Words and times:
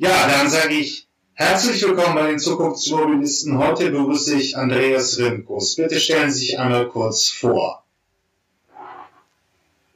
Ja, 0.00 0.28
dann 0.28 0.48
sage 0.48 0.74
ich 0.74 1.08
herzlich 1.34 1.82
willkommen 1.82 2.14
bei 2.14 2.28
den 2.28 2.38
Zukunftsmobilisten. 2.38 3.58
Heute 3.58 3.90
begrüße 3.90 4.36
ich 4.36 4.56
Andreas 4.56 5.18
Rimkus. 5.18 5.74
Bitte 5.74 5.98
stellen 5.98 6.30
Sie 6.30 6.46
sich 6.46 6.56
einmal 6.60 6.86
kurz 6.86 7.28
vor. 7.28 7.82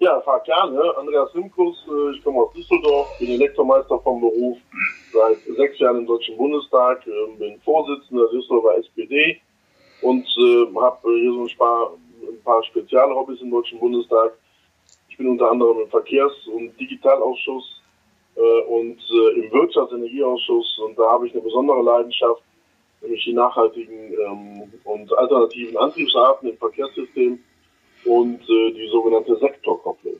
Ja, 0.00 0.20
fahr 0.22 0.40
gerne. 0.40 0.96
Andreas 0.98 1.32
Rimkus, 1.36 1.86
äh, 1.86 2.16
ich 2.16 2.24
komme 2.24 2.40
aus 2.40 2.52
Düsseldorf, 2.52 3.16
bin 3.20 3.30
Elektromeister 3.30 4.00
vom 4.00 4.20
Beruf, 4.20 4.58
seit 5.12 5.38
sechs 5.56 5.78
Jahren 5.78 5.98
im 5.98 6.06
Deutschen 6.08 6.36
Bundestag, 6.36 7.06
ähm, 7.06 7.38
bin 7.38 7.60
Vorsitzender 7.60 8.24
der 8.24 8.40
Düsseldorfer 8.40 8.78
SPD 8.78 9.40
und 10.00 10.26
äh, 10.36 10.80
habe 10.80 11.14
hier 11.14 11.32
so 11.32 11.44
ein 11.44 11.56
paar, 11.56 11.92
ein 12.28 12.42
paar 12.42 12.64
Spezialhobbys 12.64 13.40
im 13.40 13.52
Deutschen 13.52 13.78
Bundestag. 13.78 14.32
Ich 15.08 15.16
bin 15.16 15.28
unter 15.28 15.48
anderem 15.48 15.78
im 15.78 15.88
Verkehrs- 15.90 16.48
und 16.48 16.76
Digitalausschuss 16.80 17.78
äh, 17.78 17.81
und 18.40 18.98
äh, 18.98 19.40
im 19.40 19.50
Wirtschafts- 19.50 19.92
und 19.92 19.98
Energieausschuss. 19.98 20.78
Und 20.84 20.98
da 20.98 21.10
habe 21.10 21.26
ich 21.26 21.32
eine 21.32 21.42
besondere 21.42 21.82
Leidenschaft, 21.82 22.42
nämlich 23.00 23.24
die 23.24 23.32
nachhaltigen 23.32 24.12
ähm, 24.12 24.72
und 24.84 25.16
alternativen 25.16 25.76
Antriebsarten 25.76 26.50
im 26.50 26.56
Verkehrssystem 26.56 27.38
und 28.04 28.40
äh, 28.40 28.72
die 28.72 28.88
sogenannte 28.90 29.36
Sektorkopplung. 29.36 30.16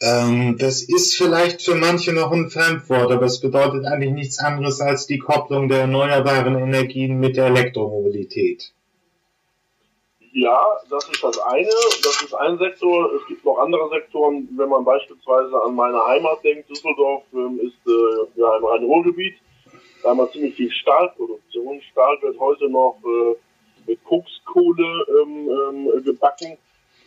Ähm, 0.00 0.56
das 0.58 0.82
ist 0.82 1.16
vielleicht 1.16 1.62
für 1.62 1.76
manche 1.76 2.12
noch 2.12 2.32
ein 2.32 2.50
Fremdwort, 2.50 3.12
aber 3.12 3.26
es 3.26 3.40
bedeutet 3.40 3.86
eigentlich 3.86 4.12
nichts 4.12 4.40
anderes 4.40 4.80
als 4.80 5.06
die 5.06 5.18
Kopplung 5.18 5.68
der 5.68 5.82
erneuerbaren 5.82 6.56
Energien 6.56 7.20
mit 7.20 7.36
der 7.36 7.46
Elektromobilität. 7.46 8.72
Ja, 10.34 10.80
das 10.88 11.06
ist 11.10 11.22
das 11.22 11.38
eine. 11.38 11.68
Das 12.02 12.22
ist 12.22 12.34
ein 12.34 12.56
Sektor. 12.56 13.12
Es 13.14 13.26
gibt 13.26 13.44
noch 13.44 13.58
andere 13.58 13.90
Sektoren. 13.90 14.48
Wenn 14.56 14.70
man 14.70 14.82
beispielsweise 14.82 15.62
an 15.62 15.74
meine 15.74 16.02
Heimat 16.06 16.42
denkt, 16.42 16.70
Düsseldorf 16.70 17.24
ähm, 17.34 17.60
ist 17.60 17.76
äh, 17.86 18.40
ja 18.40 18.50
ein 18.56 18.64
Rhein-Ruhr-Gebiet. 18.64 19.34
Da 20.02 20.08
haben 20.08 20.18
wir 20.18 20.30
ziemlich 20.32 20.54
viel 20.54 20.70
Stahlproduktion. 20.70 21.82
Stahl 21.82 22.16
wird 22.22 22.40
heute 22.40 22.70
noch 22.70 22.96
äh, 23.04 23.36
mit 23.86 24.02
Kokskohle 24.04 25.06
ähm, 25.22 25.50
ähm, 25.50 26.04
gebacken. 26.04 26.56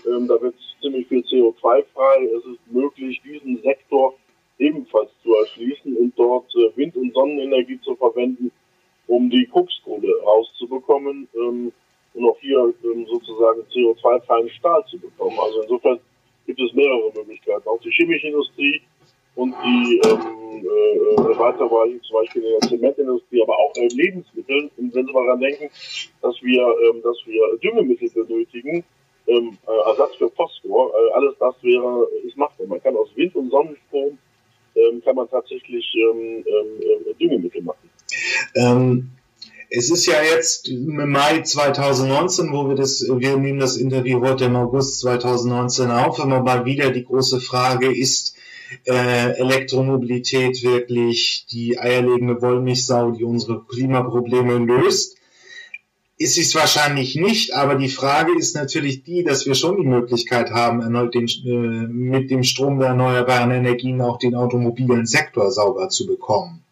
Ähm, 0.05 0.27
da 0.27 0.39
wird 0.39 0.55
ziemlich 0.79 1.07
viel 1.07 1.21
CO2 1.21 1.83
frei. 1.93 2.29
Es 2.37 2.45
ist 2.45 2.59
möglich, 2.71 3.19
diesen 3.25 3.59
Sektor 3.63 4.13
ebenfalls 4.59 5.09
zu 5.23 5.33
erschließen 5.33 5.97
und 5.97 6.13
dort 6.15 6.53
äh, 6.53 6.77
Wind- 6.77 6.95
und 6.95 7.11
Sonnenenergie 7.11 7.81
zu 7.81 7.95
verwenden, 7.95 8.51
um 9.07 9.31
die 9.31 9.47
Kokskohle 9.47 10.13
rauszubekommen. 10.23 11.27
Und 12.15 12.29
auch 12.29 12.37
hier 12.39 12.73
ähm, 12.83 13.05
sozusagen 13.07 13.61
CO2-freien 13.73 14.49
Stahl 14.49 14.83
zu 14.89 14.97
bekommen. 14.97 15.37
Also 15.39 15.61
insofern 15.61 15.99
gibt 16.45 16.59
es 16.59 16.73
mehrere 16.73 17.11
Möglichkeiten. 17.13 17.67
Auch 17.67 17.79
die 17.81 17.91
chemische 17.91 18.27
Industrie 18.27 18.81
und 19.35 19.53
die 19.63 20.01
ähm, 20.05 20.65
äh, 20.65 21.37
Weiterwahl 21.37 21.89
zum 22.01 22.13
Beispiel 22.21 22.43
in 22.43 22.59
der 22.59 22.69
Zementindustrie, 22.69 23.41
aber 23.41 23.57
auch 23.57 23.73
äh, 23.75 23.87
Lebensmittel. 23.87 24.71
Und 24.77 24.95
wenn 24.95 25.05
Sie 25.05 25.11
mal 25.11 25.25
daran 25.25 25.41
denken, 25.41 25.69
dass 26.21 26.41
wir, 26.41 26.61
ähm, 26.61 27.01
dass 27.03 27.17
wir 27.25 27.57
Düngemittel 27.61 28.09
benötigen, 28.11 28.83
ähm, 29.27 29.57
äh, 29.67 29.89
Ersatz 29.89 30.15
für 30.15 30.29
Phosphor, 30.29 30.91
äh, 30.93 31.13
alles 31.13 31.35
das 31.39 31.55
wäre, 31.61 32.07
ist 32.25 32.37
machbar. 32.37 32.67
Man 32.67 32.81
kann 32.81 32.95
aus 32.95 33.09
Wind- 33.15 33.35
und 33.35 33.49
Sonnenstrom 33.49 34.17
ähm, 34.75 35.01
kann 35.03 35.15
man 35.15 35.29
tatsächlich 35.29 35.85
ähm, 35.95 36.45
ähm, 36.47 37.09
äh, 37.09 37.13
Düngemittel 37.15 37.61
machen. 37.63 37.89
Ähm, 38.55 39.09
es 39.69 39.89
ist 39.89 40.05
ja 40.05 40.21
jetzt 40.21 40.69
im 40.69 41.09
Mai 41.09 41.41
2019, 41.41 42.51
wo 42.51 42.67
wir 42.67 42.75
das, 42.75 43.01
wir 43.01 43.37
nehmen 43.37 43.59
das 43.59 43.77
Interview 43.77 44.21
heute 44.21 44.45
im 44.45 44.55
August 44.55 44.99
2019 45.01 45.91
auf, 45.91 46.19
immer 46.19 46.41
mal 46.41 46.65
wieder 46.65 46.91
die 46.91 47.03
große 47.03 47.39
Frage, 47.39 47.95
ist 47.95 48.35
äh, 48.85 49.37
Elektromobilität 49.37 50.63
wirklich 50.63 51.45
die 51.51 51.79
eierlegende 51.79 52.41
Wollmilchsau, 52.41 53.11
die 53.11 53.23
unsere 53.23 53.63
Klimaprobleme 53.63 54.57
löst? 54.57 55.17
Ist 56.17 56.37
es 56.37 56.55
wahrscheinlich 56.55 57.15
nicht, 57.15 57.53
aber 57.53 57.75
die 57.75 57.89
Frage 57.89 58.31
ist 58.37 58.55
natürlich 58.55 59.03
die, 59.03 59.23
dass 59.23 59.45
wir 59.45 59.53
schon 59.53 59.75
die 59.75 59.87
Möglichkeit 59.87 60.51
haben, 60.51 60.81
erneut 60.81 61.13
den, 61.13 61.27
äh, 61.27 61.87
mit 61.87 62.31
dem 62.31 62.43
Strom 62.43 62.79
der 62.79 62.89
erneuerbaren 62.89 63.51
Energien 63.51 64.01
auch 64.01 64.17
den 64.17 64.35
automobilen 64.35 65.05
Sektor 65.05 65.51
sauber 65.51 65.89
zu 65.89 66.05
bekommen. 66.05 66.64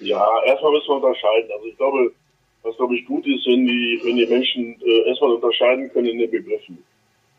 Ja, 0.00 0.42
erstmal 0.44 0.72
müssen 0.72 0.88
wir 0.88 0.96
unterscheiden. 0.96 1.50
Also 1.52 1.66
ich 1.66 1.76
glaube, 1.76 2.12
was 2.62 2.76
glaube 2.76 2.96
ich 2.96 3.06
gut 3.06 3.26
ist, 3.26 3.46
wenn 3.46 3.66
die, 3.66 4.00
wenn 4.04 4.16
die 4.16 4.26
Menschen 4.26 4.80
äh, 4.82 5.08
erstmal 5.08 5.32
unterscheiden 5.32 5.90
können 5.92 6.08
in 6.08 6.18
den 6.18 6.30
Begriffen. 6.30 6.82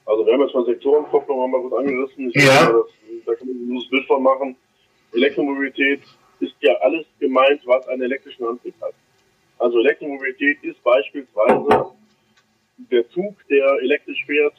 Also 0.06 0.26
wir 0.26 0.34
haben 0.34 0.42
jetzt 0.42 0.54
mal 0.54 0.66
haben 0.66 1.52
wir 1.52 1.60
gut 1.60 1.74
angerissen. 1.74 2.30
Ich 2.30 2.44
ja. 2.44 2.66
Glaube, 2.66 2.88
das, 2.88 3.26
da 3.26 3.36
kann 3.36 3.48
man 3.48 3.58
ein 3.58 3.70
gutes 3.70 3.90
Bild 3.90 4.06
von 4.08 4.24
machen. 4.24 4.56
Elektromobilität 5.14 6.02
ist 6.40 6.56
ja 6.62 6.74
alles 6.82 7.06
gemeint, 7.20 7.62
was 7.66 7.88
einen 7.88 8.04
elektrischen 8.04 8.46
Antrieb 8.46 8.74
hat. 8.82 8.94
Also 9.58 9.80
Elektromobilität 9.80 10.64
ist 10.64 10.82
beispielsweise 10.84 11.92
der 12.78 13.10
Zug, 13.10 13.36
der 13.50 13.66
elektrisch 13.82 14.24
fährt, 14.26 14.54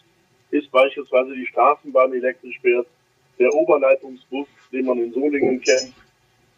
ist 0.50 0.70
beispielsweise 0.70 1.34
die 1.34 1.46
Straßenbahn, 1.46 2.12
die 2.12 2.18
elektrisch 2.18 2.58
fährt, 2.60 2.86
der 3.38 3.52
Oberleitungsbus, 3.54 4.46
den 4.72 4.84
man 4.84 4.98
in 4.98 5.12
Solingen 5.12 5.60
kennt, 5.62 5.94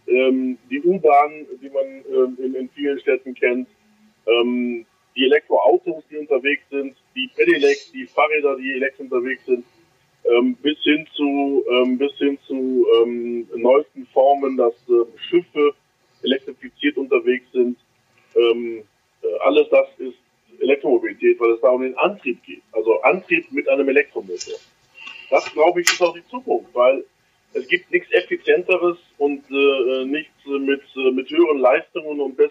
ähm, 0.07 0.59
die 0.71 0.81
U-Bahn, 0.83 1.47
die 1.61 1.71
man 1.71 2.05
ähm, 2.11 2.55
in, 2.55 2.69
vielen 2.71 2.99
Städten 3.01 3.35
kennt, 3.35 3.69
ähm, 4.27 4.87
die 5.17 5.25
Elektroautos, 5.25 6.05
die 6.11 6.17
unterwegs 6.17 6.63
sind, 6.71 6.97
die 7.15 7.29
Pedelecs, 7.35 7.93
die 7.93 8.07
Fahrräder, 8.07 8.57
die 8.57 8.73
elektrisch 8.73 9.11
unterwegs 9.11 9.45
sind, 9.47 9.65
ähm, 10.25 10.57
bis 10.63 10.79
hin 10.83 11.07
zu 11.15 11.65
ähm, 11.71 11.99
bis 11.99 12.13
hin 12.17 12.39
zu 12.47 12.87
ähm, 13.03 13.47
neuesten 13.57 14.07
Formen, 14.13 14.57
dass 14.57 14.75
äh, 14.89 15.05
Schiffe 15.29 15.75
elektrifiziert 16.23 16.97
unterwegs 16.97 17.51
sind. 17.53 17.77
äh, 18.35 18.83
alles 19.41 19.69
das 19.71 19.89
ist 19.99 20.17
Elektromobilität, 20.61 21.39
weil 21.41 21.53
es 21.53 21.61
da 21.61 21.71
um 21.71 21.83
den 21.83 21.97
Antrieb 21.99 22.43
geht. 22.45 22.63
Also 22.73 23.01
Antrieb 23.03 23.51
mit 23.51 23.69
einem 23.69 23.89
Elektromotor. 23.89 24.55
Das 25.31 25.53
glaube 25.53 25.81
ich 25.81 25.89
ist 25.89 26.01
auch 26.01 26.15
die 26.15 26.27
Zukunft, 26.29 26.75
weil 26.75 27.05
es 27.55 27.67
gibt 27.69 27.91
nichts 27.91 28.11
effizienteres 28.13 28.99
und 29.19 29.45
äh, 29.51 30.05
nichts 30.05 30.33
mit, 30.47 30.83
äh, 30.97 31.11
mit 31.11 31.31
höheren 31.31 31.59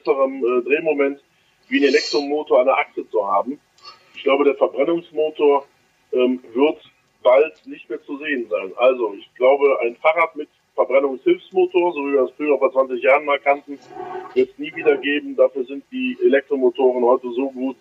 Besserem 0.01 0.44
äh, 0.44 0.62
Drehmoment 0.63 1.22
wie 1.69 1.79
ein 1.79 1.84
Elektromotor 1.84 2.59
an 2.59 2.66
der 2.66 2.78
Achse 2.78 3.07
zu 3.09 3.25
haben. 3.25 3.59
Ich 4.16 4.23
glaube, 4.23 4.44
der 4.44 4.56
Verbrennungsmotor 4.56 5.66
ähm, 6.12 6.44
wird 6.53 6.79
bald 7.23 7.66
nicht 7.66 7.89
mehr 7.89 8.01
zu 8.03 8.17
sehen 8.17 8.47
sein. 8.50 8.73
Also 8.78 9.13
ich 9.17 9.34
glaube, 9.35 9.79
ein 9.81 9.95
Fahrrad 9.95 10.35
mit 10.35 10.50
Verbrennungshilfsmotor, 10.75 11.94
so 11.94 12.00
wie 12.07 12.13
wir 12.13 12.23
es 12.23 12.31
früher 12.31 12.57
vor 12.57 12.72
20 12.72 13.01
Jahren 13.01 13.25
mal 13.25 13.40
kannten, 13.40 13.79
wird 14.34 14.50
es 14.50 14.57
nie 14.57 14.73
wieder 14.75 14.97
geben. 14.97 15.35
Dafür 15.35 15.66
sind 15.66 15.84
die 15.91 16.17
Elektromotoren 16.23 17.03
heute 17.03 17.31
so 17.31 17.50
gut, 17.51 17.78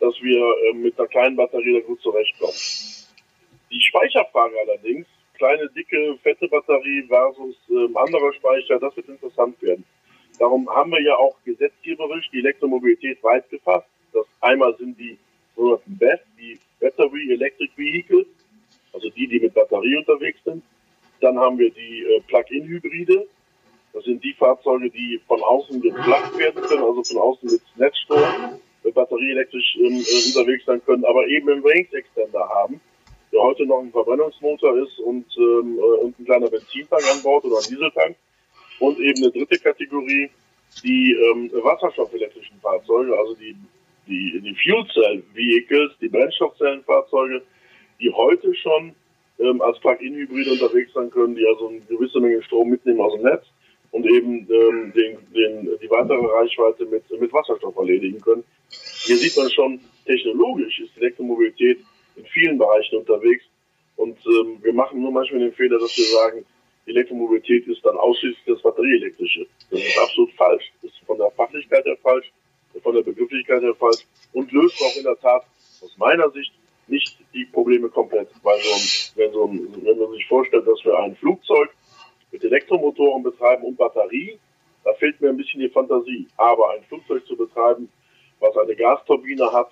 dass 0.00 0.14
wir 0.20 0.40
äh, 0.40 0.74
mit 0.74 0.98
einer 0.98 1.08
kleinen 1.08 1.36
Batterie 1.36 1.80
da 1.80 1.86
gut 1.86 2.00
zurechtkommen. 2.02 2.54
Die 3.70 3.80
Speicherfrage 3.80 4.54
allerdings 4.60 5.06
kleine, 5.34 5.68
dicke, 5.70 6.18
fette 6.22 6.48
Batterie 6.48 7.04
versus 7.08 7.56
ähm, 7.68 7.96
anderer 7.96 8.32
Speicher, 8.32 8.78
das 8.78 8.96
wird 8.96 9.08
interessant 9.08 9.60
werden. 9.62 9.83
Darum 10.38 10.68
haben 10.68 10.90
wir 10.90 11.02
ja 11.02 11.16
auch 11.16 11.36
gesetzgeberisch 11.44 12.30
die 12.32 12.38
Elektromobilität 12.38 13.22
weit 13.22 13.48
gefasst. 13.50 13.86
Das 14.12 14.26
einmal 14.40 14.76
sind 14.76 14.98
die 14.98 15.18
sogenannten 15.56 15.98
BEV, 15.98 16.20
die 16.38 16.58
Battery 16.80 17.32
Electric 17.32 17.72
Vehicles, 17.76 18.26
also 18.92 19.08
die, 19.10 19.26
die 19.26 19.40
mit 19.40 19.54
Batterie 19.54 19.96
unterwegs 19.96 20.38
sind. 20.44 20.62
Dann 21.20 21.38
haben 21.38 21.58
wir 21.58 21.70
die 21.70 22.02
äh, 22.02 22.20
Plug-in-Hybride. 22.26 23.26
Das 23.92 24.04
sind 24.04 24.22
die 24.24 24.32
Fahrzeuge, 24.32 24.90
die 24.90 25.20
von 25.26 25.40
außen 25.42 25.80
geplagt 25.80 26.36
werden 26.36 26.62
können, 26.62 26.82
also 26.82 27.04
von 27.04 27.18
außen 27.18 27.50
mit 27.50 27.62
Netzstrom, 27.76 28.60
mit 28.82 28.94
Batterie 28.94 29.30
elektrisch 29.30 29.76
ähm, 29.78 29.94
äh, 29.94 30.26
unterwegs 30.26 30.64
sein 30.66 30.82
können, 30.84 31.04
aber 31.04 31.26
eben 31.28 31.48
einen 31.48 31.62
Range 31.62 31.88
Extender 31.92 32.48
haben 32.48 32.80
der 33.34 33.42
heute 33.42 33.66
noch 33.66 33.80
ein 33.80 33.90
Verbrennungsmotor 33.90 34.78
ist 34.78 34.98
und, 35.00 35.26
ähm, 35.36 35.78
äh, 35.78 36.04
und 36.04 36.18
ein 36.18 36.24
kleiner 36.24 36.48
Benzintank 36.48 37.02
an 37.10 37.22
Bord 37.22 37.44
oder 37.44 37.56
ein 37.56 37.68
Dieseltank. 37.68 38.16
Und 38.78 38.98
eben 38.98 39.22
eine 39.22 39.32
dritte 39.32 39.58
Kategorie, 39.58 40.30
die 40.82 41.12
ähm, 41.12 41.50
wasserstoffelektrischen 41.52 42.58
Fahrzeuge, 42.60 43.16
also 43.16 43.34
die, 43.34 43.54
die, 44.06 44.40
die 44.40 44.54
Fuel 44.62 44.86
Cell 44.92 45.22
Vehicles, 45.32 45.92
die 46.00 46.08
Brennstoffzellenfahrzeuge, 46.08 47.42
die 48.00 48.10
heute 48.12 48.54
schon 48.56 48.94
ähm, 49.38 49.60
als 49.60 49.78
Plug-in-Hybride 49.80 50.52
unterwegs 50.52 50.92
sein 50.92 51.10
können, 51.10 51.36
die 51.36 51.46
also 51.46 51.68
eine 51.68 51.80
gewisse 51.80 52.20
Menge 52.20 52.42
Strom 52.42 52.70
mitnehmen 52.70 53.00
aus 53.00 53.14
dem 53.14 53.22
Netz 53.22 53.44
und 53.92 54.06
eben 54.06 54.48
ähm, 54.50 54.92
den, 54.92 55.18
den, 55.32 55.78
die 55.80 55.90
weitere 55.90 56.26
Reichweite 56.26 56.84
mit, 56.86 57.04
mit 57.20 57.32
Wasserstoff 57.32 57.76
erledigen 57.76 58.20
können. 58.20 58.44
Hier 59.06 59.16
sieht 59.16 59.36
man 59.36 59.50
schon, 59.50 59.80
technologisch 60.04 60.80
ist 60.80 60.96
Elektromobilität 60.96 61.78
in 62.16 62.24
vielen 62.26 62.58
Bereichen 62.58 62.98
unterwegs. 62.98 63.44
Und 63.96 64.18
ähm, 64.26 64.58
wir 64.62 64.72
machen 64.72 65.00
nur 65.00 65.12
manchmal 65.12 65.40
den 65.40 65.52
Fehler, 65.52 65.78
dass 65.78 65.96
wir 65.96 66.04
sagen, 66.06 66.44
Elektromobilität 66.86 67.66
ist 67.66 67.84
dann 67.84 67.96
ausschließlich 67.96 68.44
das 68.46 68.62
Batterieelektrische. 68.62 69.46
Das 69.70 69.80
ist 69.80 69.98
absolut 69.98 70.32
falsch. 70.32 70.72
Das 70.82 70.90
ist 70.90 71.00
von 71.06 71.18
der 71.18 71.30
Fachlichkeit 71.30 71.84
her 71.84 71.96
falsch, 72.02 72.30
von 72.82 72.94
der 72.94 73.02
Begrifflichkeit 73.02 73.62
her 73.62 73.74
falsch 73.74 74.04
und 74.32 74.52
löst 74.52 74.80
auch 74.82 74.96
in 74.96 75.04
der 75.04 75.18
Tat 75.18 75.44
aus 75.82 75.96
meiner 75.96 76.30
Sicht 76.30 76.52
nicht 76.86 77.16
die 77.32 77.46
Probleme 77.46 77.88
komplett. 77.88 78.28
Weil 78.42 78.58
so 78.60 78.74
ein, 78.74 79.12
wenn, 79.16 79.32
so 79.32 79.44
ein, 79.46 79.84
wenn 79.84 79.98
man 79.98 80.12
sich 80.12 80.26
vorstellt, 80.26 80.66
dass 80.66 80.84
wir 80.84 80.98
ein 80.98 81.16
Flugzeug 81.16 81.70
mit 82.30 82.44
Elektromotoren 82.44 83.22
betreiben 83.22 83.64
und 83.64 83.76
Batterie, 83.76 84.38
fehlt 84.98 85.20
mir 85.20 85.30
ein 85.30 85.36
bisschen 85.36 85.60
die 85.60 85.68
Fantasie. 85.68 86.26
Aber 86.36 86.70
ein 86.70 86.82
Flugzeug 86.84 87.26
zu 87.26 87.36
betreiben, 87.36 87.88
was 88.40 88.56
eine 88.56 88.76
Gasturbine 88.76 89.52
hat, 89.52 89.70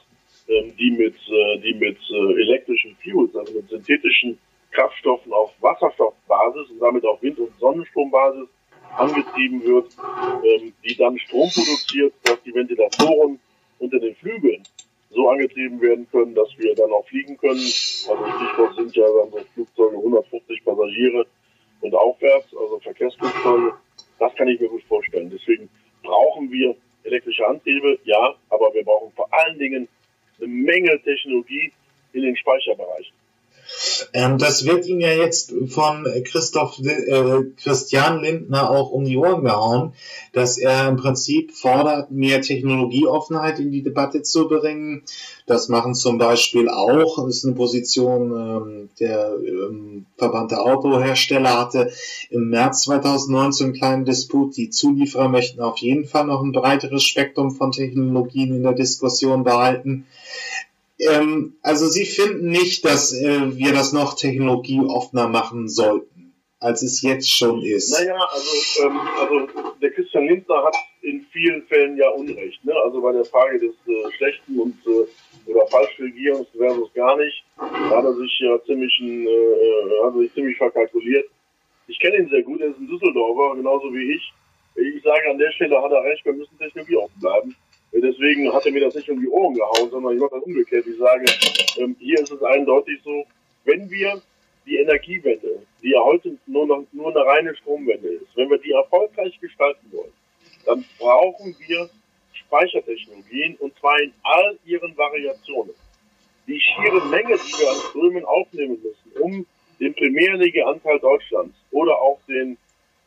ähm, 0.48 0.74
die 0.76 0.90
mit, 0.90 1.14
äh, 1.14 1.58
die 1.58 1.74
mit 1.74 1.98
äh, 2.10 2.42
elektrischen 2.42 2.96
Fuels, 3.02 3.34
also 3.36 3.52
mit 3.52 3.68
synthetischen 3.68 4.38
Kraftstoffen 4.72 5.32
auf 5.32 5.52
Wasserstoffbasis 5.60 6.70
und 6.70 6.80
damit 6.80 7.04
auf 7.04 7.22
Wind- 7.22 7.38
und 7.38 7.54
Sonnenstrombasis 7.58 8.48
angetrieben 8.96 9.62
wird, 9.64 9.96
ähm, 10.44 10.72
die 10.84 10.96
dann 10.96 11.18
Strom 11.18 11.48
produziert, 11.50 12.14
dass 12.24 12.42
die 12.42 12.54
Ventilatoren 12.54 13.38
unter 13.78 13.98
den 13.98 14.14
Flügeln 14.16 14.62
so 15.10 15.28
angetrieben 15.28 15.80
werden 15.80 16.08
können, 16.10 16.34
dass 16.34 16.48
wir 16.56 16.74
dann 16.74 16.90
auch 16.90 17.06
fliegen 17.06 17.36
können. 17.36 17.60
Also 17.60 18.24
Stichwort 18.36 18.74
sind 18.76 18.96
ja 18.96 19.04
dann 19.04 19.30
so 19.30 19.40
Flugzeuge 19.54 19.96
150 19.96 20.64
Passagiere 20.64 21.26
und 21.80 21.94
aufwärts, 21.94 22.54
also 22.56 22.78
Verkehrsflugzeuge. 22.80 23.74
Das 24.18 24.34
kann 24.34 24.48
ich 24.48 24.60
mir 24.60 24.68
gut 24.68 24.82
vorstellen. 24.84 25.30
Deswegen 25.30 25.68
brauchen 26.02 26.50
wir 26.50 26.74
elektrische 27.04 27.46
Antriebe, 27.46 27.98
ja, 28.04 28.34
aber 28.48 28.72
wir 28.72 28.84
brauchen 28.84 29.12
vor 29.12 29.28
allen 29.32 29.58
Dingen 29.58 29.88
eine 30.38 30.48
Menge 30.48 31.00
Technologie 31.02 31.72
in 32.12 32.22
den 32.22 32.36
Speicherbereichen. 32.36 33.14
Ähm, 34.12 34.38
das 34.38 34.64
wird 34.64 34.86
Ihnen 34.86 35.00
ja 35.00 35.12
jetzt 35.12 35.52
von 35.68 36.06
Christoph 36.24 36.78
äh, 36.80 37.44
Christian 37.56 38.20
Lindner 38.20 38.70
auch 38.70 38.90
um 38.90 39.04
die 39.04 39.16
Ohren 39.16 39.44
gehauen, 39.44 39.92
dass 40.32 40.58
er 40.58 40.88
im 40.88 40.96
Prinzip 40.96 41.52
fordert, 41.52 42.10
mehr 42.10 42.40
Technologieoffenheit 42.42 43.58
in 43.58 43.70
die 43.70 43.82
Debatte 43.82 44.22
zu 44.22 44.48
bringen. 44.48 45.02
Das 45.46 45.68
machen 45.68 45.94
zum 45.94 46.18
Beispiel 46.18 46.68
auch, 46.68 47.24
das 47.24 47.38
ist 47.38 47.44
eine 47.44 47.54
Position, 47.54 48.32
ähm, 48.32 48.88
der 49.00 49.34
ähm, 49.44 50.06
Verband 50.16 50.50
der 50.50 50.62
Autohersteller 50.62 51.58
hatte 51.58 51.90
im 52.30 52.48
März 52.48 52.84
2019 52.84 53.66
einen 53.66 53.74
kleinen 53.74 54.04
Disput. 54.04 54.56
Die 54.56 54.70
Zulieferer 54.70 55.28
möchten 55.28 55.60
auf 55.60 55.78
jeden 55.78 56.06
Fall 56.06 56.26
noch 56.26 56.42
ein 56.42 56.52
breiteres 56.52 57.02
Spektrum 57.02 57.50
von 57.50 57.72
Technologien 57.72 58.54
in 58.54 58.62
der 58.62 58.74
Diskussion 58.74 59.44
behalten. 59.44 60.06
Ähm, 61.10 61.56
also 61.62 61.86
Sie 61.86 62.04
finden 62.04 62.48
nicht, 62.48 62.84
dass 62.84 63.12
äh, 63.12 63.56
wir 63.56 63.72
das 63.72 63.92
noch 63.92 64.14
technologieoffener 64.14 65.28
machen 65.28 65.68
sollten, 65.68 66.34
als 66.60 66.82
es 66.82 67.02
jetzt 67.02 67.30
schon 67.30 67.62
ist. 67.62 67.92
Naja, 67.92 68.18
also, 68.32 68.86
ähm, 68.86 69.00
also 69.18 69.48
der 69.80 69.90
Christian 69.90 70.26
Lindner 70.26 70.64
hat 70.64 70.76
in 71.02 71.26
vielen 71.32 71.62
Fällen 71.66 71.96
ja 71.96 72.08
Unrecht. 72.10 72.64
Ne? 72.64 72.74
Also 72.84 73.00
bei 73.00 73.12
der 73.12 73.24
Frage 73.24 73.58
des 73.58 73.74
äh, 73.86 74.12
schlechten 74.16 74.58
und 74.58 74.76
äh, 74.86 75.50
oder 75.50 75.66
falschen 75.66 76.04
Regierungs 76.04 76.48
versus 76.56 76.92
gar 76.94 77.16
nicht, 77.16 77.44
da 77.56 77.96
hat 77.96 78.04
er 78.04 78.14
sich 78.14 78.38
ja 78.40 78.62
ziemlich, 78.64 78.92
äh, 79.00 79.24
äh, 79.24 80.04
hat 80.04 80.14
er 80.14 80.20
sich 80.20 80.32
ziemlich 80.34 80.56
verkalkuliert. 80.56 81.28
Ich 81.88 81.98
kenne 81.98 82.18
ihn 82.18 82.28
sehr 82.28 82.42
gut, 82.42 82.60
er 82.60 82.68
ist 82.68 82.78
ein 82.78 82.86
Düsseldorfer, 82.86 83.56
genauso 83.56 83.92
wie 83.92 84.14
ich. 84.14 84.32
Ich 84.76 85.02
sage 85.02 85.30
an 85.30 85.38
der 85.38 85.50
Stelle 85.52 85.82
hat 85.82 85.90
er 85.90 86.04
recht, 86.04 86.24
wir 86.24 86.32
müssen 86.32 86.56
technologieoffen 86.58 87.20
bleiben. 87.20 87.56
Deswegen 87.92 88.52
hat 88.52 88.64
er 88.64 88.72
mir 88.72 88.80
das 88.80 88.94
nicht 88.94 89.10
um 89.10 89.20
die 89.20 89.28
Ohren 89.28 89.54
gehauen, 89.54 89.90
sondern 89.90 90.14
ich 90.14 90.20
mache 90.20 90.36
das 90.36 90.44
umgekehrt. 90.44 90.86
Ich 90.86 90.98
sage, 90.98 91.24
ähm, 91.78 91.94
hier 91.98 92.18
ist 92.20 92.30
es 92.30 92.42
eindeutig 92.42 93.00
so, 93.04 93.24
wenn 93.64 93.88
wir 93.90 94.20
die 94.66 94.78
Energiewende, 94.78 95.62
die 95.82 95.90
ja 95.90 96.00
heute 96.02 96.36
nur, 96.46 96.66
noch, 96.66 96.84
nur 96.92 97.08
eine 97.10 97.26
reine 97.26 97.56
Stromwende 97.56 98.08
ist, 98.08 98.36
wenn 98.36 98.48
wir 98.48 98.58
die 98.58 98.72
erfolgreich 98.72 99.38
gestalten 99.40 99.86
wollen, 99.92 100.12
dann 100.64 100.84
brauchen 100.98 101.54
wir 101.66 101.90
Speichertechnologien 102.32 103.56
und 103.56 103.76
zwar 103.78 104.00
in 104.00 104.12
all 104.22 104.58
ihren 104.64 104.96
Variationen. 104.96 105.74
Die 106.46 106.60
schiere 106.60 107.04
Menge, 107.06 107.36
die 107.36 107.60
wir 107.60 107.70
an 107.70 107.76
Strömen 107.90 108.24
aufnehmen 108.24 108.78
müssen, 108.82 109.22
um 109.22 109.46
den 109.80 109.94
Primärenergieanteil 109.94 110.98
Deutschlands 110.98 111.56
oder 111.70 112.00
auch 112.00 112.20
den 112.28 112.56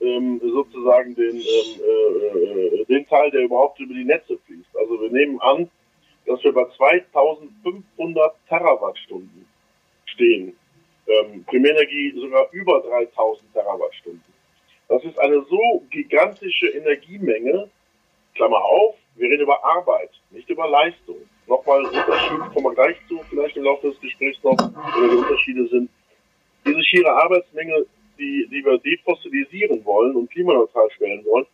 ähm, 0.02 0.40
sozusagen 0.42 1.16
den, 1.16 1.36
ähm, 1.36 1.42
äh, 1.42 2.82
äh, 2.82 2.86
den 2.86 3.08
Teil, 3.08 3.32
der 3.32 3.42
überhaupt 3.42 3.80
über 3.80 3.94
die 3.94 4.06
Netze 4.06 4.38
fließt. 4.46 4.78
Also 4.78 5.02
wir 5.02 5.12
nehmen 5.12 5.40
an, 5.42 5.70
dass 6.26 6.44
wir 6.44 6.54
bei 6.54 6.66
2500 6.76 8.36
Terawattstunden 8.48 9.46
stehen. 10.06 10.56
Ähm, 11.08 11.44
Primärenergie 11.46 12.14
sogar 12.20 12.48
über 12.52 12.82
3000 12.82 13.54
Terawattstunden. 13.54 14.24
Das 14.88 15.04
ist 15.04 15.18
eine 15.20 15.44
so 15.50 15.84
gigantische 15.90 16.68
Energiemenge, 16.68 17.70
Klammer 18.36 18.64
auf, 18.64 18.96
wir 19.16 19.30
reden 19.30 19.44
über 19.44 19.64
Arbeit, 19.64 20.10
nicht 20.32 20.50
über 20.50 20.68
Leistung. 20.68 21.18
Nochmal 21.48 21.86
Unterschied, 21.86 22.40
kommen 22.54 22.66
wir 22.66 22.74
gleich 22.74 22.98
zu, 23.08 23.20
vielleicht 23.30 23.56
im 23.56 23.64
Laufe 23.64 23.90
des 23.90 24.02
Gesprächs 24.02 24.44
noch, 24.44 24.58
wo 24.58 25.08
die 25.08 25.16
Unterschiede 25.16 25.68
sind. 25.68 25.90
Diese 26.66 26.84
schiere 26.84 27.12
Arbeitsmenge 27.12 27.86
die, 28.18 28.48
die 28.50 28.64
wir 28.64 28.78
defossilisieren 28.78 29.84
wollen 29.86 30.16
und 30.16 30.30
klimaneutral 30.30 30.90
stellen 30.92 31.24
wollen, 31.26 31.46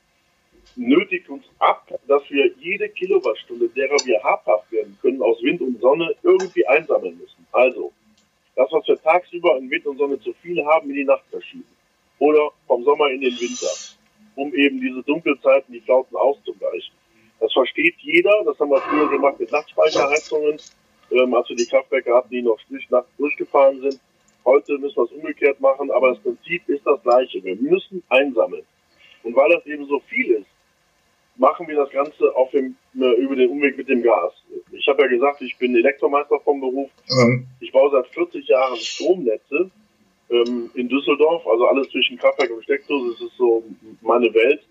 nötigt 0.75 1.29
uns 1.29 1.45
ab, 1.59 1.87
dass 2.07 2.29
wir 2.29 2.51
jede 2.59 2.89
Kilowattstunde, 2.89 3.69
derer 3.69 3.97
wir 4.05 4.23
habhaft 4.23 4.71
werden 4.71 4.97
können, 5.01 5.21
aus 5.21 5.41
Wind 5.41 5.61
und 5.61 5.79
Sonne 5.81 6.15
irgendwie 6.23 6.65
einsammeln 6.67 7.17
müssen. 7.17 7.45
Also, 7.51 7.91
das, 8.55 8.71
was 8.71 8.87
wir 8.87 9.01
tagsüber 9.01 9.57
in 9.57 9.69
Wind 9.69 9.85
und 9.85 9.97
Sonne 9.97 10.19
zu 10.19 10.33
viel 10.41 10.63
haben, 10.65 10.89
in 10.89 10.95
die 10.95 11.03
Nacht 11.03 11.23
verschieben. 11.29 11.65
Oder 12.19 12.51
vom 12.67 12.83
Sommer 12.83 13.09
in 13.09 13.21
den 13.21 13.33
Winter, 13.39 13.71
um 14.35 14.53
eben 14.53 14.79
diese 14.79 15.01
Dunkelzeiten, 15.03 15.73
die 15.73 15.81
Flauten 15.81 16.15
auszugleichen. 16.15 16.93
Das 17.39 17.51
versteht 17.53 17.95
jeder, 17.99 18.43
das 18.45 18.59
haben 18.59 18.69
wir 18.69 18.81
früher 18.81 19.09
gemacht 19.09 19.39
mit 19.39 19.51
Nachtspeicherheizungen, 19.51 20.59
ähm, 21.11 21.33
als 21.33 21.49
wir 21.49 21.55
die 21.55 21.65
Kraftwerke 21.65 22.13
hatten, 22.13 22.29
die 22.29 22.41
noch 22.41 22.59
durch 22.69 22.87
Nacht 22.89 23.07
durchgefahren 23.17 23.81
sind. 23.81 23.99
Heute 24.45 24.77
müssen 24.77 24.95
wir 24.95 25.03
es 25.03 25.11
umgekehrt 25.11 25.59
machen, 25.59 25.91
aber 25.91 26.09
das 26.09 26.19
Prinzip 26.19 26.67
ist 26.67 26.85
das 26.85 27.01
gleiche. 27.03 27.43
Wir 27.43 27.55
müssen 27.55 28.03
einsammeln. 28.09 28.63
Und 29.23 29.35
weil 29.35 29.51
das 29.51 29.65
eben 29.65 29.85
so 29.85 29.99
viel 30.09 30.31
ist, 30.31 30.47
machen 31.37 31.67
wir 31.67 31.75
das 31.75 31.89
Ganze 31.91 32.35
auf 32.35 32.51
dem, 32.51 32.75
äh, 32.99 33.13
über 33.21 33.35
den 33.35 33.49
Umweg 33.49 33.77
mit 33.77 33.89
dem 33.89 34.01
Gas. 34.03 34.33
Ich 34.71 34.87
habe 34.87 35.03
ja 35.03 35.07
gesagt, 35.07 35.41
ich 35.41 35.57
bin 35.57 35.75
Elektromeister 35.75 36.39
vom 36.39 36.59
Beruf. 36.59 36.89
Mhm. 37.09 37.47
Ich 37.59 37.71
baue 37.71 37.91
seit 37.91 38.07
40 38.07 38.47
Jahren 38.47 38.77
Stromnetze 38.77 39.69
ähm, 40.29 40.71
in 40.75 40.89
Düsseldorf, 40.89 41.45
also 41.47 41.67
alles 41.67 41.89
zwischen 41.89 42.17
Kraftwerk 42.17 42.51
und 42.51 42.63
Steckdose. 42.63 43.11
Das 43.13 43.21
ist 43.21 43.37
so 43.37 43.63
meine 44.01 44.33
Welt. 44.33 44.61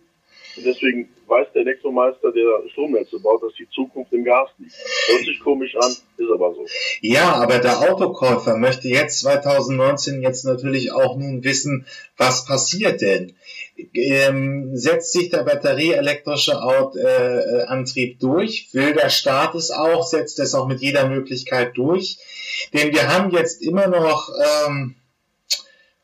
Und 0.57 0.67
deswegen 0.67 1.09
weiß 1.27 1.47
der 1.55 1.63
Elektromeister, 1.63 2.33
der 2.33 2.69
Stromnetze 2.71 3.19
baut, 3.21 3.43
dass 3.43 3.55
die 3.55 3.69
Zukunft 3.71 4.13
im 4.13 4.25
Gas 4.25 4.49
liegt. 4.59 4.75
Hört 5.07 5.25
sich 5.25 5.41
komisch 5.41 5.77
an, 5.77 5.91
ist 5.91 6.31
aber 6.33 6.55
so. 6.55 6.67
Ja, 7.01 7.35
aber 7.35 7.59
der 7.61 7.79
Autokäufer 7.79 8.57
möchte 8.57 8.89
jetzt 8.89 9.21
2019 9.21 10.23
jetzt 10.23 10.45
natürlich 10.45 10.93
auch 10.93 11.17
nun 11.17 11.45
wissen, 11.45 11.87
was 12.17 12.45
passiert 12.45 13.01
denn? 13.01 13.35
Ähm, 13.95 14.77
setzt 14.77 15.13
sich 15.13 15.31
der 15.31 15.45
batterieelektrische 15.45 16.61
Out, 16.61 16.97
äh, 16.97 17.63
Antrieb 17.67 18.19
durch? 18.19 18.69
Will 18.73 18.93
der 18.93 19.09
Staat 19.09 19.55
es 19.55 19.71
auch? 19.71 20.03
Setzt 20.03 20.39
es 20.41 20.55
auch 20.55 20.67
mit 20.67 20.81
jeder 20.81 21.09
Möglichkeit 21.09 21.77
durch? 21.77 22.19
Denn 22.75 22.93
wir 22.93 23.09
haben 23.09 23.31
jetzt 23.31 23.63
immer 23.63 23.87
noch 23.87 24.29
ähm, 24.67 24.97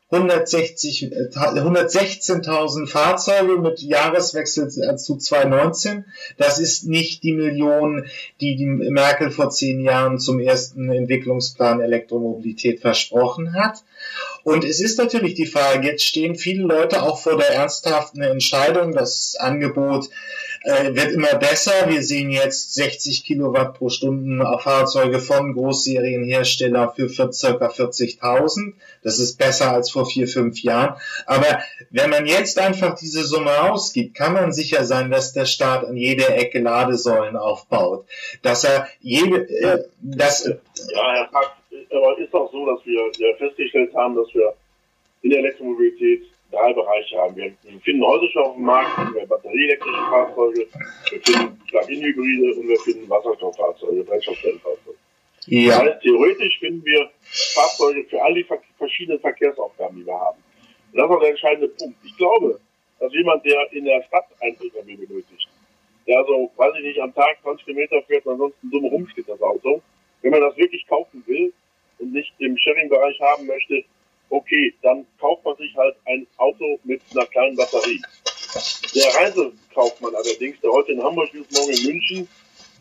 160, 0.09 1.11
116.000 1.33 2.83
äh, 2.83 2.87
Fahrzeuge 2.87 3.57
mit 3.57 3.81
Jahreswechsel 3.81 4.69
zu 4.69 5.17
2019. 5.17 6.05
Das 6.37 6.59
ist 6.59 6.87
nicht 6.87 7.23
die 7.23 7.33
Million, 7.33 8.05
die 8.39 8.55
die 8.55 8.67
Merkel 8.67 9.31
vor 9.31 9.49
zehn 9.49 9.81
Jahren 9.81 10.17
zum 10.17 10.39
ersten 10.39 10.89
Entwicklungsplan 10.89 11.81
Elektromobilität 11.81 12.79
versprochen 12.79 13.53
hat. 13.53 13.83
Und 14.43 14.63
es 14.63 14.79
ist 14.79 14.97
natürlich 14.97 15.33
die 15.33 15.45
Frage, 15.45 15.85
jetzt 15.85 16.05
stehen 16.05 16.35
viele 16.35 16.63
Leute 16.63 17.03
auch 17.03 17.19
vor 17.19 17.37
der 17.37 17.49
ernsthaften 17.49 18.21
Entscheidung, 18.21 18.93
das 18.93 19.35
Angebot 19.37 20.09
äh, 20.63 20.95
wird 20.95 21.11
immer 21.11 21.35
besser. 21.35 21.71
Wir 21.87 22.03
sehen 22.03 22.29
jetzt 22.29 22.73
60 22.75 23.23
Kilowatt 23.25 23.77
pro 23.77 23.89
Stunde 23.89 24.47
auf 24.47 24.63
Fahrzeuge 24.63 25.19
von 25.19 25.53
Großserienhersteller 25.53 26.93
für, 26.95 27.09
für 27.09 27.31
circa 27.31 27.67
40.000. 27.67 28.73
Das 29.03 29.19
ist 29.19 29.37
besser 29.37 29.71
als 29.71 29.91
vor 29.91 30.05
vier, 30.05 30.27
fünf 30.27 30.61
Jahren. 30.61 30.95
Aber 31.25 31.59
wenn 31.89 32.09
man 32.09 32.25
jetzt 32.25 32.59
einfach 32.59 32.95
diese 32.95 33.23
Summe 33.23 33.71
ausgibt, 33.71 34.15
kann 34.15 34.33
man 34.33 34.51
sicher 34.51 34.83
sein, 34.83 35.11
dass 35.11 35.33
der 35.33 35.45
Staat 35.45 35.85
an 35.85 35.97
jeder 35.97 36.35
Ecke 36.35 36.59
Ladesäulen 36.59 37.35
aufbaut. 37.35 38.05
Dass 38.41 38.63
er 38.63 38.87
jede, 38.99 39.47
äh, 39.49 39.83
das, 40.01 40.45
ja, 40.45 41.13
Herr 41.13 41.29
Pack, 41.31 41.53
aber 41.91 42.17
ist 42.17 42.33
auch 42.33 42.51
so, 42.51 42.65
dass 42.65 42.85
wir 42.85 43.11
ja 43.17 43.35
festgestellt 43.37 43.93
haben, 43.95 44.15
dass 44.15 44.33
wir 44.33 44.53
in 45.21 45.29
der 45.29 45.39
Elektromobilität 45.39 46.23
drei 46.51 46.73
Bereiche 46.73 47.17
haben. 47.17 47.35
Wir 47.35 47.51
finden 47.83 48.03
schon 48.31 48.43
auf 48.43 48.55
dem 48.55 48.63
Markt 48.63 49.13
wir 49.13 49.25
batterieelektrische 49.25 50.01
Fahrzeuge, 50.09 50.67
wir 51.09 51.21
finden 51.21 51.61
Plug-in-Hybride 51.67 52.59
und 52.59 52.67
wir 52.67 52.79
finden 52.79 53.09
Wasserstofffahrzeuge, 53.09 54.03
Brennstoffzellenfahrzeuge. 54.03 54.97
Ja. 55.47 55.69
Das 55.69 55.93
heißt, 55.93 56.01
theoretisch 56.01 56.59
finden 56.59 56.85
wir 56.85 57.09
Fahrzeuge 57.53 58.03
für 58.05 58.21
all 58.21 58.33
die 58.33 58.45
verschiedenen 58.77 59.19
Verkehrsaufgaben, 59.19 59.97
die 59.97 60.05
wir 60.05 60.19
haben. 60.19 60.37
Und 60.91 60.97
das 60.97 61.05
ist 61.05 61.11
auch 61.11 61.19
der 61.19 61.29
entscheidende 61.29 61.67
Punkt. 61.69 61.97
Ich 62.03 62.17
glaube, 62.17 62.59
dass 62.99 63.13
jemand, 63.13 63.45
der 63.45 63.71
in 63.71 63.85
der 63.85 64.03
Stadt 64.03 64.25
ein 64.41 64.55
Pkw 64.55 64.95
benötigt, 64.95 65.47
der 66.07 66.19
also, 66.19 66.51
weiß 66.55 66.73
ich 66.77 66.83
nicht, 66.83 66.99
am 67.01 67.13
Tag 67.13 67.37
20 67.43 67.65
Kilometer 67.65 68.01
fährt 68.03 68.25
und 68.25 68.33
ansonsten 68.33 68.71
dumm 68.71 68.85
rumsteht, 68.85 69.27
das 69.27 69.41
Auto, 69.41 69.81
wenn 70.21 70.31
man 70.31 70.41
das 70.41 70.57
wirklich 70.57 70.85
kaufen 70.87 71.23
will 71.27 71.53
und 71.99 72.13
nicht 72.13 72.33
im 72.39 72.57
Sharing-Bereich 72.57 73.19
haben 73.19 73.45
möchte, 73.45 73.83
okay, 74.29 74.73
dann 74.81 75.05
kauft 75.19 75.45
man 75.45 75.55
sich 75.57 75.75
halt 75.75 75.95
ein 76.05 76.27
Auto 76.37 76.79
mit 76.83 77.01
einer 77.11 77.25
kleinen 77.25 77.55
Batterie. 77.55 78.01
Der 78.95 79.13
Reise, 79.15 79.51
Autokaufmann 79.77 80.15
allerdings, 80.15 80.59
der 80.61 80.71
heute 80.71 80.91
in 80.93 81.03
Hamburg 81.03 81.33
ist, 81.33 81.51
morgen 81.51 81.71
in 81.71 81.85
München, 81.85 82.27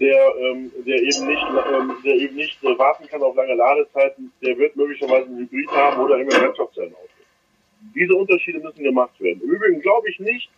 der, 0.00 0.34
ähm, 0.36 0.72
der 0.86 0.96
eben 0.96 1.26
nicht, 1.26 1.46
ähm, 1.72 1.96
der 2.04 2.14
eben 2.14 2.36
nicht 2.36 2.62
äh, 2.62 2.78
warten 2.78 3.06
kann 3.08 3.22
auf 3.22 3.36
lange 3.36 3.54
Ladezeiten, 3.54 4.32
der 4.42 4.56
wird 4.58 4.76
möglicherweise 4.76 5.26
ein 5.26 5.38
Hybrid 5.38 5.70
haben 5.70 6.02
oder 6.02 6.18
immer 6.18 6.38
Brennstoffzellenauto. 6.38 7.08
Diese 7.94 8.14
Unterschiede 8.14 8.58
müssen 8.58 8.82
gemacht 8.82 9.18
werden. 9.20 9.40
Im 9.42 9.50
Übrigen 9.50 9.80
glaube 9.80 10.10
ich 10.10 10.18
nicht, 10.18 10.50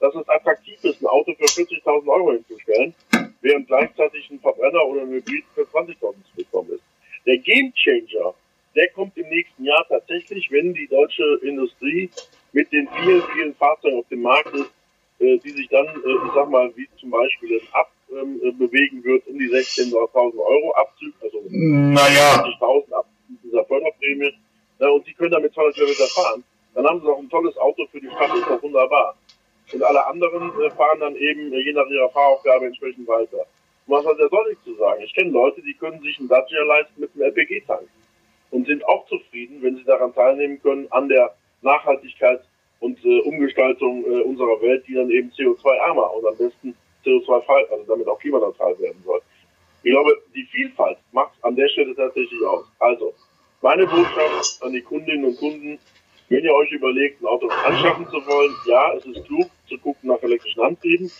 dass 0.00 0.14
es 0.14 0.28
attraktiv 0.28 0.82
ist, 0.82 1.02
ein 1.02 1.06
Auto 1.06 1.34
für 1.34 1.44
40.000 1.44 2.08
Euro 2.08 2.32
hinzustellen, 2.32 2.94
während 3.42 3.66
gleichzeitig 3.66 4.30
ein 4.30 4.40
Verbrenner 4.40 4.84
oder 4.86 5.02
ein 5.02 5.10
Hybrid 5.10 5.44
für 5.54 5.62
20.000 5.62 5.98
zu 6.00 6.36
bekommen 6.36 6.70
ist. 6.70 6.82
Der 7.26 7.36
Gamechanger, 7.38 8.34
der 8.74 8.88
kommt 8.90 9.16
im 9.16 9.28
nächsten 9.28 9.64
Jahr 9.64 9.84
tatsächlich, 9.88 10.50
wenn 10.50 10.74
die 10.74 10.86
deutsche 10.86 11.40
Industrie 11.42 12.10
mit 12.52 12.70
den 12.72 12.88
vielen, 12.88 13.22
vielen 13.34 13.54
Fahrzeugen 13.54 13.98
auf 13.98 14.08
dem 14.08 14.22
Markt 14.22 14.54
ist, 14.54 14.70
äh, 15.18 15.38
die 15.38 15.50
sich 15.50 15.68
dann, 15.68 15.86
äh, 15.86 16.26
ich 16.26 16.32
sag 16.34 16.48
mal, 16.48 16.70
wie 16.76 16.88
zum 16.98 17.10
Beispiel 17.10 17.60
ein 17.60 17.68
Ab 17.72 17.90
ähm, 18.12 18.40
äh, 18.42 18.52
bewegen 18.52 19.02
wird, 19.04 19.26
um 19.26 19.38
die 19.38 19.48
16.000 19.48 20.38
Euro 20.38 20.72
Abzug, 20.74 21.14
also 21.22 21.42
naja. 21.48 22.44
20.000 22.60 22.92
ab 22.92 23.06
dieser 23.44 23.64
Förderprämie. 23.64 24.32
Ja, 24.78 24.88
und 24.88 25.06
die 25.06 25.14
können 25.14 25.32
damit 25.32 25.52
200 25.52 25.74
Kilometer 25.74 26.06
fahren. 26.06 26.44
Dann 26.74 26.86
haben 26.86 27.00
sie 27.00 27.08
auch 27.08 27.18
ein 27.18 27.28
tolles 27.28 27.56
Auto 27.58 27.86
für 27.90 28.00
die 28.00 28.08
Stadt, 28.08 28.34
ist 28.34 28.48
doch 28.48 28.62
wunderbar. 28.62 29.16
Und 29.72 29.82
alle 29.82 30.06
anderen 30.06 30.50
äh, 30.62 30.70
fahren 30.70 31.00
dann 31.00 31.16
eben 31.16 31.52
äh, 31.52 31.60
je 31.60 31.72
nach 31.72 31.86
ihrer 31.86 32.08
Fahraufgabe 32.10 32.66
entsprechend 32.66 33.06
weiter. 33.06 33.46
Und 33.86 33.96
was 33.96 34.06
hat 34.06 34.18
der 34.18 34.28
Sonic 34.28 34.58
zu 34.64 34.74
sagen? 34.76 35.02
Ich 35.02 35.14
kenne 35.14 35.30
Leute, 35.30 35.60
die 35.62 35.74
können 35.74 36.00
sich 36.02 36.18
einen 36.18 36.28
Dacia 36.28 36.62
leisten 36.62 37.00
mit 37.00 37.10
einem 37.14 37.24
LPG-Tank 37.24 37.88
und 38.50 38.66
sind 38.66 38.84
auch 38.86 39.06
zufrieden, 39.06 39.62
wenn 39.62 39.76
sie 39.76 39.84
daran 39.84 40.14
teilnehmen 40.14 40.60
können, 40.60 40.86
an 40.90 41.08
der 41.08 41.34
Nachhaltigkeit 41.62 42.40
und 42.80 42.98
äh, 43.04 43.20
Umgestaltung 43.20 44.04
äh, 44.04 44.22
unserer 44.22 44.60
Welt, 44.62 44.84
die 44.88 44.94
dann 44.94 45.10
eben 45.10 45.30
CO2-ärmer 45.30 46.14
und 46.14 46.26
am 46.26 46.36
besten 46.36 46.74
CO2-frei, 47.04 47.66
also 47.70 47.84
damit 47.86 48.08
auch 48.08 48.18
klimaneutral 48.18 48.78
werden 48.78 49.02
soll. 49.04 49.20
Ich 49.82 49.90
glaube, 49.90 50.14
die 50.34 50.44
Vielfalt 50.44 50.98
macht 51.12 51.32
an 51.42 51.56
der 51.56 51.68
Stelle 51.68 51.94
tatsächlich 51.94 52.44
aus. 52.44 52.66
Also, 52.78 53.14
meine 53.62 53.86
Botschaft 53.86 54.62
an 54.62 54.72
die 54.72 54.82
Kundinnen 54.82 55.24
und 55.24 55.38
Kunden, 55.38 55.78
wenn 56.28 56.44
ihr 56.44 56.54
euch 56.54 56.70
überlegt, 56.70 57.22
ein 57.22 57.26
Auto 57.26 57.48
anschaffen 57.48 58.06
zu 58.06 58.26
wollen, 58.26 58.54
ja, 58.66 58.94
es 58.94 59.04
ist 59.06 59.24
klug 59.26 59.50
zu 59.68 59.78
gucken 59.78 60.08
nach 60.08 60.22
elektrischen 60.22 60.62
Antrieben 60.62 61.10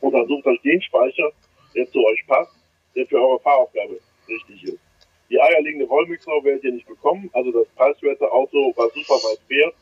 und 0.00 0.12
dann 0.12 0.26
sucht 0.26 0.46
euch 0.46 0.60
den 0.62 0.80
Speicher, 0.82 1.30
der 1.74 1.90
zu 1.90 2.04
euch 2.04 2.26
passt, 2.26 2.52
der 2.94 3.06
für 3.06 3.20
eure 3.20 3.40
Fahraufgabe 3.40 3.98
richtig 4.28 4.64
ist. 4.64 4.89
Die 5.30 5.40
eierlegende 5.40 5.88
Wollmilchsau 5.88 6.42
werdet 6.42 6.64
ihr 6.64 6.72
nicht 6.72 6.88
bekommen, 6.88 7.30
also 7.32 7.52
das 7.52 7.68
preiswerte 7.76 8.30
Auto, 8.30 8.72
was 8.76 8.92
super 8.94 9.14
weit 9.14 9.38
fährt, 9.46 9.74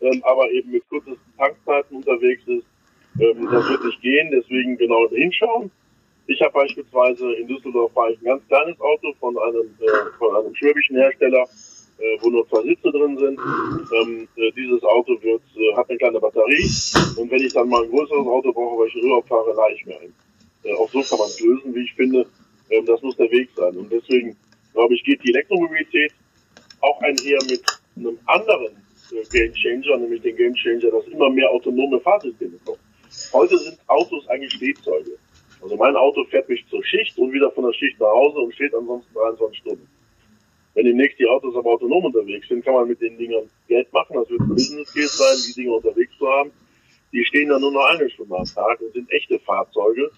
ähm, 0.00 0.22
aber 0.24 0.50
eben 0.50 0.70
mit 0.70 0.88
kürzesten 0.88 1.36
Tankzeiten 1.36 1.96
unterwegs 1.96 2.42
ist, 2.46 2.66
ähm, 3.20 3.48
das 3.50 3.68
wird 3.68 3.84
nicht 3.84 4.00
gehen, 4.00 4.30
deswegen 4.30 4.76
genau 4.78 5.08
hinschauen. 5.08 5.70
Ich 6.28 6.40
habe 6.40 6.52
beispielsweise 6.52 7.32
in 7.34 7.48
Düsseldorf 7.48 7.94
war 7.96 8.10
ich 8.10 8.20
ein 8.20 8.24
ganz 8.24 8.46
kleines 8.46 8.80
Auto 8.80 9.12
von 9.18 9.36
einem, 9.38 9.74
äh, 9.80 10.18
von 10.18 10.36
einem 10.36 10.54
schwäbischen 10.54 10.96
Hersteller, 10.96 11.48
äh, 11.98 12.18
wo 12.20 12.30
nur 12.30 12.48
zwei 12.48 12.62
Sitze 12.62 12.90
drin 12.92 13.18
sind. 13.18 13.40
Ähm, 14.00 14.28
äh, 14.36 14.52
dieses 14.52 14.82
Auto 14.84 15.20
wird, 15.20 15.42
äh, 15.56 15.76
hat 15.76 15.90
eine 15.90 15.98
kleine 15.98 16.20
Batterie 16.20 16.70
und 17.16 17.30
wenn 17.30 17.42
ich 17.42 17.52
dann 17.52 17.68
mal 17.68 17.82
ein 17.82 17.90
größeres 17.90 18.26
Auto 18.26 18.52
brauche, 18.52 18.78
weil 18.78 18.88
ich 18.88 19.02
Urlaub 19.02 19.26
fahre, 19.26 19.52
ich 19.74 19.84
mir 19.84 20.00
ein. 20.00 20.14
Äh, 20.64 20.74
auch 20.74 20.88
so 20.90 21.02
kann 21.02 21.18
man 21.18 21.28
es 21.28 21.40
lösen, 21.40 21.74
wie 21.74 21.82
ich 21.82 21.94
finde. 21.94 22.26
Ähm, 22.70 22.86
das 22.86 23.02
muss 23.02 23.16
der 23.16 23.30
Weg 23.30 23.50
sein. 23.56 23.76
Und 23.76 23.90
deswegen, 23.90 24.36
glaube 24.72 24.94
ich, 24.94 25.04
geht 25.04 25.22
die 25.24 25.30
Elektromobilität 25.30 26.12
auch 26.80 27.00
einher 27.00 27.38
mit 27.48 27.62
einem 27.96 28.18
anderen 28.26 28.76
äh, 29.12 29.24
Game 29.30 29.52
Changer, 29.54 29.98
nämlich 29.98 30.22
den 30.22 30.36
Game 30.36 30.54
Changer, 30.54 30.90
dass 30.90 31.06
immer 31.06 31.30
mehr 31.30 31.50
autonome 31.50 32.00
Fahrsysteme 32.00 32.58
kommen. 32.64 32.80
Heute 33.32 33.58
sind 33.58 33.78
Autos 33.88 34.26
eigentlich 34.28 34.52
Stehzeuge. 34.52 35.18
Also 35.60 35.76
mein 35.76 35.94
Auto 35.94 36.24
fährt 36.24 36.48
mich 36.48 36.66
zur 36.68 36.84
Schicht 36.84 37.16
und 37.18 37.32
wieder 37.32 37.50
von 37.52 37.64
der 37.64 37.72
Schicht 37.72 38.00
nach 38.00 38.08
Hause 38.08 38.38
und 38.38 38.54
steht 38.54 38.74
ansonsten 38.74 39.14
23 39.14 39.58
Stunden. 39.58 39.88
Wenn 40.74 40.86
demnächst 40.86 41.18
die 41.18 41.26
Autos 41.26 41.54
aber 41.54 41.70
autonom 41.70 42.06
unterwegs 42.06 42.48
sind, 42.48 42.64
kann 42.64 42.74
man 42.74 42.88
mit 42.88 43.00
den 43.00 43.18
Dingern 43.18 43.48
Geld 43.68 43.92
machen. 43.92 44.14
Das 44.14 44.28
wird 44.30 44.40
ein 44.40 44.48
Business 44.48 44.92
Case 44.92 45.16
sein, 45.16 45.36
die 45.46 45.62
Dinger 45.62 45.76
unterwegs 45.76 46.16
zu 46.18 46.26
haben. 46.26 46.50
Die 47.12 47.24
stehen 47.26 47.50
dann 47.50 47.60
nur 47.60 47.72
noch 47.72 47.84
eine 47.90 48.08
Stunde 48.08 48.34
am 48.36 48.44
Tag 48.44 48.80
und 48.80 48.92
sind 48.94 49.10
echte 49.10 49.38
Fahrzeuge. 49.40 50.10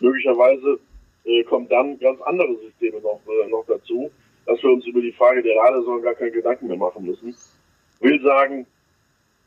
Möglicherweise 0.00 0.78
äh, 1.24 1.42
kommen 1.44 1.68
dann 1.68 1.98
ganz 1.98 2.20
andere 2.22 2.56
Systeme 2.56 3.00
noch, 3.00 3.20
äh, 3.26 3.48
noch 3.48 3.64
dazu, 3.66 4.10
dass 4.46 4.62
wir 4.62 4.70
uns 4.70 4.86
über 4.86 5.00
die 5.00 5.12
Frage 5.12 5.42
der 5.42 5.54
Ladesäulen 5.56 6.02
gar 6.02 6.14
keine 6.14 6.30
Gedanken 6.30 6.68
mehr 6.68 6.76
machen 6.76 7.04
müssen. 7.04 7.34
Will 8.00 8.20
sagen, 8.22 8.66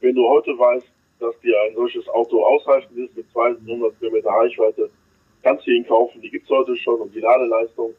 wenn 0.02 0.16
du 0.16 0.28
heute 0.28 0.58
weißt, 0.58 0.88
dass 1.20 1.40
dir 1.42 1.56
ein 1.68 1.76
solches 1.76 2.08
Auto 2.10 2.44
ausreichend 2.44 2.98
ist 2.98 3.16
mit 3.16 3.30
200 3.32 3.98
Kilometer 4.00 4.30
Reichweite, 4.30 4.90
kannst 5.44 5.66
du 5.66 5.72
ihn 5.72 5.86
kaufen. 5.86 6.22
Die 6.22 6.30
gibt's 6.30 6.50
heute 6.50 6.76
schon 6.78 7.00
und 7.00 7.14
die 7.14 7.20
Ladeleistung. 7.20 7.94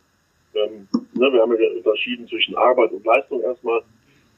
Ähm, 0.54 0.88
ne, 1.14 1.32
wir 1.32 1.40
haben 1.40 1.56
ja 1.61 1.68
unterschieden 1.76 2.26
zwischen 2.28 2.56
Arbeit 2.56 2.92
und 2.92 3.04
Leistung 3.04 3.42
erstmal. 3.42 3.82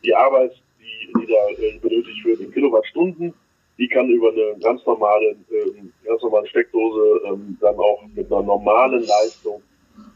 Die 0.03 0.15
Arbeit, 0.15 0.53
die, 0.81 1.13
die 1.21 1.27
da 1.27 1.63
äh, 1.63 1.79
benötigt 1.79 2.25
wird 2.25 2.41
in 2.41 2.53
Kilowattstunden, 2.53 3.35
die 3.81 3.89
kann 3.89 4.09
über 4.11 4.29
eine 4.29 4.57
ganz 4.63 4.85
normale, 4.85 5.37
ähm, 5.51 5.93
ganz 6.05 6.23
normale 6.23 6.47
Steckdose 6.49 7.23
ähm, 7.27 7.57
dann 7.61 7.77
auch 7.77 8.03
mit 8.15 8.31
einer 8.31 8.43
normalen 8.43 9.03
Leistung 9.03 9.63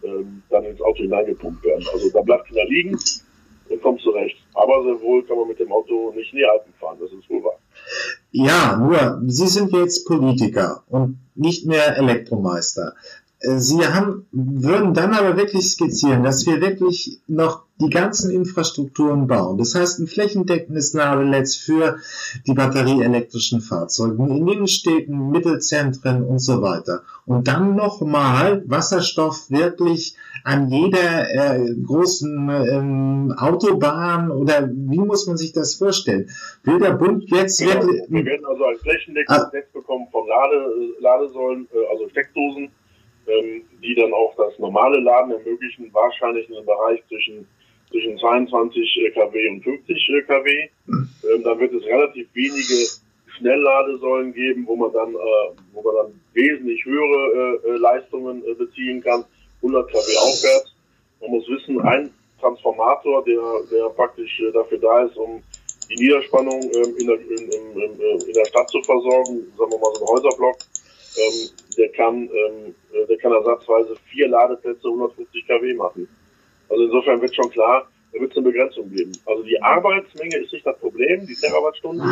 ähm, 0.03 0.43
dann 0.51 0.65
ins 0.65 0.81
Auto 0.83 0.99
hineingepumpt 0.99 1.65
werden. 1.65 1.85
Also 1.93 2.11
da 2.11 2.21
bleibt 2.21 2.47
keiner 2.49 2.67
liegen 2.67 2.99
und 3.71 3.83
kommt 3.83 4.03
zurecht. 4.03 4.37
Aber 4.53 4.83
sehr 4.85 5.01
wohl 5.01 5.25
kann 5.25 5.39
man 5.39 5.49
mit 5.49 5.59
dem 5.59 5.73
Auto 5.73 6.13
nicht 6.15 6.33
in 6.33 6.41
die 6.41 6.45
Alpen 6.45 6.73
fahren, 6.79 6.99
das 7.01 7.11
ist 7.11 7.29
wohl 7.31 7.43
wahr. 7.43 7.59
Ja, 8.33 8.77
nur, 8.77 9.23
Sie 9.29 9.47
sind 9.47 9.73
jetzt 9.73 10.07
Politiker 10.07 10.85
und 10.89 11.19
nicht 11.35 11.67
mehr 11.67 11.97
Elektromeister. 11.97 12.95
Äh, 13.45 13.59
Sie 13.59 13.87
haben, 13.87 14.27
würden 14.33 14.95
dann 14.95 15.13
aber 15.13 15.37
wirklich 15.37 15.69
skizzieren, 15.71 16.23
dass 16.23 16.47
wir 16.47 16.61
wirklich 16.61 17.21
noch 17.27 17.65
die 17.81 17.91
ganzen 17.91 18.31
Infrastrukturen 18.31 19.27
bauen. 19.27 19.59
Das 19.59 19.75
heißt, 19.75 19.99
ein 19.99 20.07
flächendeckendes 20.07 20.95
Nadelnetz 20.95 21.57
für 21.57 21.99
die 22.47 22.55
batterieelektrischen 22.55 23.61
Fahrzeuge 23.61 24.23
in 24.23 24.47
Innenstädten, 24.47 25.31
Mittelzentren 25.31 26.25
und 26.25 26.39
so 26.39 26.63
weiter. 26.63 27.03
Und 27.27 27.49
dann 27.49 27.75
nochmal 27.75 28.63
Wasserstoff 28.67 29.51
wirklich 29.51 30.17
an 30.45 30.69
jeder 30.69 31.57
äh, 31.57 31.75
großen 31.85 32.49
ähm, 32.51 33.35
Autobahn 33.37 34.31
oder 34.31 34.69
wie 34.71 34.99
muss 34.99 35.27
man 35.27 35.37
sich 35.37 35.53
das 35.53 35.75
vorstellen? 35.75 36.31
Will 36.63 36.79
der 36.79 36.93
Bund 36.93 37.25
jetzt 37.31 37.59
genau. 37.59 37.75
wirklich... 37.75 38.03
Wir 38.09 38.25
werden 38.25 38.47
also 38.47 38.65
ein 38.67 38.77
flächendeckendes 38.77 39.45
ah. 39.45 39.51
Netz 39.53 39.73
bekommen 39.73 40.07
von 40.13 40.29
Lade, 40.29 40.95
Ladesäulen, 41.01 41.67
äh, 41.73 41.93
also 41.93 42.09
Steckdosen, 42.11 42.71
ähm, 43.27 43.63
die 43.83 43.95
dann 43.95 44.13
auch 44.13 44.35
das 44.37 44.59
normale 44.59 45.01
Laden 45.01 45.33
ermöglichen, 45.33 45.89
wahrscheinlich 45.93 46.49
in 46.49 46.57
einem 46.57 46.67
Bereich 46.67 47.03
zwischen, 47.09 47.47
zwischen 47.91 48.19
22 48.19 49.13
kW 49.15 49.49
und 49.49 49.63
50 49.63 50.27
kW. 50.27 50.69
Ähm, 50.89 51.43
dann 51.43 51.59
wird 51.59 51.73
es 51.73 51.85
relativ 51.85 52.29
wenige 52.35 52.89
Schnellladesäulen 53.37 54.33
geben, 54.33 54.67
wo 54.67 54.77
man 54.77 54.93
dann, 54.93 55.15
äh, 55.15 55.57
wo 55.73 55.83
man 55.83 55.95
dann 55.95 56.21
wesentlich 56.33 56.85
höhere 56.85 57.61
äh, 57.65 57.77
Leistungen 57.79 58.45
äh, 58.45 58.55
beziehen 58.55 59.03
kann, 59.03 59.25
100 59.63 59.89
kW 59.89 59.99
aufwärts. 59.99 60.75
Man 61.21 61.31
muss 61.31 61.49
wissen, 61.49 61.81
ein 61.81 62.11
Transformator, 62.41 63.25
der, 63.25 63.41
der 63.71 63.89
praktisch 63.91 64.41
äh, 64.41 64.53
dafür 64.53 64.79
da 64.79 65.05
ist, 65.05 65.17
um 65.17 65.43
die 65.89 65.97
Niederspannung 65.97 66.63
ähm, 66.63 66.97
in, 66.99 67.07
der, 67.07 67.21
in, 67.21 67.51
in, 67.51 68.01
in, 68.21 68.33
der 68.33 68.45
Stadt 68.47 68.69
zu 68.71 68.81
versorgen, 68.83 69.53
sagen 69.57 69.71
wir 69.71 69.79
mal 69.79 69.95
so 69.95 70.05
ein 70.05 70.09
Häuserblock, 70.09 70.57
ähm, 71.17 71.51
der 71.77 71.89
kann, 71.91 72.15
ähm, 72.17 72.75
äh, 72.93 73.07
der 73.07 73.19
kann 73.19 73.33
ersatzweise 73.33 73.97
vier 74.11 74.29
Ladeplätze 74.29 74.89
150 74.89 75.47
kW 75.47 75.75
machen. 75.75 76.09
Also 76.69 76.85
insofern 76.85 77.21
wird 77.21 77.35
schon 77.35 77.51
klar, 77.51 77.89
da 78.13 78.21
wird 78.21 78.31
es 78.31 78.37
eine 78.37 78.47
Begrenzung 78.47 78.91
geben. 78.91 79.13
Also 79.27 79.43
die 79.43 79.61
Arbeitsmenge 79.61 80.37
ist 80.39 80.53
nicht 80.53 80.67
das 80.67 80.79
Problem, 80.79 81.27
die 81.27 81.35
Terawattstunden, 81.35 82.09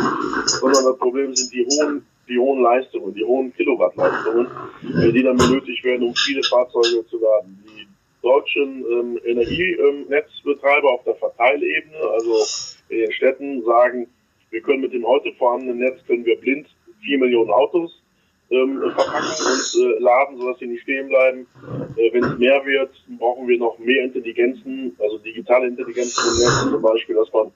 sondern 0.47 0.85
das 0.85 0.97
Problem 0.97 1.33
sind 1.35 1.53
die 1.53 1.65
hohen, 1.65 2.05
die 2.27 2.37
hohen 2.37 2.61
Leistungen, 2.61 3.13
die 3.13 3.23
hohen 3.23 3.53
Kilowattleistungen, 3.53 4.47
äh, 4.83 5.11
die 5.11 5.23
dann 5.23 5.37
benötigt 5.37 5.83
werden, 5.83 6.07
um 6.07 6.15
viele 6.15 6.43
Fahrzeuge 6.43 7.05
zu 7.07 7.19
laden. 7.19 7.63
Die 7.65 7.87
deutschen 8.21 8.85
ähm, 8.89 9.19
Energienetzbetreiber 9.25 10.91
auf 10.91 11.03
der 11.03 11.15
Verteilebene, 11.15 11.97
also 11.97 12.45
in 12.89 12.99
den 12.99 13.11
Städten, 13.11 13.63
sagen, 13.63 14.07
wir 14.49 14.61
können 14.61 14.81
mit 14.81 14.93
dem 14.93 15.05
heute 15.05 15.33
vorhandenen 15.33 15.79
Netz 15.79 16.05
können 16.05 16.25
wir 16.25 16.39
blind 16.39 16.67
vier 17.01 17.17
Millionen 17.17 17.49
Autos 17.49 18.02
ähm, 18.49 18.79
verpacken 18.79 19.45
und 19.45 19.83
äh, 19.83 19.99
laden, 19.99 20.37
sodass 20.37 20.59
sie 20.59 20.67
nicht 20.67 20.83
stehen 20.83 21.07
bleiben. 21.07 21.47
Äh, 21.95 22.13
Wenn 22.13 22.23
es 22.23 22.37
mehr 22.37 22.65
wird, 22.65 22.91
brauchen 23.17 23.47
wir 23.47 23.57
noch 23.57 23.77
mehr 23.79 24.03
Intelligenzen, 24.03 24.95
also 24.99 25.17
digitale 25.19 25.67
Intelligenzen 25.67 26.23
im 26.31 26.39
Netz 26.39 26.71
zum 26.71 26.81
Beispiel, 26.81 27.15
dass 27.15 27.31
man 27.33 27.51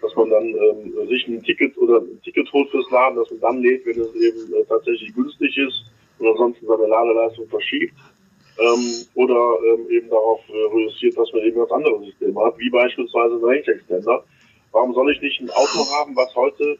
dass 0.00 0.14
man 0.14 0.30
dann 0.30 0.44
ähm, 0.44 1.08
sich 1.08 1.26
ein 1.26 1.42
Ticket 1.42 1.76
oder 1.76 2.00
ein 2.00 2.22
Ticket 2.22 2.52
holt 2.52 2.70
fürs 2.70 2.88
Laden, 2.90 3.16
dass 3.16 3.30
man 3.30 3.40
dann 3.40 3.62
lädt, 3.62 3.84
wenn 3.84 4.00
es 4.00 4.14
eben 4.14 4.54
äh, 4.54 4.64
tatsächlich 4.68 5.12
günstig 5.14 5.56
ist 5.58 5.84
und 6.18 6.28
ansonsten 6.28 6.66
seine 6.66 6.86
Ladeleistung 6.86 7.48
verschiebt. 7.48 7.94
Ähm, 8.58 9.06
oder 9.14 9.58
ähm, 9.66 9.90
eben 9.90 10.08
darauf 10.08 10.40
äh, 10.48 10.76
reduziert, 10.76 11.16
dass 11.16 11.32
man 11.32 11.42
eben 11.42 11.58
ganz 11.58 11.70
andere 11.70 12.04
Systeme 12.04 12.40
hat, 12.44 12.58
wie 12.58 12.70
beispielsweise 12.70 13.36
ein 13.36 13.44
Range 13.44 13.66
Extender. 13.66 14.24
Warum 14.72 14.94
soll 14.94 15.12
ich 15.12 15.20
nicht 15.20 15.40
ein 15.40 15.50
Auto 15.50 15.86
haben, 15.98 16.14
was 16.16 16.34
heute 16.34 16.78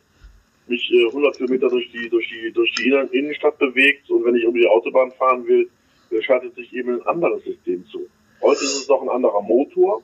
mich 0.69 0.91
äh, 0.93 1.07
100 1.07 1.37
Kilometer 1.37 1.69
durch 1.69 1.91
die, 1.93 2.09
durch 2.09 2.29
die, 2.29 2.53
durch 2.53 2.73
die 2.75 2.89
Innenstadt 3.17 3.59
bewegt 3.59 4.11
und 4.11 4.25
wenn 4.25 4.37
ich 4.37 4.45
über 4.45 4.59
die 4.59 4.67
Autobahn 4.67 5.13
fahren 5.13 5.47
will, 5.47 5.69
äh, 6.11 6.23
schaltet 6.23 6.55
sich 6.55 6.73
eben 6.73 7.01
ein 7.01 7.07
anderes 7.07 7.43
System 7.45 7.87
zu. 7.87 8.07
Heute 8.41 8.65
ist 8.65 8.77
es 8.77 8.89
noch 8.89 9.03
ein 9.03 9.09
anderer 9.09 9.43
Motor 9.43 10.03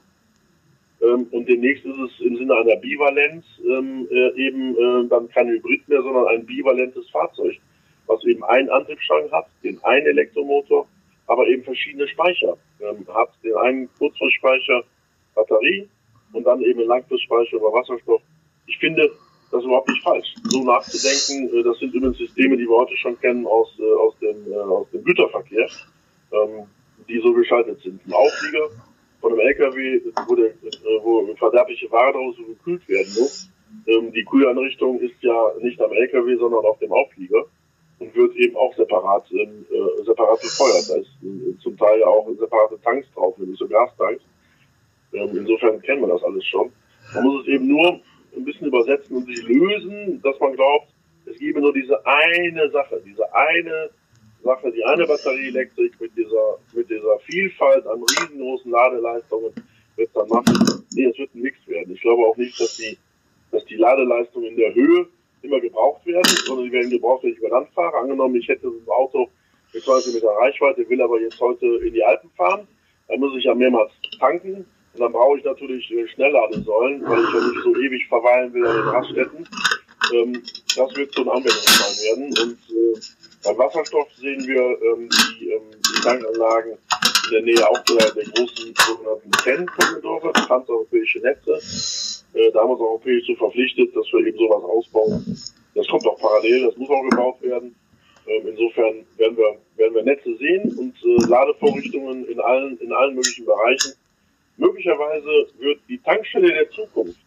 ähm, 1.02 1.26
und 1.30 1.48
demnächst 1.48 1.84
ist 1.84 1.98
es 1.98 2.20
im 2.20 2.36
Sinne 2.36 2.56
einer 2.56 2.76
Bivalenz 2.76 3.44
ähm, 3.60 4.08
äh, 4.10 4.46
eben 4.46 4.76
äh, 4.76 5.08
dann 5.08 5.28
kein 5.28 5.48
Hybrid 5.48 5.88
mehr, 5.88 6.02
sondern 6.02 6.26
ein 6.28 6.46
bivalentes 6.46 7.08
Fahrzeug, 7.10 7.56
was 8.06 8.24
eben 8.24 8.44
einen 8.44 8.70
Antriebsstrang 8.70 9.30
hat, 9.32 9.46
den 9.62 9.82
einen 9.84 10.06
Elektromotor, 10.06 10.86
aber 11.26 11.46
eben 11.46 11.62
verschiedene 11.64 12.08
Speicher 12.08 12.56
ähm, 12.80 13.06
hat. 13.12 13.30
Den 13.42 13.56
einen 13.56 13.88
Kurzfristspeicher 13.98 14.84
Batterie 15.34 15.88
und 16.32 16.44
dann 16.44 16.60
eben 16.62 16.80
einen 16.80 16.88
Langfristspeicher 16.88 17.56
über 17.56 17.72
Wasserstoff. 17.72 18.22
Ich 18.66 18.78
finde, 18.78 19.10
das 19.54 19.62
ist 19.62 19.66
überhaupt 19.66 19.88
nicht 19.88 20.02
falsch. 20.02 20.34
So 20.48 20.64
nachzudenken, 20.64 21.56
äh, 21.56 21.62
das 21.62 21.78
sind 21.78 21.94
übrigens 21.94 22.18
Systeme, 22.18 22.56
die 22.56 22.64
wir 22.64 22.76
heute 22.76 22.96
schon 22.96 23.18
kennen 23.20 23.46
aus, 23.46 23.68
äh, 23.78 23.94
aus, 23.94 24.18
dem, 24.18 24.52
äh, 24.52 24.56
aus 24.56 24.90
dem 24.90 25.04
Güterverkehr, 25.04 25.68
ähm, 26.32 26.66
die 27.08 27.20
so 27.20 27.32
geschaltet 27.32 27.80
sind. 27.80 28.04
Ein 28.04 28.12
Auflieger 28.14 28.70
von 29.20 29.32
einem 29.32 29.40
LKW, 29.40 30.00
wo, 30.26 30.34
der, 30.34 30.54
wo 31.04 31.34
verderbliche 31.36 31.90
Ware 31.92 32.12
daraus 32.12 32.36
gekühlt 32.36 32.88
werden 32.88 33.12
muss. 33.16 33.48
Ähm, 33.86 34.12
die 34.12 34.24
Kühleinrichtung 34.24 34.98
ist 34.98 35.14
ja 35.20 35.52
nicht 35.60 35.80
am 35.80 35.92
LKW, 35.92 36.36
sondern 36.36 36.64
auf 36.64 36.78
dem 36.80 36.92
Auflieger 36.92 37.44
und 38.00 38.12
wird 38.12 38.34
eben 38.34 38.56
auch 38.56 38.74
separat, 38.74 39.24
ähm, 39.30 39.66
äh, 39.70 40.02
separat 40.02 40.40
befeuert. 40.40 40.90
Da 40.90 40.96
ist 40.96 41.10
äh, 41.22 41.56
zum 41.62 41.76
Teil 41.76 42.02
auch 42.02 42.28
separate 42.40 42.80
Tanks 42.82 43.06
drauf, 43.14 43.38
nämlich 43.38 43.58
so 43.58 43.68
Gastanks. 43.68 44.22
Ähm, 45.12 45.30
insofern 45.32 45.80
kennen 45.80 46.00
wir 46.00 46.08
das 46.08 46.24
alles 46.24 46.44
schon. 46.44 46.72
Man 47.14 47.22
muss 47.22 47.42
es 47.42 47.48
eben 47.48 47.68
nur 47.68 48.00
ein 48.36 48.44
bisschen 48.44 48.68
übersetzen 48.68 49.16
und 49.16 49.26
sich 49.26 49.42
lösen, 49.46 50.20
dass 50.22 50.38
man 50.40 50.54
glaubt, 50.54 50.88
es 51.26 51.38
gebe 51.38 51.60
nur 51.60 51.72
diese 51.72 52.04
eine 52.06 52.70
Sache, 52.70 53.00
diese 53.04 53.32
eine 53.34 53.90
Sache, 54.42 54.70
die 54.72 54.84
eine 54.84 55.06
Batterieelektrik 55.06 55.98
mit 56.00 56.16
dieser, 56.16 56.58
mit 56.74 56.88
dieser 56.90 57.18
Vielfalt 57.20 57.86
an 57.86 58.02
riesengroßen 58.02 58.70
Ladeleistungen 58.70 59.52
wird 59.96 60.10
dann 60.14 60.28
machen. 60.28 60.84
Nee, 60.92 61.06
es 61.06 61.18
wird 61.18 61.34
nichts 61.34 61.66
werden. 61.66 61.94
Ich 61.94 62.00
glaube 62.02 62.26
auch 62.26 62.36
nicht, 62.36 62.60
dass 62.60 62.76
die, 62.76 62.98
dass 63.50 63.64
die 63.66 63.76
Ladeleistungen 63.76 64.50
in 64.50 64.56
der 64.56 64.74
Höhe 64.74 65.06
immer 65.42 65.60
gebraucht 65.60 66.04
werden, 66.06 66.36
sondern 66.44 66.66
die 66.66 66.72
werden 66.72 66.90
gebraucht, 66.90 67.22
wenn 67.22 67.32
ich 67.32 67.38
über 67.38 67.50
Land 67.50 67.68
fahre. 67.74 67.96
Angenommen, 67.96 68.34
ich 68.36 68.48
hätte 68.48 68.66
ein 68.66 68.88
Auto 68.88 69.28
mit 69.72 69.82
20 69.82 70.14
Meter 70.14 70.28
Reichweite, 70.28 70.88
will 70.88 71.02
aber 71.02 71.20
jetzt 71.20 71.40
heute 71.40 71.66
in 71.66 71.92
die 71.92 72.04
Alpen 72.04 72.30
fahren, 72.36 72.66
dann 73.08 73.20
muss 73.20 73.36
ich 73.36 73.44
ja 73.44 73.54
mehrmals 73.54 73.92
tanken. 74.18 74.66
Und 74.94 75.00
dann 75.00 75.12
brauche 75.12 75.38
ich 75.38 75.44
natürlich 75.44 75.90
äh, 75.90 76.06
Schnellladesäulen, 76.08 77.02
weil 77.04 77.24
ich 77.24 77.34
ja 77.34 77.40
nicht 77.40 77.62
so 77.64 77.76
ewig 77.76 78.06
verweilen 78.06 78.54
will 78.54 78.66
an 78.66 78.76
den 78.76 78.88
Raststätten. 78.88 79.48
Ähm, 80.14 80.42
das 80.76 80.96
wird 80.96 81.12
so 81.12 81.22
ein 81.22 81.28
Anwendungsfall 81.28 81.94
werden. 82.04 82.26
Und 82.26 82.58
äh, 82.70 83.00
beim 83.44 83.58
Wasserstoff 83.58 84.08
sehen 84.16 84.46
wir 84.46 84.62
ähm, 84.62 85.08
die, 85.10 85.50
ähm, 85.50 85.62
die 85.72 86.00
Tankanlagen 86.00 86.72
in 86.72 87.30
der 87.32 87.42
Nähe 87.42 87.68
auch 87.68 87.78
der, 87.84 88.10
der 88.12 88.24
großen 88.24 88.74
sogenannten 88.86 89.30
TEN-Korridore, 89.42 90.32
transeuropäische 90.32 91.18
Netze. 91.18 91.60
Äh, 92.34 92.52
da 92.52 92.60
haben 92.60 92.68
wir 92.68 92.74
uns 92.74 92.80
europäisch 92.80 93.26
zu 93.26 93.34
verpflichtet, 93.34 93.96
dass 93.96 94.06
wir 94.12 94.26
eben 94.26 94.38
sowas 94.38 94.62
ausbauen. 94.62 95.24
Das 95.74 95.88
kommt 95.88 96.06
auch 96.06 96.18
parallel, 96.18 96.66
das 96.66 96.76
muss 96.76 96.90
auch 96.90 97.02
gebaut 97.10 97.42
werden. 97.42 97.74
Ähm, 98.26 98.46
insofern 98.48 99.04
werden 99.16 99.36
wir, 99.36 99.58
werden 99.76 99.94
wir 99.94 100.02
Netze 100.04 100.36
sehen 100.36 100.72
und 100.78 100.94
äh, 101.04 101.28
Ladevorrichtungen 101.28 102.26
in 102.26 102.40
allen, 102.40 102.78
in 102.78 102.92
allen 102.92 103.14
möglichen 103.14 103.44
Bereichen. 103.44 103.92
Möglicherweise 104.56 105.48
wird 105.58 105.80
die 105.88 105.98
Tankstelle 105.98 106.52
der 106.52 106.70
Zukunft 106.70 107.20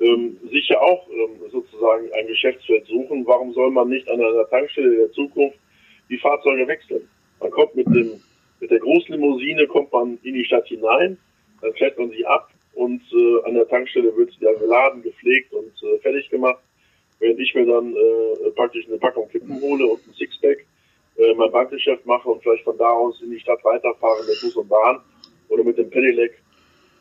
ähm, 0.00 0.38
sich 0.50 0.68
ja 0.68 0.80
auch 0.80 1.08
ähm, 1.08 1.50
sozusagen 1.50 2.12
ein 2.12 2.26
Geschäftsfeld 2.26 2.86
suchen. 2.86 3.26
Warum 3.26 3.52
soll 3.52 3.70
man 3.70 3.88
nicht 3.88 4.08
an 4.08 4.20
einer 4.20 4.48
Tankstelle 4.48 4.96
der 4.96 5.12
Zukunft 5.12 5.58
die 6.08 6.18
Fahrzeuge 6.18 6.66
wechseln? 6.66 7.08
Man 7.40 7.50
kommt 7.50 7.74
mit 7.74 7.86
dem 7.86 8.20
mit 8.60 8.70
der 8.70 8.80
Großlimousine 8.80 9.68
kommt 9.68 9.92
man 9.92 10.18
in 10.24 10.34
die 10.34 10.44
Stadt 10.44 10.66
hinein, 10.66 11.16
dann 11.60 11.72
fährt 11.74 11.96
man 11.96 12.10
sie 12.10 12.26
ab 12.26 12.50
und 12.74 13.00
äh, 13.12 13.44
an 13.44 13.54
der 13.54 13.68
Tankstelle 13.68 14.16
wird 14.16 14.32
sie 14.32 14.44
dann 14.44 14.58
geladen, 14.58 15.02
gepflegt 15.02 15.52
und 15.52 15.72
äh, 15.82 15.98
fertig 15.98 16.28
gemacht. 16.28 16.58
Während 17.20 17.38
ich 17.40 17.54
mir 17.54 17.66
dann 17.66 17.94
äh, 17.94 18.50
praktisch 18.56 18.86
eine 18.88 18.98
Packung 18.98 19.28
Kippen 19.28 19.60
hole 19.60 19.86
und 19.86 20.06
ein 20.06 20.12
Sixpack 20.14 20.64
äh, 21.18 21.34
mein 21.34 21.50
Bankgeschäft 21.50 22.04
mache 22.06 22.28
und 22.28 22.42
vielleicht 22.42 22.64
von 22.64 22.78
da 22.78 22.90
aus 22.90 23.20
in 23.22 23.30
die 23.30 23.40
Stadt 23.40 23.64
weiterfahre 23.64 24.24
mit 24.26 24.40
Bus 24.40 24.56
und 24.56 24.68
Bahn 24.68 25.00
oder 25.48 25.64
mit 25.64 25.78
dem 25.78 25.90
Pedelec 25.90 26.40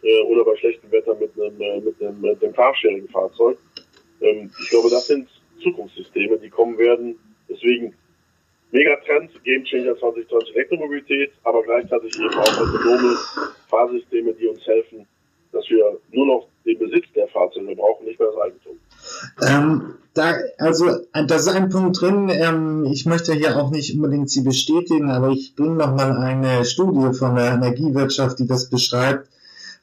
äh, 0.03 0.21
oder 0.23 0.45
bei 0.45 0.55
schlechtem 0.57 0.91
Wetter 0.91 1.15
mit 1.15 1.31
einem, 1.35 1.59
äh, 1.61 1.79
mit 1.79 2.01
einem, 2.01 2.21
mit 2.21 2.43
einem 2.43 2.53
Carsharing-Fahrzeug. 2.53 3.57
Ähm, 4.21 4.51
ich 4.61 4.69
glaube, 4.69 4.89
das 4.89 5.07
sind 5.07 5.29
Zukunftssysteme, 5.61 6.37
die 6.37 6.49
kommen 6.49 6.77
werden. 6.77 7.17
Deswegen 7.49 7.93
Megatrend, 8.71 9.31
Game 9.43 9.63
Changer 9.63 9.97
2020 9.97 10.55
Elektromobilität, 10.55 11.31
aber 11.43 11.63
gleichzeitig 11.63 12.13
eben 12.19 12.33
auch 12.33 12.61
autonome 12.61 13.17
Fahrsysteme, 13.69 14.33
die 14.33 14.47
uns 14.47 14.65
helfen, 14.65 15.07
dass 15.53 15.69
wir 15.69 15.97
nur 16.11 16.25
noch 16.25 16.47
den 16.65 16.77
Besitz 16.77 17.05
der 17.15 17.27
Fahrzeuge 17.29 17.75
brauchen, 17.75 18.05
nicht 18.05 18.19
mehr 18.19 18.29
das 18.29 18.41
Eigentum. 18.41 18.77
Ähm, 19.47 19.95
da, 20.13 20.35
also, 20.57 20.85
da 21.13 21.35
ist 21.35 21.47
ein 21.47 21.69
Punkt 21.69 22.01
drin, 22.01 22.29
ähm, 22.29 22.85
ich 22.91 23.05
möchte 23.05 23.33
hier 23.33 23.57
auch 23.57 23.71
nicht 23.71 23.95
unbedingt 23.95 24.29
Sie 24.29 24.41
bestätigen, 24.41 25.09
aber 25.09 25.29
ich 25.29 25.55
bringe 25.55 25.75
nochmal 25.75 26.11
eine 26.17 26.65
Studie 26.65 27.17
von 27.17 27.35
der 27.35 27.53
Energiewirtschaft, 27.53 28.39
die 28.39 28.47
das 28.47 28.69
beschreibt, 28.69 29.29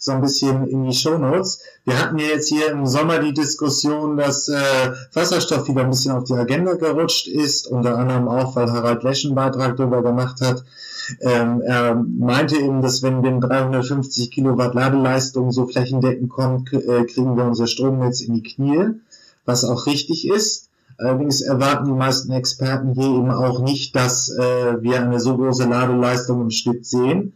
so 0.04 0.12
ein 0.12 0.20
bisschen 0.20 0.66
in 0.66 0.84
die 0.84 0.94
Show 0.96 1.18
Notes. 1.18 1.60
Wir 1.84 1.98
hatten 1.98 2.18
ja 2.18 2.26
jetzt 2.26 2.48
hier 2.48 2.70
im 2.70 2.86
Sommer 2.86 3.18
die 3.18 3.32
Diskussion, 3.32 4.16
dass 4.16 4.48
äh, 4.48 4.92
Wasserstoff 5.12 5.68
wieder 5.68 5.82
ein 5.82 5.90
bisschen 5.90 6.12
auf 6.12 6.24
die 6.24 6.34
Agenda 6.34 6.74
gerutscht 6.74 7.26
ist, 7.26 7.66
unter 7.66 7.96
anderem 7.96 8.28
auch, 8.28 8.54
weil 8.56 8.70
Harald 8.70 9.02
Lesch 9.02 9.24
einen 9.24 9.34
Beitrag 9.34 9.76
darüber 9.76 10.02
gemacht 10.02 10.40
hat. 10.40 10.64
Ähm, 11.20 11.62
er 11.62 11.94
meinte 11.94 12.56
eben, 12.56 12.82
dass 12.82 13.02
wenn 13.02 13.22
wir 13.22 13.38
350 13.38 14.30
Kilowatt 14.30 14.74
Ladeleistung 14.74 15.52
so 15.52 15.66
flächendeckend 15.66 16.30
kommt, 16.30 16.72
äh, 16.72 17.04
kriegen 17.04 17.36
wir 17.36 17.44
unser 17.44 17.66
Stromnetz 17.66 18.20
in 18.20 18.34
die 18.34 18.42
Knie, 18.42 19.00
was 19.44 19.64
auch 19.64 19.86
richtig 19.86 20.28
ist. 20.28 20.68
Allerdings 20.96 21.40
erwarten 21.40 21.86
die 21.86 21.92
meisten 21.92 22.32
Experten 22.32 22.94
hier 22.94 23.08
eben 23.08 23.30
auch 23.30 23.60
nicht, 23.60 23.96
dass 23.96 24.30
äh, 24.30 24.82
wir 24.82 25.02
eine 25.02 25.18
so 25.18 25.36
große 25.36 25.64
Ladeleistung 25.64 26.42
im 26.42 26.50
Schnitt 26.50 26.86
sehen. 26.86 27.32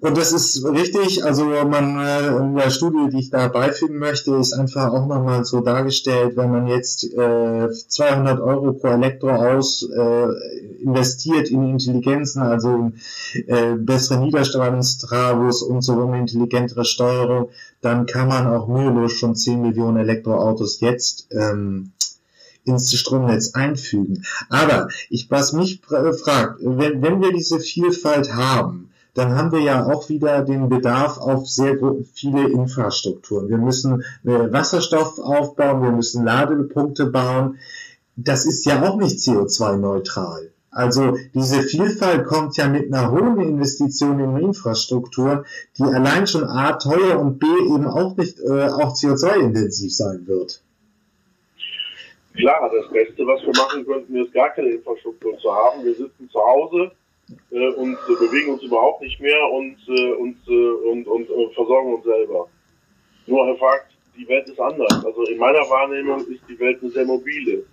Und 0.00 0.16
das 0.16 0.32
ist 0.32 0.64
richtig, 0.64 1.24
also 1.24 1.44
man 1.44 1.98
äh, 1.98 2.36
in 2.36 2.54
der 2.54 2.70
Studie, 2.70 3.10
die 3.10 3.20
ich 3.20 3.30
da 3.30 3.48
beifügen 3.48 3.98
möchte, 3.98 4.34
ist 4.36 4.52
einfach 4.52 4.92
auch 4.92 5.06
nochmal 5.06 5.44
so 5.44 5.60
dargestellt, 5.60 6.36
wenn 6.36 6.50
man 6.50 6.66
jetzt 6.66 7.04
äh, 7.04 7.68
200 7.70 8.40
Euro 8.40 8.72
pro 8.72 8.88
Elektroaus 8.88 9.88
äh, 9.88 10.82
investiert 10.82 11.50
in 11.50 11.70
Intelligenzen, 11.70 12.42
also 12.42 12.68
in 12.74 12.94
äh, 13.46 13.74
bessere 13.76 14.20
Niederstrahlungstravos 14.20 15.62
und 15.62 15.82
so 15.82 16.00
eine 16.02 16.18
intelligentere 16.18 16.84
Steuerung, 16.84 17.50
dann 17.80 18.06
kann 18.06 18.28
man 18.28 18.46
auch 18.46 18.68
mühelos 18.68 19.12
schon 19.12 19.34
10 19.34 19.60
Millionen 19.60 19.98
Elektroautos 19.98 20.80
jetzt 20.80 21.28
ähm, 21.32 21.92
ins 22.64 22.94
Stromnetz 22.94 23.54
einfügen. 23.54 24.24
Aber 24.48 24.88
ich, 25.10 25.30
was 25.30 25.52
mich 25.52 25.80
fragt, 25.82 26.60
wenn, 26.60 27.02
wenn 27.02 27.20
wir 27.20 27.32
diese 27.32 27.60
Vielfalt 27.60 28.34
haben, 28.34 28.90
dann 29.14 29.36
haben 29.36 29.52
wir 29.52 29.60
ja 29.60 29.86
auch 29.86 30.08
wieder 30.08 30.42
den 30.42 30.68
Bedarf 30.68 31.18
auf 31.18 31.48
sehr 31.48 31.78
viele 32.12 32.48
Infrastrukturen. 32.48 33.48
Wir 33.48 33.58
müssen 33.58 34.02
äh, 34.24 34.52
Wasserstoff 34.52 35.18
aufbauen, 35.18 35.82
wir 35.82 35.92
müssen 35.92 36.24
Ladepunkte 36.24 37.06
bauen. 37.06 37.58
Das 38.16 38.44
ist 38.44 38.66
ja 38.66 38.82
auch 38.82 38.96
nicht 38.96 39.18
CO2-neutral. 39.18 40.50
Also 40.74 41.16
diese 41.32 41.62
Vielfalt 41.62 42.26
kommt 42.26 42.56
ja 42.56 42.68
mit 42.68 42.92
einer 42.92 43.12
hohen 43.12 43.40
Investition 43.40 44.18
in 44.18 44.36
Infrastrukturen, 44.38 45.44
die 45.78 45.84
allein 45.84 46.26
schon 46.26 46.44
A 46.44 46.72
teuer 46.72 47.20
und 47.20 47.38
B 47.38 47.46
eben 47.46 47.86
auch 47.86 48.16
nicht 48.16 48.40
äh, 48.40 48.68
auch 48.68 48.92
CO2-intensiv 48.94 49.94
sein 49.94 50.26
wird. 50.26 50.60
Klar, 52.34 52.68
das 52.74 52.92
Beste, 52.92 53.24
was 53.24 53.40
wir 53.42 53.52
machen 53.56 53.86
könnten, 53.86 54.16
ist 54.16 54.32
gar 54.32 54.50
keine 54.50 54.70
Infrastruktur 54.70 55.38
zu 55.38 55.54
haben. 55.54 55.84
Wir 55.84 55.94
sitzen 55.94 56.28
zu 56.28 56.40
Hause, 56.40 56.90
äh, 57.50 57.68
und 57.68 57.94
äh, 57.94 58.26
bewegen 58.26 58.52
uns 58.52 58.62
überhaupt 58.62 59.02
nicht 59.02 59.20
mehr 59.20 59.50
und, 59.50 59.76
äh, 59.88 60.12
und, 60.12 60.36
äh, 60.48 60.88
und, 60.90 61.06
und, 61.06 61.30
und 61.30 61.54
versorgen 61.54 61.94
uns 61.94 62.04
selber. 62.04 62.48
Nur 63.26 63.46
Herr 63.46 63.56
Fakt, 63.56 63.96
die 64.16 64.28
Welt 64.28 64.48
ist 64.48 64.60
anders. 64.60 65.04
Also 65.04 65.24
in 65.24 65.38
meiner 65.38 65.60
Wahrnehmung 65.70 66.20
ist 66.20 66.42
die 66.48 66.58
Welt 66.58 66.80
eine 66.82 66.90
sehr 66.90 67.04
mobile. 67.04 67.64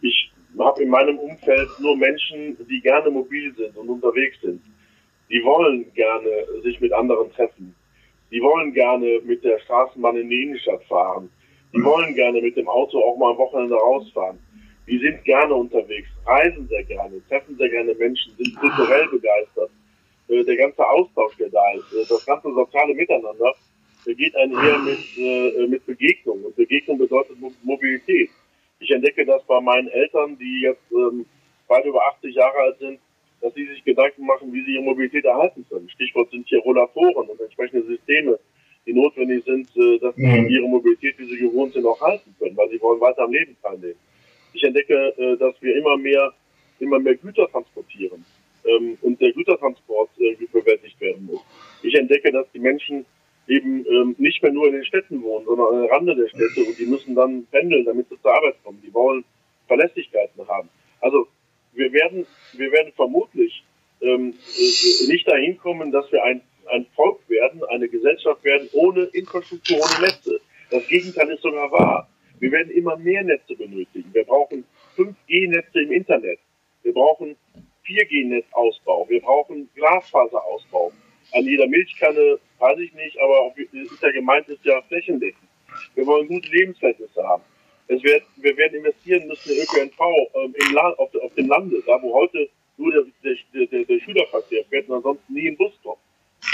Ich 0.00 0.30
habe 0.58 0.82
in 0.82 0.90
meinem 0.90 1.18
Umfeld 1.18 1.68
nur 1.80 1.96
Menschen, 1.96 2.56
die 2.68 2.80
gerne 2.80 3.10
mobil 3.10 3.54
sind 3.54 3.76
und 3.76 3.88
unterwegs 3.88 4.40
sind. 4.40 4.62
Die 5.30 5.42
wollen 5.44 5.92
gerne 5.94 6.30
sich 6.62 6.80
mit 6.80 6.92
anderen 6.92 7.32
treffen. 7.32 7.74
Die 8.30 8.40
wollen 8.40 8.72
gerne 8.72 9.20
mit 9.24 9.42
der 9.44 9.58
Straßenbahn 9.60 10.16
in 10.16 10.28
die 10.28 10.42
Innenstadt 10.42 10.84
fahren. 10.84 11.30
Die 11.74 11.82
wollen 11.82 12.14
gerne 12.14 12.40
mit 12.40 12.56
dem 12.56 12.68
Auto 12.68 12.98
auch 12.98 13.16
mal 13.16 13.30
am 13.32 13.38
Wochenende 13.38 13.74
rausfahren 13.74 14.38
die 14.86 14.98
sind 14.98 15.24
gerne 15.24 15.54
unterwegs, 15.54 16.08
reisen 16.26 16.66
sehr 16.68 16.84
gerne, 16.84 17.22
treffen 17.28 17.56
sehr 17.56 17.68
gerne 17.68 17.94
Menschen, 17.94 18.34
sind 18.36 18.56
kulturell 18.56 19.08
begeistert. 19.08 19.70
Äh, 20.28 20.44
der 20.44 20.56
ganze 20.56 20.86
Austausch, 20.86 21.36
der 21.36 21.50
da 21.50 21.72
ist, 21.74 21.92
äh, 21.92 22.04
das 22.08 22.26
ganze 22.26 22.52
soziale 22.52 22.94
Miteinander, 22.94 23.54
geht 24.06 24.34
einher 24.34 24.78
mit, 24.78 24.98
äh, 25.16 25.66
mit 25.68 25.86
Begegnung. 25.86 26.44
Und 26.44 26.56
Begegnung 26.56 26.98
bedeutet 26.98 27.36
Mobilität. 27.62 28.30
Ich 28.80 28.90
entdecke 28.90 29.24
das 29.24 29.44
bei 29.44 29.60
meinen 29.60 29.88
Eltern, 29.88 30.36
die 30.38 30.62
jetzt 30.62 30.90
ähm, 30.90 31.24
weit 31.68 31.84
über 31.84 32.02
80 32.16 32.34
Jahre 32.34 32.58
alt 32.58 32.78
sind, 32.80 32.98
dass 33.40 33.54
sie 33.54 33.66
sich 33.66 33.84
Gedanken 33.84 34.26
machen, 34.26 34.52
wie 34.52 34.64
sie 34.64 34.74
ihre 34.74 34.82
Mobilität 34.82 35.24
erhalten 35.24 35.64
können. 35.68 35.88
Stichwort 35.90 36.30
sind 36.30 36.48
hier 36.48 36.60
Rollatoren 36.60 37.28
und 37.28 37.40
entsprechende 37.40 37.86
Systeme, 37.86 38.38
die 38.86 38.92
notwendig 38.92 39.44
sind, 39.44 39.68
äh, 39.76 39.98
dass 39.98 40.16
sie 40.16 40.26
mhm. 40.26 40.48
ihre 40.48 40.68
Mobilität, 40.68 41.16
wie 41.18 41.26
sie 41.26 41.38
gewohnt 41.38 41.72
sind, 41.72 41.86
auch 41.86 42.00
halten 42.00 42.34
können, 42.38 42.56
weil 42.56 42.70
sie 42.70 42.80
wollen 42.80 43.00
weiter 43.00 43.22
am 43.22 43.32
Leben 43.32 43.56
teilnehmen. 43.62 43.98
Ich 44.62 44.68
entdecke, 44.68 44.94
äh, 45.18 45.36
dass 45.38 45.60
wir 45.60 45.74
immer 45.74 45.96
mehr, 45.96 46.32
immer 46.78 47.00
mehr 47.00 47.16
Güter 47.16 47.48
transportieren 47.50 48.24
ähm, 48.64 48.96
und 49.00 49.20
der 49.20 49.32
Gütertransport 49.32 50.10
äh, 50.20 50.36
bewältigt 50.52 51.00
werden 51.00 51.26
muss. 51.26 51.40
Ich 51.82 51.96
entdecke, 51.96 52.30
dass 52.30 52.46
die 52.52 52.60
Menschen 52.60 53.04
eben 53.48 53.84
ähm, 53.86 54.14
nicht 54.18 54.40
mehr 54.40 54.52
nur 54.52 54.68
in 54.68 54.74
den 54.74 54.84
Städten 54.84 55.20
wohnen, 55.24 55.46
sondern 55.46 55.74
an 55.74 55.82
der 55.82 55.90
Rande 55.90 56.14
der 56.14 56.28
Städte 56.28 56.60
und 56.64 56.78
die 56.78 56.86
müssen 56.86 57.16
dann 57.16 57.44
pendeln, 57.50 57.84
damit 57.84 58.08
sie 58.08 58.20
zur 58.22 58.32
Arbeit 58.32 58.54
kommen. 58.62 58.80
Die 58.86 58.94
wollen 58.94 59.24
Verlässlichkeiten 59.66 60.46
haben. 60.46 60.68
Also 61.00 61.26
wir 61.72 61.92
werden, 61.92 62.24
wir 62.52 62.70
werden 62.70 62.92
vermutlich 62.94 63.64
ähm, 64.00 64.32
äh, 64.32 65.06
nicht 65.08 65.26
dahin 65.26 65.58
kommen, 65.58 65.90
dass 65.90 66.12
wir 66.12 66.22
ein, 66.22 66.40
ein 66.70 66.86
Volk 66.94 67.18
werden, 67.28 67.64
eine 67.64 67.88
Gesellschaft 67.88 68.44
werden 68.44 68.68
ohne 68.74 69.06
Infrastruktur, 69.06 69.78
ohne 69.78 70.06
Netze. 70.06 70.40
Das 70.70 70.86
Gegenteil 70.86 71.30
ist 71.30 71.42
sogar 71.42 71.72
wahr. 71.72 72.08
Wir 72.42 72.50
werden 72.50 72.72
immer 72.72 72.96
mehr 72.96 73.22
Netze 73.22 73.54
benötigen. 73.54 74.12
Wir 74.12 74.24
brauchen 74.24 74.64
5G-Netze 74.96 75.80
im 75.80 75.92
Internet. 75.92 76.40
Wir 76.82 76.92
brauchen 76.92 77.36
4G-Netzausbau. 77.86 79.08
Wir 79.08 79.20
brauchen 79.20 79.70
Glasfaserausbau. 79.76 80.90
An 81.34 81.44
jeder 81.44 81.68
Milchkanne, 81.68 82.40
weiß 82.58 82.80
ich 82.80 82.92
nicht, 82.94 83.16
aber 83.20 83.54
ist 83.56 84.02
ja 84.02 84.10
gemeint, 84.10 84.48
ist 84.48 84.64
ja 84.64 84.82
flächendeckend. 84.82 85.48
Wir 85.94 86.04
wollen 86.04 86.26
gute 86.26 86.48
Lebensverhältnisse 86.48 87.22
haben. 87.22 87.44
Es 87.86 88.02
wird, 88.02 88.24
wir 88.38 88.56
werden 88.56 88.78
investieren 88.78 89.28
müssen 89.28 89.52
in 89.52 89.62
ÖPNV 89.62 90.00
ähm, 90.34 90.52
im 90.66 90.74
Land, 90.74 90.98
auf, 90.98 91.14
auf, 91.14 91.34
dem 91.34 91.46
Lande, 91.46 91.80
da 91.86 92.02
wo 92.02 92.12
heute 92.12 92.48
nur 92.76 92.90
der, 92.90 93.04
der, 93.54 93.66
der, 93.66 93.84
der 93.84 94.00
Schülerverkehr 94.00 94.64
fährt 94.64 94.88
und 94.88 94.96
ansonsten 94.96 95.32
nie 95.32 95.46
ein 95.46 95.56
Bus 95.56 95.78
kommt. 95.84 96.00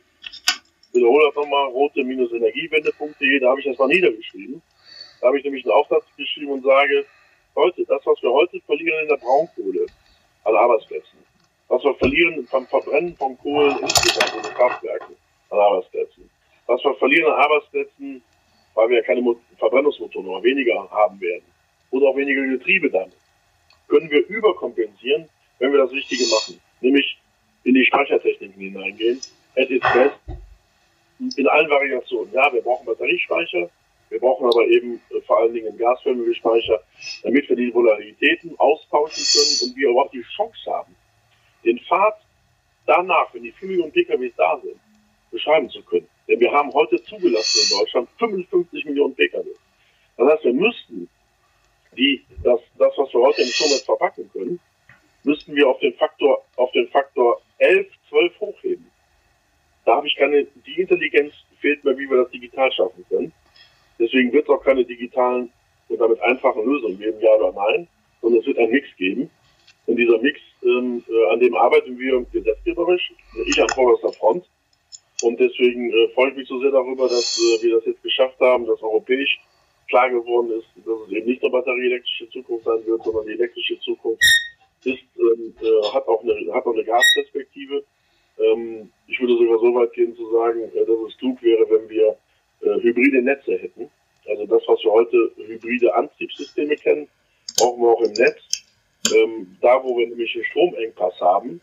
wiederhole 0.92 1.26
das 1.26 1.34
nochmal, 1.34 1.68
rote-energiewende.de, 1.68 3.40
da 3.40 3.50
habe 3.50 3.60
ich 3.60 3.66
das 3.66 3.78
mal 3.78 3.88
niedergeschrieben. 3.88 4.62
Da 5.20 5.28
habe 5.28 5.38
ich 5.38 5.44
nämlich 5.44 5.64
einen 5.64 5.72
Aufsatz 5.72 6.04
geschrieben 6.16 6.52
und 6.52 6.64
sage, 6.64 7.06
heute, 7.54 7.84
das, 7.86 8.04
was 8.04 8.22
wir 8.22 8.30
heute 8.30 8.60
verlieren 8.60 9.02
in 9.02 9.08
der 9.08 9.16
Braunkohle 9.16 9.86
an 10.44 10.56
Arbeitsplätzen, 10.56 11.18
was 11.68 11.82
wir 11.84 11.94
verlieren 11.94 12.46
beim 12.50 12.66
Verbrennen 12.66 13.16
von 13.16 13.38
Kohlen 13.38 13.78
insgesamt 13.78 14.34
in 14.36 14.42
den 14.42 14.54
Kraftwerken 14.54 15.16
an 15.50 15.58
Arbeitsplätzen, 15.58 16.28
was 16.66 16.82
wir 16.84 16.94
verlieren 16.94 17.32
an 17.32 17.40
Arbeitsplätzen, 17.40 18.22
weil 18.74 18.88
wir 18.88 19.02
keine 19.02 19.22
Verbrennungsmotoren 19.58 20.28
oder 20.28 20.42
weniger 20.42 20.90
haben 20.90 21.20
werden 21.20 21.51
oder 21.92 22.08
auch 22.08 22.16
weniger 22.16 22.42
Getriebe 22.42 22.90
dann, 22.90 23.12
können 23.88 24.10
wir 24.10 24.26
überkompensieren, 24.26 25.28
wenn 25.58 25.72
wir 25.72 25.78
das 25.78 25.92
Richtige 25.92 26.24
machen, 26.28 26.60
nämlich 26.80 27.18
in 27.62 27.74
die 27.74 27.84
Speichertechniken 27.84 28.60
hineingehen. 28.60 29.20
At 29.54 29.70
its 29.70 29.86
best 29.92 30.18
in 31.36 31.46
allen 31.46 31.70
Variationen. 31.70 32.32
Ja, 32.32 32.52
wir 32.52 32.62
brauchen 32.62 32.86
Batteriespeicher, 32.86 33.70
wir 34.08 34.18
brauchen 34.18 34.46
aber 34.46 34.66
eben 34.66 35.00
äh, 35.10 35.20
vor 35.22 35.40
allen 35.40 35.54
Dingen 35.54 35.76
gasförmige 35.78 36.34
Speicher, 36.34 36.82
damit 37.22 37.48
wir 37.48 37.56
die 37.56 37.72
Volatilitäten 37.72 38.58
austauschen 38.58 39.22
können 39.32 39.70
und 39.70 39.76
wir 39.76 39.90
aber 39.90 40.06
auch 40.06 40.10
die 40.10 40.22
Chance 40.22 40.70
haben, 40.70 40.94
den 41.64 41.78
Pfad 41.80 42.18
danach, 42.86 43.32
wenn 43.32 43.42
die 43.42 43.52
4 43.52 43.68
Millionen 43.68 43.92
PKWs 43.92 44.32
da 44.36 44.58
sind, 44.62 44.80
beschreiben 45.30 45.68
zu 45.70 45.82
können. 45.82 46.08
Denn 46.28 46.40
wir 46.40 46.50
haben 46.50 46.72
heute 46.72 47.02
zugelassen 47.04 47.60
in 47.62 47.78
Deutschland 47.78 48.08
55 48.18 48.84
Millionen 48.86 49.14
PKW. 49.14 49.48
Das 50.16 50.32
heißt, 50.32 50.44
wir 50.44 50.54
müssten 50.54 51.08
die, 51.96 52.24
das, 52.42 52.60
das, 52.78 52.92
was 52.96 53.12
wir 53.12 53.20
heute 53.20 53.42
im 53.42 53.48
Stromnetz 53.48 53.82
verpacken 53.82 54.30
können, 54.32 54.60
müssten 55.24 55.54
wir 55.54 55.68
auf 55.68 55.78
den 55.80 55.94
Faktor, 55.94 56.44
auf 56.56 56.72
den 56.72 56.88
Faktor 56.88 57.40
11, 57.58 57.86
12 58.08 58.40
hochheben. 58.40 58.90
Da 59.84 59.96
habe 59.96 60.06
ich 60.06 60.16
keine, 60.16 60.44
die 60.44 60.80
Intelligenz 60.80 61.32
fehlt 61.60 61.84
mir, 61.84 61.96
wie 61.98 62.08
wir 62.08 62.22
das 62.22 62.30
digital 62.30 62.70
schaffen 62.72 63.04
können. 63.08 63.32
Deswegen 63.98 64.32
wird 64.32 64.44
es 64.44 64.50
auch 64.50 64.62
keine 64.62 64.84
digitalen 64.84 65.52
und 65.88 66.00
damit 66.00 66.20
einfachen 66.22 66.64
Lösungen 66.64 66.98
geben, 66.98 67.20
ja 67.20 67.30
oder 67.34 67.52
nein, 67.52 67.88
sondern 68.20 68.40
es 68.40 68.46
wird 68.46 68.58
einen 68.58 68.72
Mix 68.72 68.88
geben. 68.96 69.30
Und 69.86 69.96
dieser 69.96 70.18
Mix, 70.18 70.40
ähm, 70.62 71.04
äh, 71.08 71.32
an 71.32 71.40
dem 71.40 71.54
arbeiten 71.56 71.98
wir 71.98 72.24
gesetzgeberisch, 72.32 73.12
ich 73.46 73.60
an 73.60 73.68
vorderster 73.70 74.12
Front. 74.12 74.44
Und 75.22 75.38
deswegen 75.38 75.90
äh, 75.92 76.08
freue 76.14 76.30
ich 76.30 76.36
mich 76.36 76.48
so 76.48 76.60
sehr 76.60 76.70
darüber, 76.70 77.08
dass 77.08 77.38
äh, 77.38 77.62
wir 77.62 77.76
das 77.76 77.86
jetzt 77.86 78.02
geschafft 78.02 78.38
haben, 78.40 78.66
dass 78.66 78.82
europäisch 78.82 79.40
klar 79.92 80.08
geworden 80.08 80.50
ist, 80.58 80.66
dass 80.86 81.00
es 81.06 81.12
eben 81.12 81.26
nicht 81.26 81.42
eine 81.42 81.52
batterieelektrische 81.52 82.30
Zukunft 82.30 82.64
sein 82.64 82.86
wird, 82.86 83.04
sondern 83.04 83.26
die 83.26 83.32
elektrische 83.32 83.78
Zukunft 83.80 84.24
ist, 84.84 85.04
ähm, 85.18 85.54
äh, 85.60 85.92
hat, 85.92 86.08
auch 86.08 86.22
eine, 86.22 86.54
hat 86.54 86.64
auch 86.64 86.72
eine 86.72 86.82
Gasperspektive. 86.82 87.84
Ähm, 88.38 88.90
ich 89.06 89.20
würde 89.20 89.36
sogar 89.36 89.58
so 89.58 89.74
weit 89.74 89.92
gehen 89.92 90.16
zu 90.16 90.30
sagen, 90.32 90.62
äh, 90.62 90.86
dass 90.86 90.96
es 91.08 91.18
klug 91.18 91.42
wäre, 91.42 91.68
wenn 91.68 91.90
wir 91.90 92.16
äh, 92.62 92.80
hybride 92.80 93.20
Netze 93.20 93.58
hätten. 93.58 93.90
Also 94.26 94.46
das, 94.46 94.62
was 94.66 94.82
wir 94.82 94.92
heute 94.92 95.30
hybride 95.36 95.94
Antriebssysteme 95.94 96.74
kennen, 96.76 97.06
brauchen 97.58 97.82
wir 97.82 97.90
auch 97.90 98.00
im 98.00 98.12
Netz. 98.12 98.40
Ähm, 99.14 99.58
da, 99.60 99.84
wo 99.84 99.98
wir 99.98 100.06
nämlich 100.06 100.34
einen 100.34 100.44
Stromengpass 100.44 101.20
haben, 101.20 101.60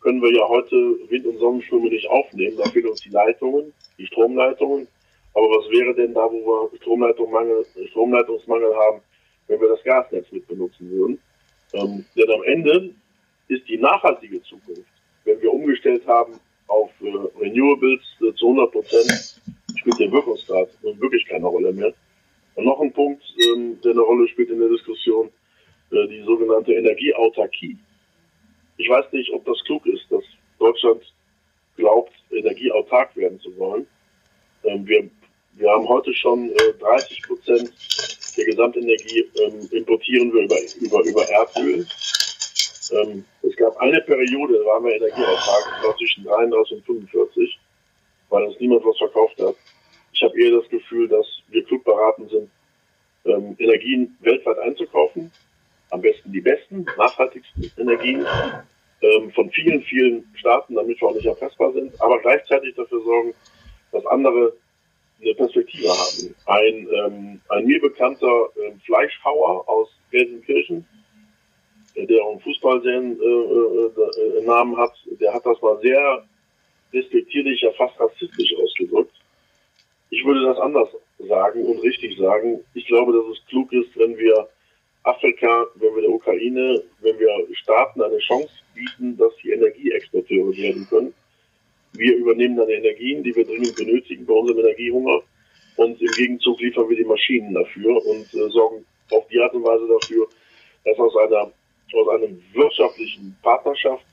können 0.00 0.20
wir 0.20 0.34
ja 0.34 0.48
heute 0.48 0.74
Wind- 1.08 1.26
und 1.26 1.38
Sonnenstürme 1.38 1.88
nicht 1.88 2.08
aufnehmen. 2.08 2.56
Da 2.56 2.68
fehlen 2.70 2.88
uns 2.88 3.02
die 3.02 3.10
Leitungen, 3.10 3.72
die 3.96 4.06
Stromleitungen. 4.06 4.88
Aber 5.34 5.46
was 5.46 5.70
wäre 5.70 5.94
denn 5.94 6.14
da, 6.14 6.30
wo 6.30 6.70
wir 6.70 6.76
Stromleitungsmangel, 6.78 8.74
haben, 8.76 9.00
wenn 9.46 9.60
wir 9.60 9.68
das 9.68 9.82
Gasnetz 9.84 10.30
mit 10.32 10.46
benutzen 10.48 10.90
würden? 10.90 11.20
Ähm, 11.72 12.04
denn 12.16 12.30
am 12.30 12.42
Ende 12.44 12.94
ist 13.48 13.68
die 13.68 13.78
nachhaltige 13.78 14.42
Zukunft 14.42 14.90
wenn 15.24 15.40
wir 15.40 15.52
umgestellt 15.52 16.06
haben 16.06 16.34
auf 16.66 16.90
äh, 17.00 17.38
Renewables 17.40 18.00
äh, 18.20 18.34
zu 18.34 18.46
100 18.48 18.72
Prozent, 18.72 19.40
spielt 19.76 19.98
der 19.98 20.12
Wirkungsgrad 20.12 20.68
wirklich 20.82 21.26
keine 21.26 21.46
Rolle 21.46 21.72
mehr. 21.72 21.92
Und 22.54 22.64
noch 22.64 22.80
ein 22.80 22.92
Punkt, 22.92 23.22
ähm, 23.46 23.80
der 23.82 23.92
eine 23.92 24.00
Rolle 24.00 24.28
spielt 24.28 24.50
in 24.50 24.60
der 24.60 24.68
Diskussion, 24.68 25.30
äh, 25.90 26.08
die 26.08 26.22
sogenannte 26.22 26.72
Energieautarkie. 26.72 27.78
Ich 28.76 28.88
weiß 28.88 29.12
nicht, 29.12 29.32
ob 29.32 29.44
das 29.44 29.62
klug 29.64 29.84
ist, 29.86 30.06
dass 30.10 30.24
Deutschland 30.58 31.02
glaubt, 31.76 32.12
energieautark 32.30 33.16
werden 33.16 33.40
zu 33.40 33.56
wollen. 33.56 33.86
Ähm, 34.64 34.86
wir, 34.86 35.10
wir 35.52 35.70
haben 35.70 35.88
heute 35.88 36.14
schon 36.14 36.50
äh, 36.50 36.72
30 36.78 37.22
Prozent 37.22 37.72
der 38.36 38.44
Gesamtenergie 38.44 39.28
ähm, 39.40 39.68
importieren 39.72 40.32
wir 40.32 40.42
über, 40.44 40.56
über, 40.80 41.02
über 41.04 41.28
Erdöl. 41.28 41.86
Ähm, 42.92 43.24
es 43.42 43.56
gab 43.56 43.76
eine 43.78 44.00
Periode, 44.02 44.54
da 44.58 44.64
waren 44.66 44.84
wir 44.84 44.94
Energieautark, 44.94 45.64
das 45.76 45.86
war 45.86 45.96
zwischen 45.96 46.24
33 46.24 46.76
und 46.78 46.84
45, 46.86 47.58
weil 48.28 48.44
uns 48.44 48.60
niemand 48.60 48.84
was 48.84 48.98
verkauft 48.98 49.40
hat. 49.40 49.56
Ich 50.12 50.22
habe 50.22 50.40
eher 50.40 50.58
das 50.58 50.68
Gefühl, 50.68 51.08
dass 51.08 51.26
wir 51.48 51.64
klug 51.64 51.84
beraten 51.84 52.28
sind, 52.28 52.50
ähm, 53.24 53.56
Energien 53.58 54.16
weltweit 54.20 54.58
einzukaufen. 54.58 55.30
Am 55.90 56.00
besten 56.00 56.32
die 56.32 56.40
besten, 56.40 56.86
nachhaltigsten 56.96 57.70
Energien 57.76 58.24
ähm, 59.02 59.30
von 59.32 59.50
vielen, 59.50 59.82
vielen 59.82 60.32
Staaten, 60.36 60.74
damit 60.74 61.00
wir 61.00 61.08
auch 61.08 61.14
nicht 61.14 61.26
erpressbar 61.26 61.72
sind, 61.72 62.00
aber 62.00 62.20
gleichzeitig 62.20 62.74
dafür 62.74 63.02
sorgen, 63.02 63.34
dass 63.92 64.06
andere 64.06 64.52
Perspektive 65.34 65.88
haben. 65.88 66.34
Ein, 66.46 66.88
ähm, 66.92 67.40
ein 67.48 67.66
mir 67.66 67.80
bekannter 67.80 68.48
ähm, 68.56 68.80
Fleischhauer 68.84 69.68
aus 69.68 69.88
Gelsenkirchen, 70.10 70.86
der 71.96 72.22
auch 72.22 72.32
einen 72.32 72.40
Fußballnamen 72.40 73.20
äh, 73.20 74.74
äh, 74.74 74.76
hat, 74.76 74.92
der 75.20 75.34
hat 75.34 75.44
das 75.44 75.60
mal 75.60 75.78
sehr 75.82 76.24
respektierlich, 76.92 77.60
ja 77.60 77.70
fast 77.72 77.98
rassistisch 78.00 78.54
ausgedrückt. 78.56 79.14
Ich 80.10 80.24
würde 80.24 80.44
das 80.44 80.58
anders 80.58 80.88
sagen 81.18 81.64
und 81.64 81.82
richtig 81.82 82.16
sagen. 82.18 82.64
Ich 82.74 82.86
glaube, 82.86 83.12
dass 83.12 83.26
es 83.26 83.46
klug 83.46 83.72
ist, 83.72 83.96
wenn 83.96 84.16
wir 84.18 84.48
Afrika, 85.04 85.66
wenn 85.76 85.94
wir 85.94 86.02
der 86.02 86.10
Ukraine, 86.10 86.82
wenn 87.00 87.18
wir 87.18 87.28
Staaten 87.54 88.02
eine 88.02 88.18
Chance 88.18 88.50
bieten, 88.74 89.16
dass 89.16 89.32
sie 89.42 89.50
Energieexporteure 89.50 90.56
werden 90.56 90.86
können. 90.88 91.14
Wir 91.92 92.16
übernehmen 92.16 92.56
dann 92.56 92.68
Energien, 92.68 93.22
die 93.22 93.34
wir 93.34 93.44
dringend 93.44 93.76
benötigen 93.76 94.26
bei 94.26 94.34
unserem 94.34 94.60
Energiehunger. 94.60 95.22
Und 95.76 96.00
im 96.00 96.12
Gegenzug 96.12 96.60
liefern 96.60 96.88
wir 96.88 96.96
die 96.96 97.04
Maschinen 97.04 97.54
dafür 97.54 98.04
und 98.06 98.34
äh, 98.34 98.48
sorgen 98.50 98.84
auf 99.12 99.26
die 99.28 99.40
Art 99.40 99.54
und 99.54 99.64
Weise 99.64 99.88
dafür, 99.88 100.26
dass 100.84 100.98
aus 100.98 101.16
einer, 101.16 101.52
aus 101.94 102.08
einer 102.08 102.28
wirtschaftlichen 102.52 103.36
Partnerschaft 103.42 104.04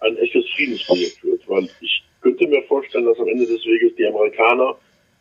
ein 0.00 0.16
echtes 0.18 0.48
Friedensprojekt 0.50 1.24
wird. 1.24 1.48
Weil 1.48 1.68
ich 1.80 2.02
könnte 2.20 2.46
mir 2.46 2.62
vorstellen, 2.64 3.06
dass 3.06 3.18
am 3.18 3.28
Ende 3.28 3.46
des 3.46 3.64
Weges 3.64 3.94
die 3.96 4.06
Amerikaner 4.06 4.76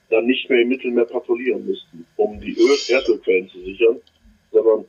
dann 0.09 0.25
nicht 0.25 0.49
mehr 0.49 0.61
im 0.61 0.69
Mittelmeer 0.69 1.05
patrouillieren 1.05 1.65
müssten, 1.65 2.05
um 2.15 2.39
die 2.39 2.53
Öl 2.53 2.77
Erdölquellen 2.89 3.49
zu 3.49 3.59
sichern, 3.61 3.99
sondern 4.51 4.85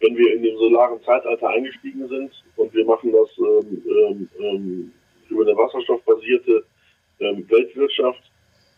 wenn 0.00 0.16
wir 0.16 0.34
in 0.34 0.42
dem 0.42 0.56
solaren 0.56 1.02
Zeitalter 1.02 1.48
eingestiegen 1.48 2.08
sind 2.08 2.30
und 2.56 2.72
wir 2.74 2.84
machen 2.84 3.12
das 3.12 3.28
ähm, 3.38 3.82
ähm, 3.86 4.28
ähm, 4.40 4.92
über 5.30 5.42
eine 5.42 5.56
wasserstoffbasierte 5.56 6.64
ähm, 7.20 7.48
Weltwirtschaft, 7.48 8.22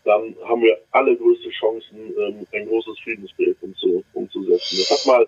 dann 0.03 0.35
haben 0.43 0.61
wir 0.61 0.77
alle 0.91 1.15
größte 1.15 1.49
Chancen, 1.49 2.13
ähm, 2.17 2.47
ein 2.53 2.67
großes 2.67 2.99
Friedensprojekt 2.99 3.61
umzu, 3.61 4.03
umzusetzen. 4.13 4.77
Das 4.79 4.91
hat 4.91 5.05
mal 5.05 5.27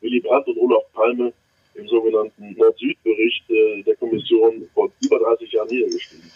Willy 0.00 0.20
Brandt 0.20 0.46
und 0.48 0.58
Olaf 0.58 0.84
Palme 0.92 1.32
im 1.74 1.88
sogenannten 1.88 2.54
Nord-Süd-Bericht 2.56 3.50
äh, 3.50 3.82
der 3.82 3.96
Kommission 3.96 4.68
vor 4.72 4.90
über 5.02 5.18
30 5.18 5.52
Jahren 5.52 5.68
niedergeschrieben. 5.68 6.30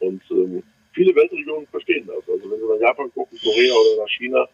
Und 0.00 0.22
ähm, 0.30 0.62
viele 0.92 1.14
Weltregionen 1.14 1.66
verstehen 1.68 2.06
das. 2.06 2.28
Also 2.28 2.50
wenn 2.50 2.58
Sie 2.58 2.66
nach 2.66 2.80
Japan 2.80 3.10
gucken, 3.14 3.38
Korea 3.42 3.72
oder 3.72 4.02
nach 4.02 4.10
China, 4.10 4.48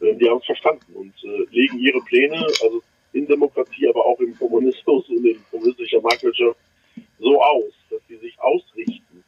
äh, 0.00 0.14
die 0.14 0.28
haben 0.28 0.38
es 0.38 0.46
verstanden 0.46 0.92
und 0.94 1.14
äh, 1.24 1.46
legen 1.50 1.78
ihre 1.78 2.00
Pläne, 2.02 2.36
also 2.36 2.82
in 3.12 3.26
Demokratie, 3.26 3.88
aber 3.88 4.04
auch 4.04 4.18
im 4.20 4.36
Kommunismus 4.36 5.08
und 5.08 5.24
in 5.24 5.42
kommunistischer 5.50 6.00
Marktwirtschaft 6.00 6.58
so 7.18 7.40
aus, 7.40 7.72
dass 7.90 8.00
sie 8.08 8.16
sich 8.16 8.38
ausrichten, 8.40 9.24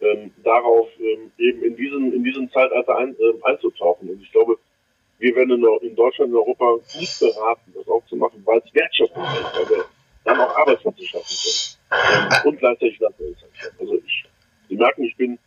ähm, 0.00 0.30
darauf 0.44 0.88
ähm, 1.00 1.32
eben 1.38 1.62
in 1.62 1.76
diesem, 1.76 2.12
in 2.12 2.22
diesem 2.22 2.50
Zeitalter 2.50 2.96
ein, 2.96 3.16
äh, 3.18 3.42
einzutauchen. 3.42 4.08
Und 4.08 4.22
ich 4.22 4.30
glaube, 4.30 4.58
werden 5.48 5.80
in, 5.82 5.90
in 5.90 5.96
Deutschland 5.96 6.32
und 6.32 6.38
Europa 6.38 6.64
gut 6.92 7.18
beraten, 7.20 7.72
das 7.74 7.88
auch 7.88 8.02
zu 8.08 8.16
machen, 8.16 8.42
weil 8.44 8.58
es 8.58 8.74
Wertschöpfung 8.74 9.22
ist, 9.22 9.54
weil 9.54 9.68
wir 9.70 9.84
dann 10.24 10.40
auch 10.40 10.56
Arbeitsplätze 10.56 11.04
schaffen 11.04 11.36
können. 11.42 11.78
Ähm, 11.90 12.48
und 12.48 12.58
gleichzeitig 12.58 12.98
Landwirte 13.00 13.40
sein 13.40 13.70
Also 13.80 13.94
ich, 13.94 14.24
Sie 14.68 14.76
merken, 14.76 15.04
ich 15.04 15.16
bin, 15.16 15.38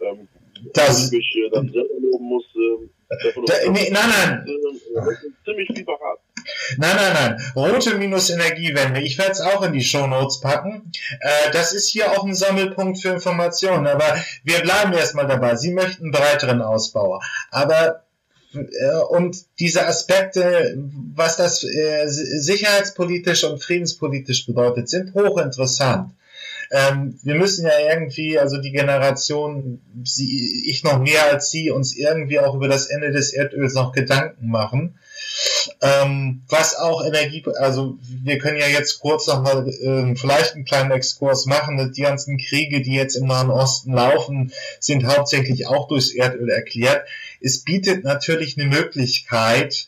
ähm, 0.00 0.28
das, 0.74 1.12
ich 1.12 1.36
äh, 1.36 1.50
dann 1.50 1.68
selber 1.70 1.94
loben 2.00 2.24
muss, 2.24 2.44
äh, 2.56 2.88
da, 3.08 3.70
nee, 3.70 3.88
nein, 3.90 4.10
nein. 4.10 4.46
Äh, 4.46 5.44
ziemlich 5.44 5.68
viel 5.72 5.84
beraten. 5.84 6.20
Nein, 6.76 6.96
nein, 6.96 7.12
nein. 7.14 7.52
Rote 7.56 7.94
minus 7.96 8.28
Energiewende. 8.28 9.00
Ich 9.00 9.16
werde 9.16 9.32
es 9.32 9.40
auch 9.40 9.62
in 9.62 9.72
die 9.72 9.82
Shownotes 9.82 10.40
packen. 10.40 10.92
Äh, 11.20 11.50
das 11.52 11.72
ist 11.72 11.88
hier 11.88 12.12
auch 12.12 12.24
ein 12.24 12.34
Sammelpunkt 12.34 13.00
für 13.00 13.08
Informationen. 13.08 13.86
Aber 13.86 14.16
wir 14.44 14.60
bleiben 14.60 14.92
erstmal 14.92 15.26
dabei. 15.26 15.56
Sie 15.56 15.72
möchten 15.72 16.10
breiteren 16.10 16.60
Ausbau. 16.60 17.20
Aber 17.50 18.04
und 19.10 19.36
diese 19.58 19.86
Aspekte, 19.86 20.78
was 21.14 21.36
das 21.36 21.64
äh, 21.64 22.06
sicherheitspolitisch 22.06 23.44
und 23.44 23.62
friedenspolitisch 23.62 24.46
bedeutet, 24.46 24.88
sind 24.88 25.14
hochinteressant. 25.14 26.12
Ähm, 26.70 27.18
wir 27.22 27.34
müssen 27.34 27.66
ja 27.66 27.78
irgendwie, 27.90 28.38
also 28.38 28.58
die 28.58 28.72
Generation, 28.72 29.80
sie, 30.04 30.64
ich 30.66 30.84
noch 30.84 30.98
mehr 30.98 31.30
als 31.30 31.50
Sie, 31.50 31.70
uns 31.70 31.96
irgendwie 31.96 32.40
auch 32.40 32.54
über 32.54 32.68
das 32.68 32.86
Ende 32.86 33.10
des 33.10 33.32
Erdöls 33.32 33.74
noch 33.74 33.92
Gedanken 33.92 34.48
machen. 34.48 34.98
Ähm, 35.80 36.42
was 36.48 36.74
auch 36.76 37.04
Energie, 37.04 37.44
also 37.56 37.98
wir 38.02 38.38
können 38.38 38.56
ja 38.58 38.66
jetzt 38.66 38.98
kurz 38.98 39.28
noch 39.28 39.42
mal 39.42 39.68
äh, 39.68 40.16
vielleicht 40.16 40.54
einen 40.54 40.64
kleinen 40.64 40.90
Exkurs 40.90 41.46
machen. 41.46 41.92
Die 41.92 42.02
ganzen 42.02 42.36
Kriege, 42.36 42.82
die 42.82 42.94
jetzt 42.94 43.14
im 43.14 43.28
Nahen 43.28 43.50
Osten 43.50 43.92
laufen, 43.92 44.52
sind 44.80 45.06
hauptsächlich 45.06 45.68
auch 45.68 45.86
durchs 45.86 46.10
Erdöl 46.10 46.50
erklärt. 46.50 47.06
Es 47.40 47.62
bietet 47.62 48.02
natürlich 48.02 48.58
eine 48.58 48.68
Möglichkeit, 48.68 49.86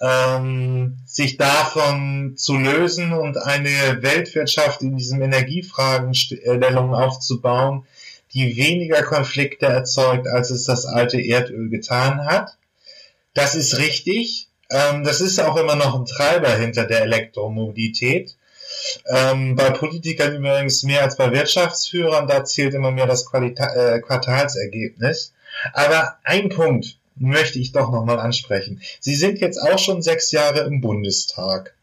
ähm, 0.00 0.98
sich 1.04 1.36
davon 1.36 2.34
zu 2.36 2.56
lösen 2.56 3.12
und 3.12 3.36
eine 3.36 4.02
Weltwirtschaft 4.02 4.80
in 4.80 4.96
diesen 4.96 5.20
Energiefragestellungen 5.20 6.94
aufzubauen, 6.94 7.86
die 8.32 8.56
weniger 8.56 9.02
Konflikte 9.02 9.66
erzeugt, 9.66 10.28
als 10.28 10.50
es 10.50 10.64
das 10.64 10.86
alte 10.86 11.20
Erdöl 11.20 11.68
getan 11.68 12.24
hat. 12.24 12.56
Das 13.34 13.54
ist 13.54 13.78
richtig. 13.78 14.45
Ähm, 14.70 15.04
das 15.04 15.20
ist 15.20 15.40
auch 15.40 15.56
immer 15.56 15.76
noch 15.76 15.94
ein 15.94 16.06
Treiber 16.06 16.50
hinter 16.50 16.84
der 16.84 17.02
Elektromobilität. 17.02 18.36
Ähm, 19.06 19.56
bei 19.56 19.70
Politikern 19.70 20.36
übrigens 20.36 20.82
mehr 20.82 21.02
als 21.02 21.16
bei 21.16 21.32
Wirtschaftsführern, 21.32 22.26
da 22.26 22.44
zählt 22.44 22.74
immer 22.74 22.90
mehr 22.90 23.06
das 23.06 23.26
Qualita 23.26 23.74
äh, 23.74 24.00
Quartalsergebnis. 24.00 25.32
Aber 25.72 26.18
ein 26.24 26.48
Punkt 26.48 26.98
möchte 27.16 27.58
ich 27.58 27.72
doch 27.72 27.90
nochmal 27.90 28.18
ansprechen. 28.18 28.82
Sie 29.00 29.14
sind 29.14 29.40
jetzt 29.40 29.58
auch 29.58 29.78
schon 29.78 30.02
sechs 30.02 30.32
Jahre 30.32 30.60
im 30.60 30.80
Bundestag. 30.80 31.74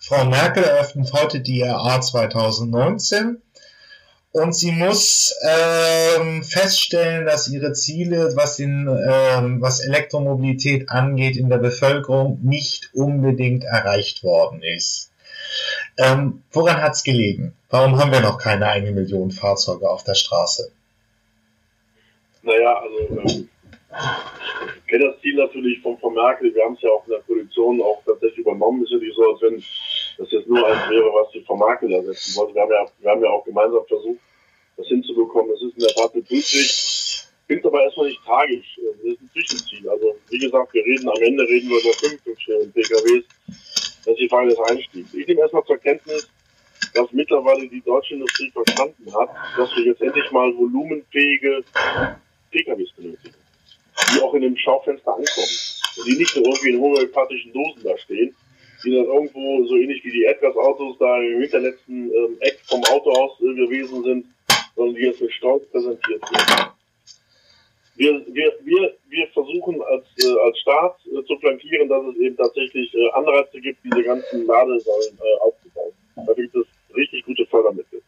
Frau 0.00 0.24
Merkel 0.24 0.64
eröffnet 0.64 1.12
heute 1.12 1.40
die 1.40 1.62
RA 1.62 2.00
2019 2.00 3.40
und 4.32 4.54
sie 4.54 4.72
muss 4.72 5.34
ähm, 5.46 6.42
feststellen, 6.42 7.26
dass 7.26 7.48
ihre 7.48 7.74
Ziele, 7.74 8.32
was, 8.34 8.58
in, 8.58 8.88
ähm, 8.88 9.60
was 9.60 9.80
Elektromobilität 9.80 10.88
angeht, 10.88 11.36
in 11.36 11.50
der 11.50 11.58
Bevölkerung 11.58 12.38
nicht 12.42 12.90
unbedingt 12.94 13.64
erreicht 13.64 14.24
worden 14.24 14.62
ist. 14.62 15.12
Ähm, 15.98 16.42
woran 16.50 16.80
hat 16.80 16.94
es 16.94 17.02
gelegen? 17.02 17.54
Warum 17.68 17.98
haben 17.98 18.10
wir 18.10 18.20
noch 18.20 18.38
keine 18.38 18.68
eine 18.68 18.92
Million 18.92 19.30
Fahrzeuge 19.30 19.88
auf 19.88 20.02
der 20.04 20.14
Straße? 20.14 20.72
Naja, 22.42 22.80
also 22.80 23.18
ähm, 23.18 23.48
ich 24.76 24.86
kenne 24.86 25.08
das 25.08 25.20
Ziel 25.20 25.36
natürlich 25.36 25.80
von, 25.82 25.98
von 25.98 26.14
Merkel. 26.14 26.54
Wir 26.54 26.64
haben 26.64 26.74
es 26.74 26.82
ja 26.82 26.88
auch 26.88 27.04
in 27.06 27.12
der 27.12 27.20
Koalition 27.20 27.82
auch 27.82 28.02
tatsächlich 28.06 28.38
übernommen. 28.38 28.82
Ist 28.82 28.92
ja 28.92 28.98
nicht 28.98 29.14
so, 29.14 29.30
als 29.30 29.42
wenn 29.42 29.62
das 30.18 30.30
jetzt 30.30 30.48
nur 30.48 30.66
eins 30.66 30.90
wäre, 30.90 31.06
was 31.12 31.30
die 31.32 31.40
von 31.42 31.58
Merkel 31.58 31.92
ersetzen 31.92 32.36
wollte. 32.36 32.54
Wir 32.54 32.62
haben 32.62 32.70
ja, 32.70 32.86
wir 33.00 33.10
haben 33.10 33.22
ja 33.22 33.30
auch 33.30 33.44
gemeinsam 33.44 33.84
versucht, 33.86 34.20
das 34.76 34.86
hinzubekommen. 34.86 35.50
Das 35.52 35.62
ist 35.62 35.74
in 35.74 35.80
der 35.80 35.94
Tat 35.94 36.12
betrüblich. 36.12 36.44
Ich 36.52 37.24
finde 37.46 37.68
aber 37.68 37.82
erstmal 37.82 38.08
nicht 38.08 38.24
tragisch. 38.24 38.80
Das 38.82 39.12
ist 39.12 39.20
ein 39.20 39.30
Zwischenziel. 39.32 39.88
Also, 39.88 40.14
wie 40.30 40.38
gesagt, 40.38 40.72
wir 40.72 40.84
reden, 40.84 41.08
am 41.08 41.22
Ende 41.22 41.42
reden 41.44 41.68
wir 41.68 41.80
über 41.80 41.92
55 41.92 42.74
PKWs. 42.74 43.24
Das 44.04 44.14
ist 44.14 44.20
die 44.20 44.28
Frage 44.28 44.48
des 44.48 44.58
Einstiegs. 44.58 45.14
Ich 45.14 45.26
nehme 45.26 45.40
erstmal 45.40 45.64
zur 45.64 45.78
Kenntnis, 45.78 46.28
dass 46.94 47.12
mittlerweile 47.12 47.68
die 47.68 47.80
deutsche 47.80 48.14
Industrie 48.14 48.50
verstanden 48.50 49.14
hat, 49.14 49.30
dass 49.56 49.74
wir 49.76 49.84
jetzt 49.84 50.02
endlich 50.02 50.30
mal 50.30 50.52
volumenfähige 50.56 51.62
PKWs 52.50 52.92
benötigen 52.92 53.42
die 54.14 54.20
auch 54.22 54.34
in 54.34 54.42
dem 54.42 54.56
Schaufenster 54.56 55.10
ankommen. 55.10 55.56
Und 55.96 56.06
die 56.06 56.16
nicht 56.16 56.36
nur 56.36 56.46
irgendwie 56.46 56.70
in 56.70 56.80
homöopathischen 56.80 57.52
Dosen 57.52 57.82
da 57.84 57.96
stehen, 57.98 58.34
die 58.84 58.94
dann 58.94 59.04
irgendwo 59.04 59.64
so 59.66 59.76
ähnlich 59.76 60.04
wie 60.04 60.10
die 60.10 60.24
Edgars-Autos 60.24 60.96
da 60.98 61.18
im 61.18 61.40
hinterletzten 61.40 62.10
ähm, 62.12 62.36
Eck 62.40 62.60
vom 62.66 62.82
Autohaus 62.84 63.40
äh, 63.40 63.54
gewesen 63.54 64.02
sind, 64.02 64.26
sondern 64.76 64.94
die 64.96 65.02
jetzt 65.02 65.20
mit 65.20 65.32
Stolz 65.32 65.64
präsentiert 65.70 66.22
werden. 66.22 66.72
Wir, 67.94 68.24
wir, 68.26 68.52
wir, 68.62 68.94
wir 69.10 69.28
versuchen 69.28 69.82
als, 69.82 70.04
äh, 70.24 70.38
als 70.40 70.58
Staat 70.60 70.96
äh, 71.06 71.24
zu 71.24 71.36
flankieren, 71.38 71.88
dass 71.88 72.04
es 72.06 72.16
eben 72.16 72.36
tatsächlich 72.36 72.92
äh, 72.94 73.10
Anreize 73.10 73.60
gibt, 73.60 73.84
diese 73.84 74.02
ganzen 74.02 74.46
Ladesäulen 74.46 75.18
äh, 75.18 75.40
aufzubauen. 75.40 75.92
Da 76.16 76.32
gibt 76.32 76.54
es 76.56 76.66
richtig 76.96 77.24
gute 77.24 77.46
Fördermittel. 77.46 78.02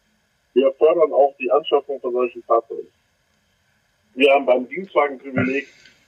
Wir 0.54 0.72
fördern 0.72 1.12
auch 1.12 1.34
die 1.38 1.50
Anschaffung 1.50 2.00
von 2.00 2.12
solchen 2.12 2.42
Fahrzeugen. 2.44 2.88
Wir 4.14 4.32
haben 4.32 4.46
beim 4.46 4.68
Dienstwagenprivileg 4.68 5.66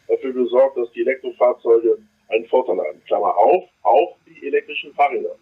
dafür 0.09 0.33
gesorgt, 0.33 0.77
dass 0.77 0.91
die 0.93 1.01
Elektrofahrzeuge 1.01 1.99
einen 2.29 2.47
Vorteil 2.47 2.79
haben. 2.79 3.03
Klammer 3.07 3.37
auf, 3.37 3.65
auch 3.83 4.17
die 4.27 4.47
elektrischen 4.47 4.93
Fahrräder. 4.95 5.37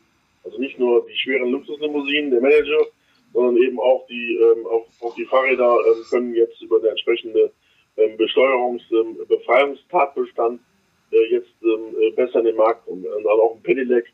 Also 0.44 0.58
nicht 0.58 0.78
nur 0.78 1.06
die 1.06 1.16
schweren 1.16 1.50
Luxuslimousinen, 1.50 2.30
der 2.30 2.40
Manager, 2.40 2.86
sondern 3.32 3.56
eben 3.56 3.80
auch 3.80 4.06
die, 4.06 4.36
ähm, 4.36 4.66
auch, 4.66 4.86
auch 5.00 5.14
die 5.14 5.24
Fahrräder 5.24 5.78
ähm, 5.86 6.04
können 6.10 6.34
jetzt 6.34 6.60
über 6.62 6.78
den 6.80 6.90
entsprechende 6.90 7.50
ähm, 7.96 8.16
Besteuerungs-, 8.16 8.90
ähm, 8.92 9.18
Befreiungstatbestand 9.26 10.60
äh, 11.10 11.34
jetzt 11.34 11.54
ähm, 11.62 11.96
äh, 12.00 12.10
besser 12.10 12.40
in 12.40 12.46
den 12.46 12.56
Markt 12.56 12.84
kommen. 12.84 13.04
Und 13.04 13.24
dann 13.24 13.40
auch 13.40 13.54
ein 13.56 13.62
Pedelec 13.62 14.06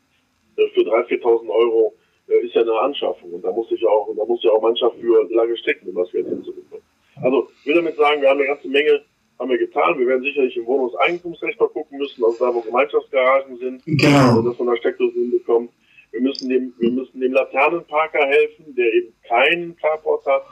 äh, 0.57 0.67
für 0.69 0.81
3.000, 0.81 1.21
4.000 1.21 1.49
Euro 1.49 1.93
äh, 2.27 2.45
ist 2.45 2.55
ja 2.55 2.61
eine 2.61 2.79
Anschaffung. 2.79 3.33
Und 3.33 3.43
da 3.43 3.51
muss 3.51 3.71
ich 3.71 3.85
auch, 3.85 4.09
da 4.15 4.25
muss 4.25 4.43
ja 4.43 4.51
auch 4.51 4.61
Mannschaft 4.61 4.97
für 4.99 5.27
lange 5.29 5.57
Strecken, 5.57 5.89
um 5.89 5.95
das 5.95 6.11
Geld 6.11 6.27
hinzubekommen. 6.27 6.83
Also 7.21 7.49
ich 7.59 7.67
will 7.67 7.75
damit 7.75 7.95
sagen, 7.97 8.21
wir 8.21 8.29
haben 8.29 8.39
eine 8.39 8.47
ganze 8.47 8.67
Menge 8.67 9.03
haben 9.41 9.49
wir 9.49 9.57
getan. 9.57 9.97
Wir 9.97 10.05
werden 10.05 10.21
sicherlich 10.21 10.55
im 10.55 10.67
Wohnungseigentumsrecht 10.67 11.59
mal 11.59 11.69
gucken 11.69 11.97
müssen, 11.97 12.23
also 12.23 12.45
da 12.45 12.53
wo 12.53 12.61
Gemeinschaftsgaragen 12.61 13.57
sind, 13.57 13.83
genau. 13.85 14.37
also 14.37 14.41
dass 14.43 14.59
man 14.59 14.67
da 14.67 14.77
Steckdose 14.77 15.15
hinbekommt. 15.15 15.71
Wir 16.11 16.21
müssen 16.21 16.47
dem, 16.47 16.73
wir 16.77 16.91
müssen 16.91 17.19
dem 17.19 17.33
Laternenparker 17.33 18.23
helfen, 18.27 18.75
der 18.75 18.93
eben 18.93 19.13
keinen 19.27 19.75
Carport 19.77 20.25
hat 20.27 20.43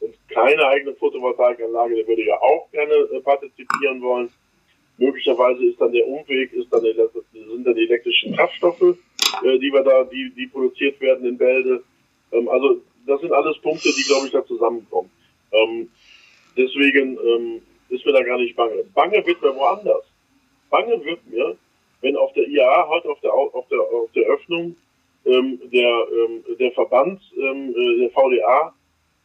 und 0.00 0.14
keine 0.28 0.66
eigene 0.66 0.94
Photovoltaikanlage, 0.94 1.94
der 1.94 2.08
würde 2.08 2.24
ja 2.24 2.34
auch 2.40 2.68
gerne 2.72 2.92
äh, 2.92 3.20
partizipieren 3.20 4.02
wollen. 4.02 4.28
Möglicherweise 4.98 5.64
ist 5.66 5.80
dann 5.80 5.92
der 5.92 6.06
Umweg, 6.06 6.52
ist 6.54 6.72
dann 6.72 6.82
der, 6.82 6.94
sind 6.94 7.64
dann 7.64 7.74
die 7.74 7.86
elektrischen 7.86 8.34
Kraftstoffe, 8.34 8.82
äh, 8.82 9.58
die 9.58 9.72
wir 9.72 9.84
da, 9.84 10.04
die, 10.04 10.32
die 10.36 10.48
produziert 10.48 11.00
werden 11.00 11.24
in 11.24 11.38
Bälde. 11.38 11.84
Ähm, 12.32 12.48
also 12.48 12.80
das 13.06 13.20
sind 13.20 13.32
alles 13.32 13.56
Punkte, 13.58 13.90
die, 13.96 14.02
glaube 14.02 14.26
ich, 14.26 14.32
da 14.32 14.44
zusammenkommen. 14.44 15.10
Ähm, 15.52 15.88
deswegen 16.56 17.18
ähm, 17.18 17.62
ist 17.88 18.04
mir 18.04 18.12
da 18.12 18.22
gar 18.22 18.38
nicht 18.38 18.56
bange. 18.56 18.84
Bange 18.94 19.24
wird 19.26 19.42
mir 19.42 19.54
woanders. 19.54 20.04
Bange 20.70 21.04
wird 21.04 21.26
mir, 21.26 21.56
wenn 22.00 22.16
auf 22.16 22.32
der 22.32 22.46
IAA 22.46 22.88
heute 22.88 23.08
auf 23.08 23.20
der, 23.20 23.32
auf 23.32 23.68
der, 23.68 23.80
auf 23.80 24.12
der 24.14 24.24
Öffnung 24.24 24.76
ähm, 25.24 25.60
der, 25.72 26.06
ähm, 26.12 26.44
der 26.58 26.72
Verband, 26.72 27.20
ähm, 27.36 27.74
äh, 27.74 28.00
der 28.00 28.10
VDA, 28.10 28.74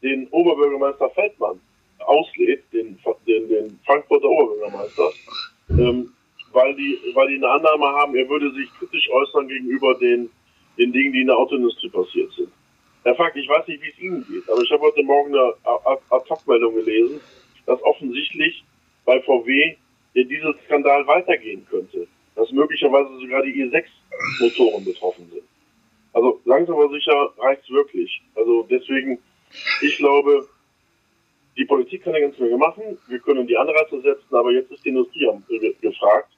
den 0.02 0.28
Oberbürgermeister 0.30 1.10
Feldmann 1.10 1.60
auslädt, 2.00 2.64
den, 2.72 2.98
den, 3.28 3.50
den 3.50 3.80
Frankfurter 3.86 4.30
Oberbürgermeister, 4.30 5.12
ähm, 5.72 6.14
weil, 6.54 6.76
die, 6.76 6.98
weil 7.14 7.28
die 7.28 7.36
eine 7.36 7.50
Annahme 7.50 7.88
haben, 7.88 8.16
er 8.16 8.28
würde 8.30 8.52
sich 8.54 8.70
kritisch 8.80 9.10
äußern 9.10 9.48
gegenüber 9.48 9.94
den, 9.96 10.30
den 10.78 10.94
Dingen, 10.94 11.14
die 11.14 11.22
in 11.22 11.28
der 11.28 11.38
Autoindustrie 11.38 11.90
passiert 11.90 12.32
sind. 12.34 12.50
Herr 13.04 13.16
Frank, 13.16 13.36
ich 13.36 13.48
weiß 13.48 13.68
nicht, 13.68 13.82
wie 13.82 13.90
es 13.90 14.00
Ihnen 14.00 14.26
geht, 14.28 14.50
aber 14.50 14.62
ich 14.62 14.72
habe 14.72 14.82
heute 14.82 15.04
Morgen 15.04 15.34
eine 15.34 15.54
Ad-Hoc-Meldung 16.10 16.76
gelesen, 16.76 17.22
dass 17.70 17.82
offensichtlich 17.84 18.64
bei 19.06 19.22
VW 19.22 19.76
der 20.16 20.24
Dieselskandal 20.24 21.06
weitergehen 21.06 21.66
könnte. 21.70 22.08
Dass 22.36 22.52
möglicherweise 22.52 23.16
sogar 23.20 23.44
die 23.44 23.64
E6-Motoren 23.64 24.84
betroffen 24.84 25.30
sind. 25.32 25.44
Also 26.14 26.42
langsam 26.46 26.76
aber 26.76 26.90
sicher 26.90 27.32
reicht's 27.38 27.70
wirklich. 27.70 28.22
Also 28.34 28.64
deswegen, 28.64 29.20
ich 29.82 29.98
glaube, 29.98 30.48
die 31.58 31.66
Politik 31.66 32.04
kann 32.04 32.16
eine 32.16 32.26
ganze 32.26 32.42
Menge 32.42 32.58
machen. 32.58 32.98
Wir 33.08 33.20
können 33.20 33.46
die 33.46 33.58
Anreize 33.58 34.02
setzen, 34.02 34.36
aber 34.36 34.52
jetzt 34.52 34.72
ist 34.72 34.84
die 34.84 34.90
Industrie 34.90 35.30
gefragt. 35.80 36.32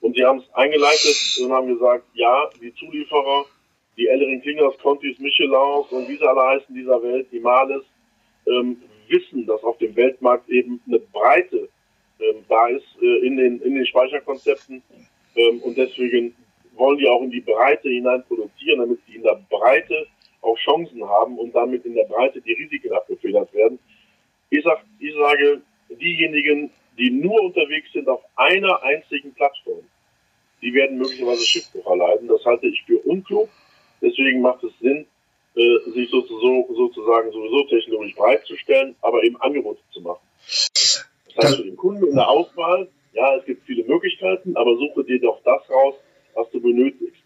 Und 0.00 0.16
sie 0.16 0.24
haben 0.24 0.38
es 0.38 0.54
eingeleitet 0.54 1.38
und 1.42 1.52
haben 1.52 1.68
gesagt, 1.68 2.04
ja, 2.14 2.48
die 2.62 2.72
Zulieferer, 2.74 3.44
die 3.98 4.06
Ellering 4.06 4.40
Klingers, 4.40 4.78
Contis, 4.78 5.18
Michelins 5.18 5.90
und 5.90 6.08
wie 6.08 6.16
sie 6.16 6.26
alle 6.26 6.46
heißen 6.46 6.74
dieser 6.74 7.02
Welt, 7.02 7.26
die 7.30 7.40
Males, 7.40 7.82
ähm, 8.46 8.80
wissen, 9.10 9.46
dass 9.46 9.62
auf 9.62 9.78
dem 9.78 9.94
Weltmarkt 9.96 10.48
eben 10.48 10.80
eine 10.86 10.98
Breite 10.98 11.68
ähm, 12.20 12.44
da 12.48 12.68
ist 12.68 12.86
äh, 13.00 13.26
in, 13.26 13.36
den, 13.36 13.60
in 13.60 13.74
den 13.74 13.86
Speicherkonzepten. 13.86 14.82
Ähm, 15.36 15.60
und 15.62 15.76
deswegen 15.76 16.34
wollen 16.74 16.98
die 16.98 17.08
auch 17.08 17.22
in 17.22 17.30
die 17.30 17.40
Breite 17.40 17.88
hinein 17.88 18.24
produzieren, 18.26 18.80
damit 18.80 19.00
sie 19.06 19.16
in 19.16 19.22
der 19.22 19.40
Breite 19.48 20.06
auch 20.40 20.56
Chancen 20.58 21.02
haben 21.08 21.38
und 21.38 21.54
damit 21.54 21.84
in 21.84 21.94
der 21.94 22.04
Breite 22.04 22.40
die 22.40 22.52
Risiken 22.52 22.92
abgefedert 22.92 23.52
werden. 23.52 23.78
Ich, 24.50 24.62
sag, 24.64 24.84
ich 24.98 25.14
sage, 25.14 25.60
diejenigen, 25.90 26.70
die 26.96 27.10
nur 27.10 27.40
unterwegs 27.42 27.92
sind 27.92 28.08
auf 28.08 28.22
einer 28.36 28.82
einzigen 28.82 29.32
Plattform, 29.34 29.84
die 30.62 30.74
werden 30.74 30.98
möglicherweise 30.98 31.44
Schiffbruch 31.44 31.86
erleiden. 31.88 32.28
Das 32.28 32.44
halte 32.44 32.66
ich 32.66 32.82
für 32.84 32.98
unklug. 33.00 33.48
Deswegen 34.00 34.40
macht 34.40 34.62
es 34.64 34.72
Sinn, 34.80 35.06
äh, 35.58 35.90
sich 35.90 36.08
sozusagen, 36.08 36.72
sozusagen 36.72 37.32
sowieso 37.32 37.64
technologisch 37.64 38.14
bereitzustellen, 38.14 38.94
aber 39.02 39.24
eben 39.24 39.36
Angebote 39.40 39.80
zu 39.92 40.00
machen. 40.00 40.20
Das 40.46 41.36
heißt 41.36 41.56
für 41.56 41.64
den 41.64 41.76
Kunden 41.76 42.06
in 42.06 42.14
der 42.14 42.28
Auswahl, 42.28 42.88
ja, 43.12 43.36
es 43.36 43.44
gibt 43.44 43.64
viele 43.66 43.82
Möglichkeiten, 43.84 44.56
aber 44.56 44.76
suche 44.76 45.02
dir 45.02 45.20
doch 45.20 45.40
das 45.42 45.68
raus, 45.68 45.96
was 46.34 46.48
du 46.50 46.60
benötigst. 46.60 47.20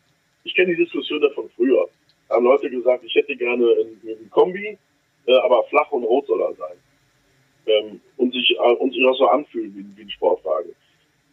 Ich 0.45 0.55
kenne 0.55 0.75
die 0.75 0.83
Diskussion 0.83 1.21
da 1.21 1.29
von 1.35 1.51
früher. 1.51 1.87
Da 2.29 2.37
haben 2.37 2.45
Leute 2.45 2.71
gesagt, 2.71 3.05
ich 3.05 3.15
hätte 3.15 3.37
gerne 3.37 3.67
einen, 3.67 4.31
Kombi, 4.31 4.79
äh, 5.27 5.35
aber 5.35 5.65
flach 5.65 5.93
und 5.93 6.05
rot 6.05 6.27
soll 6.27 6.41
er 6.41 6.55
sein. 6.55 6.77
Ähm, 7.67 8.01
und 8.17 8.33
sich 8.33 8.57
äh, 8.59 8.73
und 8.73 8.95
sich 8.95 9.05
auch 9.05 9.17
so 9.19 9.27
anfühlen 9.27 9.75
wie, 9.77 9.99
wie 9.99 10.07
ein 10.07 10.11
Sportwagen. 10.11 10.75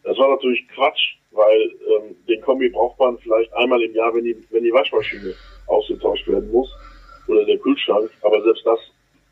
Das 0.02 0.18
war 0.18 0.28
natürlich 0.28 0.68
Quatsch, 0.68 1.16
weil 1.30 1.60
ähm, 1.62 2.16
den 2.28 2.42
Kombi 2.42 2.68
braucht 2.68 2.98
man 2.98 3.16
vielleicht 3.18 3.52
einmal 3.54 3.82
im 3.82 3.94
Jahr, 3.94 4.14
wenn 4.14 4.24
die, 4.24 4.36
wenn 4.50 4.64
die 4.64 4.72
Waschmaschine 4.72 5.34
ausgetauscht 5.66 6.28
werden 6.28 6.52
muss 6.52 6.70
oder 7.30 7.44
der 7.44 7.58
Kühlschrank. 7.58 8.10
Aber 8.22 8.42
selbst 8.42 8.64
das 8.66 8.78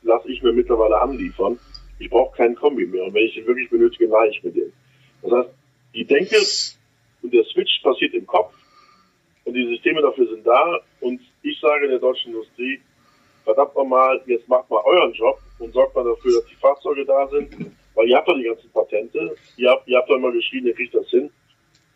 lasse 0.03 0.31
ich 0.31 0.43
mir 0.43 0.53
mittlerweile 0.53 1.01
anliefern. 1.01 1.59
Ich 1.99 2.09
brauche 2.09 2.37
keinen 2.37 2.55
Kombi 2.55 2.87
mehr. 2.87 3.05
Und 3.05 3.15
wenn 3.15 3.25
ich 3.25 3.35
den 3.35 3.47
wirklich 3.47 3.69
benötige, 3.71 4.09
nahe 4.09 4.29
ich 4.29 4.43
mit 4.43 4.57
dem. 4.57 4.73
Das 5.23 5.33
heißt, 5.33 5.51
die 5.95 6.05
Denke 6.05 6.37
und 7.23 7.35
der 7.35 7.45
Switch 7.45 7.81
passiert 7.83 8.15
im 8.15 8.27
Kopf 8.27 8.55
und 9.45 9.55
die 9.55 9.67
Systeme 9.67 10.03
dafür 10.03 10.29
sind 10.29 10.47
da. 10.47 10.81
Und 11.01 11.21
ich 11.43 11.59
sage 11.61 11.89
der 11.89 11.99
deutschen 11.99 12.33
Industrie, 12.33 12.81
verdammt 13.45 13.75
nochmal, 13.75 14.21
jetzt 14.27 14.47
macht 14.49 14.69
mal 14.71 14.83
euren 14.85 15.13
Job 15.15 15.39
und 15.59 15.73
sorgt 15.73 15.97
mal 15.97 16.05
dafür, 16.05 16.41
dass 16.41 16.47
die 16.47 16.57
Fahrzeuge 16.57 17.05
da 17.05 17.27
sind. 17.29 17.73
Weil 17.95 18.09
ihr 18.09 18.17
habt 18.17 18.29
doch 18.29 18.37
die 18.37 18.45
ganzen 18.45 18.71
Patente, 18.71 19.35
ihr 19.57 19.71
habt, 19.71 19.89
ihr 19.89 19.97
habt 19.97 20.09
doch 20.09 20.17
immer 20.17 20.31
geschrieben, 20.31 20.69
ihr 20.69 20.75
kriegt 20.75 20.95
das 20.95 21.09
hin. 21.09 21.31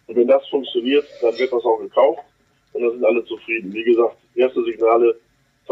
Und 0.06 0.16
wenn 0.16 0.26
das 0.26 0.46
funktioniert, 0.48 1.06
dann 1.20 1.38
wird 1.38 1.52
das 1.52 1.64
auch 1.64 1.78
gekauft 1.78 2.24
und 2.72 2.82
dann 2.82 2.90
sind 2.90 3.04
alle 3.04 3.24
zufrieden. 3.24 3.72
Wie 3.72 3.84
gesagt, 3.84 4.16
erste 4.34 4.64
Signale 4.64 5.16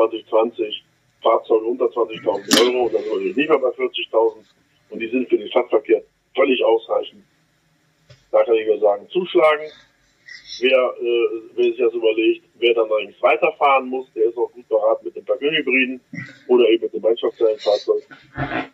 2020, 0.09 0.85
Fahrzeuge 1.23 1.67
unter 1.67 1.87
20.000 1.87 2.75
Euro 2.75 2.89
dann 2.89 3.03
sind 3.03 3.13
wir 3.13 3.37
nicht 3.37 3.37
mehr 3.37 3.59
bei 3.59 3.69
40.000 3.69 4.37
und 4.91 4.99
die 4.99 5.09
sind 5.09 5.29
für 5.29 5.37
den 5.37 5.49
Stadtverkehr 5.49 6.03
völlig 6.35 6.65
ausreichend. 6.65 7.23
Da 8.31 8.43
kann 8.45 8.55
ich 8.55 8.67
nur 8.67 8.79
sagen, 8.79 9.07
zuschlagen. 9.11 9.67
Wer, 10.61 10.95
äh, 11.01 11.41
wer 11.57 11.65
sich 11.65 11.79
das 11.79 11.93
überlegt, 11.93 12.45
wer 12.55 12.75
dann 12.75 12.91
allerdings 12.91 13.21
weiterfahren 13.21 13.89
muss, 13.89 14.07
der 14.15 14.27
ist 14.27 14.37
auch 14.37 14.51
gut 14.53 14.69
beraten 14.69 15.07
mit 15.07 15.17
dem 15.17 15.25
Plug-in-Hybriden 15.25 16.01
oder 16.49 16.69
eben 16.69 16.85
mit 16.85 16.93
dem 16.93 17.03
Brennstoffzellenfahrzeug. 17.03 18.03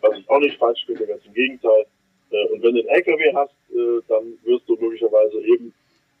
Was 0.01 0.17
ich 0.17 0.29
auch 0.29 0.39
nicht 0.39 0.57
falsch 0.57 0.85
finde, 0.85 1.07
ganz 1.07 1.25
im 1.25 1.33
Gegenteil. 1.33 1.85
Äh, 2.31 2.45
und 2.47 2.61
wenn 2.61 2.75
du 2.75 2.81
einen 2.81 2.89
LKW 2.89 3.33
hast, 3.33 3.55
äh, 3.71 4.01
dann 4.07 4.37
wirst 4.43 4.67
du 4.67 4.75
möglicherweise 4.75 5.39
eben 5.45 5.73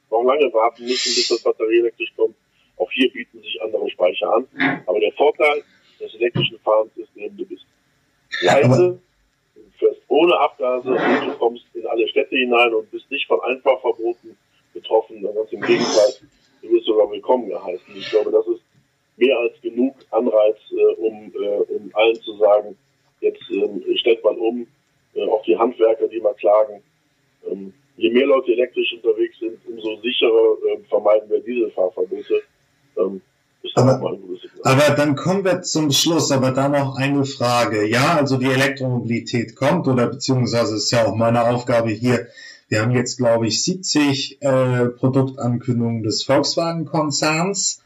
noch 0.09 0.23
lange 0.23 0.51
warten 0.53 0.83
müssen, 0.83 1.13
bis 1.15 1.27
das 1.27 1.43
Batterie 1.43 1.79
elektrisch 1.79 2.13
kommt. 2.15 2.35
Auch 2.77 2.91
hier 2.91 3.11
bieten 3.11 3.41
sich 3.41 3.59
andere 3.61 3.89
Speicher 3.89 4.33
an. 4.33 4.47
Aber 4.85 4.99
der 4.99 5.11
Vorteil 5.13 5.63
des 5.99 6.13
elektrischen 6.15 6.59
Fahrens 6.59 6.91
ist 6.95 7.09
eben, 7.15 7.35
du 7.37 7.45
bist 7.45 7.65
leise, 8.41 8.99
du 9.55 9.61
fährst 9.79 10.01
ohne 10.07 10.39
Abgase 10.39 10.89
und 10.89 11.27
du 11.27 11.37
kommst 11.37 11.65
in 11.73 11.85
alle 11.87 12.07
Städte 12.07 12.35
hinein 12.35 12.73
und 12.73 12.89
bist 12.91 13.09
nicht 13.09 13.27
von 13.27 13.41
Einfahrverboten 13.41 14.37
betroffen. 14.73 15.21
Ganz 15.21 15.51
im 15.51 15.61
Gegenteil, 15.61 16.13
du 16.61 16.69
wirst 16.69 16.85
sogar 16.85 17.09
willkommen 17.11 17.49
geheißen. 17.49 17.95
Ich 17.95 18.09
glaube, 18.09 18.31
das 18.31 18.47
ist 18.47 18.61
mehr 19.17 19.37
als 19.39 19.59
genug 19.61 19.95
Anreiz, 20.11 20.57
äh, 20.71 20.93
um, 21.01 21.33
äh, 21.33 21.73
um 21.73 21.89
allen 21.93 22.15
zu 22.21 22.37
sagen, 22.37 22.77
jetzt 23.21 23.43
ähm, 23.51 23.83
stellt 23.97 24.23
man 24.23 24.37
um, 24.37 24.67
äh, 25.15 25.25
auch 25.27 25.43
die 25.43 25.57
Handwerker, 25.57 26.07
die 26.07 26.19
mal 26.19 26.35
klagen. 26.35 26.83
Ähm, 27.49 27.73
je 27.97 28.11
mehr 28.11 28.27
Leute 28.27 28.51
elektrisch 28.51 28.93
unterwegs 28.93 29.39
sind, 29.39 29.59
umso 29.67 29.95
sicherer 30.01 30.57
äh, 30.67 30.77
vermeiden 30.87 31.29
wir 31.29 31.39
Dieselfahrverbote. 31.39 32.43
Ähm, 32.97 33.21
aber, 33.75 34.17
aber 34.63 34.95
dann 34.95 35.15
kommen 35.15 35.45
wir 35.45 35.61
zum 35.61 35.91
Schluss, 35.91 36.31
aber 36.31 36.49
dann 36.51 36.71
noch 36.71 36.95
eine 36.95 37.25
Frage. 37.25 37.87
Ja, 37.87 38.15
also 38.15 38.37
die 38.37 38.47
Elektromobilität 38.47 39.55
kommt 39.55 39.87
oder 39.87 40.07
beziehungsweise 40.07 40.75
ist 40.75 40.89
ja 40.91 41.05
auch 41.05 41.15
meine 41.15 41.43
Aufgabe 41.43 41.91
hier. 41.91 42.27
Wir 42.69 42.81
haben 42.81 42.91
jetzt, 42.91 43.17
glaube 43.17 43.47
ich, 43.47 43.63
70 43.63 44.41
äh, 44.41 44.87
Produktankündigungen 44.87 46.03
des 46.03 46.23
Volkswagen-Konzerns 46.23 47.81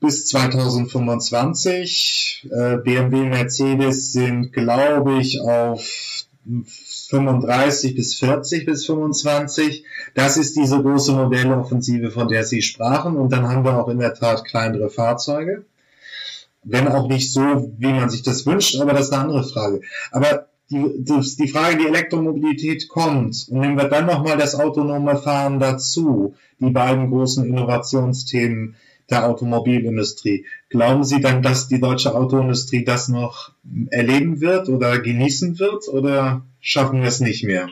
bis 0.00 0.26
2025. 0.26 2.48
Äh, 2.50 2.78
BMW, 2.78 3.28
Mercedes 3.28 4.10
sind, 4.12 4.52
glaube 4.52 5.20
ich, 5.20 5.40
auf 5.40 6.26
35 7.16 7.94
bis 7.94 8.14
40 8.16 8.66
bis 8.66 8.86
25. 8.86 9.84
Das 10.14 10.36
ist 10.36 10.56
diese 10.56 10.82
große 10.82 11.12
Modelloffensive, 11.12 12.10
von 12.10 12.28
der 12.28 12.44
Sie 12.44 12.62
sprachen. 12.62 13.16
Und 13.16 13.32
dann 13.32 13.48
haben 13.48 13.64
wir 13.64 13.78
auch 13.78 13.88
in 13.88 13.98
der 13.98 14.14
Tat 14.14 14.44
kleinere 14.44 14.90
Fahrzeuge. 14.90 15.64
Wenn 16.62 16.88
auch 16.88 17.08
nicht 17.08 17.32
so, 17.32 17.72
wie 17.78 17.92
man 17.92 18.10
sich 18.10 18.22
das 18.22 18.44
wünscht, 18.44 18.80
aber 18.80 18.92
das 18.92 19.06
ist 19.06 19.12
eine 19.12 19.22
andere 19.22 19.44
Frage. 19.44 19.80
Aber 20.10 20.48
die, 20.70 21.04
die, 21.38 21.48
Frage, 21.48 21.78
die 21.78 21.86
Elektromobilität 21.86 22.88
kommt, 22.88 23.46
und 23.48 23.60
nehmen 23.60 23.76
wir 23.76 23.88
dann 23.88 24.06
nochmal 24.06 24.36
das 24.36 24.56
autonome 24.56 25.16
Fahren 25.16 25.60
dazu, 25.60 26.34
die 26.58 26.70
beiden 26.70 27.10
großen 27.10 27.46
Innovationsthemen 27.46 28.74
der 29.10 29.28
Automobilindustrie. 29.28 30.46
Glauben 30.68 31.04
Sie 31.04 31.20
dann, 31.20 31.42
dass 31.42 31.68
die 31.68 31.80
deutsche 31.80 32.14
Autoindustrie 32.14 32.84
das 32.84 33.08
noch 33.08 33.52
erleben 33.90 34.40
wird 34.40 34.68
oder 34.68 34.98
genießen 34.98 35.58
wird 35.58 35.88
oder 35.88 36.42
schaffen 36.60 37.02
wir 37.02 37.08
es 37.08 37.20
nicht 37.20 37.44
mehr? 37.44 37.68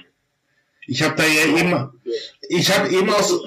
Ich 0.87 1.03
habe 1.03 1.17
da 1.17 1.25
ja 1.25 1.59
eben, 1.59 1.91
ich 2.49 2.77
habe 2.77 2.89
eben 2.95 3.11
auch 3.11 3.23
so, 3.23 3.41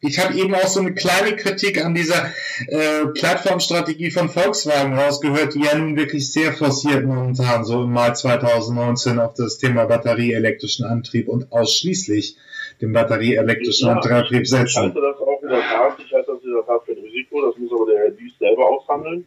ich 0.00 0.18
habe 0.18 0.38
eben 0.38 0.54
auch 0.54 0.68
so 0.68 0.80
eine 0.80 0.94
kleine 0.94 1.36
Kritik 1.36 1.84
an 1.84 1.94
dieser 1.94 2.32
äh, 2.68 3.06
Plattformstrategie 3.06 4.10
von 4.10 4.28
Volkswagen 4.28 4.96
rausgehört, 4.96 5.54
die 5.54 5.64
ja 5.64 5.76
nun 5.76 5.96
wirklich 5.96 6.32
sehr 6.32 6.52
forciert 6.52 7.04
momentan, 7.04 7.64
so 7.64 7.82
im 7.82 7.92
Mai 7.92 8.12
2019 8.12 9.18
auf 9.18 9.34
das 9.34 9.58
Thema 9.58 9.86
batterieelektrischen 9.86 10.84
Antrieb 10.84 11.28
und 11.28 11.50
ausschließlich 11.50 12.36
den 12.80 12.92
batterieelektrischen 12.92 13.88
ja, 13.88 13.94
Antrieb 13.94 14.46
setzen. 14.46 14.66
Ich 14.66 14.76
halte 14.76 15.00
das 15.00 15.25
in 15.46 15.52
der 15.52 15.62
Tat, 15.62 15.96
ich 16.04 16.12
halte 16.12 16.32
das 16.32 16.42
in 16.42 16.52
der 16.52 16.66
Tat 16.66 16.84
für 16.84 16.92
ein 16.92 16.98
Risiko, 16.98 17.40
das 17.42 17.56
muss 17.56 17.72
aber 17.72 17.86
der 17.86 17.98
Herr 17.98 18.10
Dies 18.10 18.36
selber 18.38 18.68
aushandeln. 18.68 19.24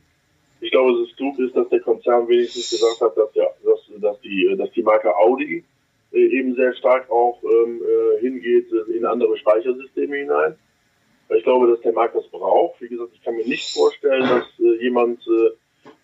Ich 0.60 0.72
glaube, 0.72 0.92
es 0.92 1.08
ist 1.08 1.18
klug 1.18 1.40
ist, 1.40 1.56
dass 1.56 1.70
der 1.70 1.80
Konzern 1.80 2.28
wenigstens 2.28 2.70
gesagt 2.70 3.00
hat, 3.00 3.18
dass, 3.18 3.32
der, 3.32 3.56
dass, 3.64 4.02
dass, 4.02 4.20
die, 4.22 4.54
dass 4.58 4.70
die 4.72 4.84
Marke 4.84 5.16
Audi 5.16 5.64
äh, 6.12 6.18
eben 6.18 6.56
sehr 6.56 6.74
stark 6.76 7.10
auch 7.10 7.42
ähm, 7.44 7.82
äh, 7.82 8.20
hingeht 8.20 8.68
in 8.94 9.06
andere 9.06 9.38
Speichersysteme 9.38 10.18
hinein. 10.18 10.56
Ich 11.30 11.44
glaube, 11.44 11.68
dass 11.68 11.80
der 11.82 11.94
Markt 11.94 12.16
das 12.16 12.28
braucht. 12.28 12.82
Wie 12.82 12.90
gesagt, 12.90 13.12
ich 13.14 13.24
kann 13.24 13.36
mir 13.36 13.48
nicht 13.48 13.72
vorstellen, 13.72 14.24
dass 14.24 14.46
äh, 14.60 14.84
jemand, 14.84 15.26
äh, 15.28 15.52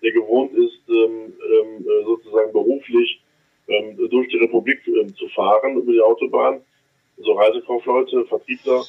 der 0.02 0.12
gewohnt 0.14 0.54
ist, 0.54 0.80
ähm, 0.88 1.34
ähm, 1.44 1.86
äh, 1.86 2.06
sozusagen 2.06 2.54
beruflich 2.54 3.22
ähm, 3.68 3.98
durch 3.98 4.30
die 4.30 4.38
Republik 4.38 4.88
ähm, 4.88 5.14
zu 5.16 5.28
fahren 5.30 5.76
über 5.76 5.92
die 5.92 6.02
Autobahn, 6.02 6.62
so 7.18 7.34
Reisekaufleute, 7.34 8.26
Vertriebler, 8.26 8.86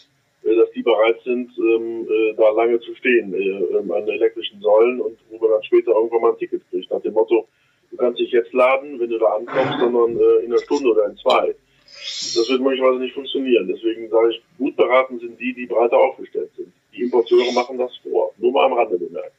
dass 0.54 0.70
die 0.72 0.82
bereit 0.82 1.20
sind, 1.24 1.50
ähm, 1.58 2.06
äh, 2.08 2.34
da 2.34 2.50
lange 2.50 2.78
zu 2.80 2.94
stehen 2.94 3.34
äh, 3.34 3.76
ähm, 3.76 3.90
an 3.90 4.06
elektrischen 4.06 4.60
Säulen 4.60 5.00
und 5.00 5.18
wo 5.30 5.38
man 5.38 5.50
dann 5.50 5.64
später 5.64 5.92
irgendwann 5.92 6.20
mal 6.20 6.32
ein 6.32 6.38
Ticket 6.38 6.62
kriegt. 6.70 6.90
Nach 6.90 7.00
dem 7.00 7.14
Motto, 7.14 7.48
du 7.90 7.96
kannst 7.96 8.20
dich 8.20 8.30
jetzt 8.30 8.52
laden, 8.52 9.00
wenn 9.00 9.10
du 9.10 9.18
da 9.18 9.26
ankommst, 9.26 9.80
sondern 9.80 10.16
äh, 10.16 10.44
in 10.44 10.52
einer 10.52 10.62
Stunde 10.62 10.90
oder 10.90 11.06
in 11.06 11.16
zwei. 11.16 11.54
Das 11.84 12.48
wird 12.48 12.60
möglicherweise 12.60 12.98
nicht 12.98 13.14
funktionieren. 13.14 13.68
Deswegen 13.68 14.08
sage 14.08 14.30
ich, 14.30 14.42
gut 14.58 14.76
beraten 14.76 15.18
sind 15.18 15.40
die, 15.40 15.54
die 15.54 15.66
breiter 15.66 15.98
aufgestellt 15.98 16.50
sind. 16.56 16.72
Die 16.92 17.02
Importeure 17.02 17.52
machen 17.52 17.78
das 17.78 17.96
vor. 17.98 18.32
Nur 18.38 18.52
mal 18.52 18.66
am 18.66 18.74
Rande 18.74 18.98
bemerkt. 18.98 19.32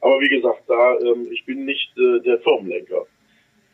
Aber 0.00 0.20
wie 0.20 0.28
gesagt, 0.28 0.62
da 0.68 0.98
ähm, 1.00 1.28
ich 1.32 1.44
bin 1.44 1.64
nicht 1.64 1.90
äh, 1.98 2.20
der 2.20 2.38
Firmenlenker. 2.40 3.06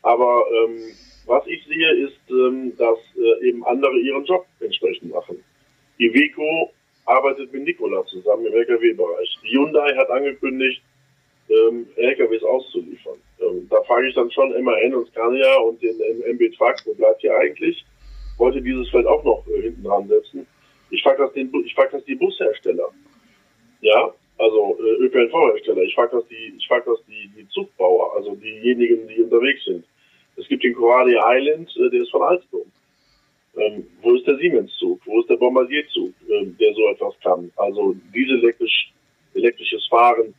Aber 0.01 0.45
ähm, 0.63 0.79
was 1.25 1.45
ich 1.47 1.63
sehe, 1.65 1.91
ist, 2.05 2.19
ähm, 2.29 2.73
dass 2.77 2.97
äh, 3.15 3.47
eben 3.47 3.65
andere 3.65 3.97
ihren 3.99 4.25
Job 4.25 4.45
entsprechend 4.59 5.11
machen. 5.11 5.43
Iveco 5.99 6.71
arbeitet 7.05 7.53
mit 7.53 7.63
Nikola 7.63 8.05
zusammen 8.05 8.47
im 8.47 8.53
LKW-Bereich. 8.53 9.37
Hyundai 9.43 9.95
hat 9.95 10.09
angekündigt, 10.09 10.81
ähm, 11.49 11.87
LKWs 11.95 12.43
auszuliefern. 12.43 13.17
Ähm, 13.39 13.67
da 13.69 13.81
frage 13.83 14.07
ich 14.07 14.15
dann 14.15 14.31
schon 14.31 14.49
MAN 14.63 14.95
und 14.95 15.07
Scania 15.09 15.57
und 15.57 15.81
den 15.81 15.99
MB 15.99 16.55
Truck, 16.57 16.75
wo 16.85 16.93
bleibt 16.93 17.23
ihr 17.23 17.35
eigentlich? 17.35 17.85
Wollte 18.37 18.61
dieses 18.61 18.89
Feld 18.89 19.05
auch 19.05 19.23
noch 19.23 19.45
äh, 19.47 19.61
hinten 19.61 19.83
dran 19.83 20.07
setzen. 20.07 20.47
Ich 20.89 21.03
frage 21.03 21.23
das, 21.23 21.33
den, 21.33 21.51
ich 21.65 21.73
frage 21.75 21.91
das 21.91 22.05
die 22.05 22.15
Bushersteller. 22.15 22.89
Ja, 23.81 24.13
also 24.37 24.77
äh, 24.79 25.03
ÖPNV-Hersteller. 25.03 25.81
Ich 25.83 25.95
frage 25.95 26.17
das 26.17 26.27
die, 26.27 26.53
ich 26.57 26.67
frage 26.67 26.85
das 26.87 26.99
die, 27.07 27.29
die 27.37 27.47
Zugbauer, 27.49 28.15
also 28.15 28.35
diejenigen, 28.35 29.07
die 29.07 29.21
unterwegs 29.21 29.63
sind. 29.65 29.85
Es 30.37 30.47
gibt 30.47 30.63
den 30.63 30.73
Coradia 30.73 31.21
Island, 31.25 31.69
äh, 31.77 31.89
der 31.89 32.01
ist 32.01 32.11
von 32.11 32.23
Alstom. 32.23 32.71
Ähm, 33.57 33.87
wo 34.01 34.15
ist 34.15 34.27
der 34.27 34.37
Siemens-Zug? 34.37 35.01
Wo 35.05 35.21
ist 35.21 35.29
der 35.29 35.37
Bombardier-Zug, 35.37 36.13
äh, 36.27 36.45
der 36.59 36.73
so 36.73 36.87
etwas 36.89 37.13
kann? 37.21 37.51
Also 37.55 37.95
diese 38.13 38.33
elektrisch, 38.33 38.91
elektrisches 39.33 39.87
Fahren 39.87 40.33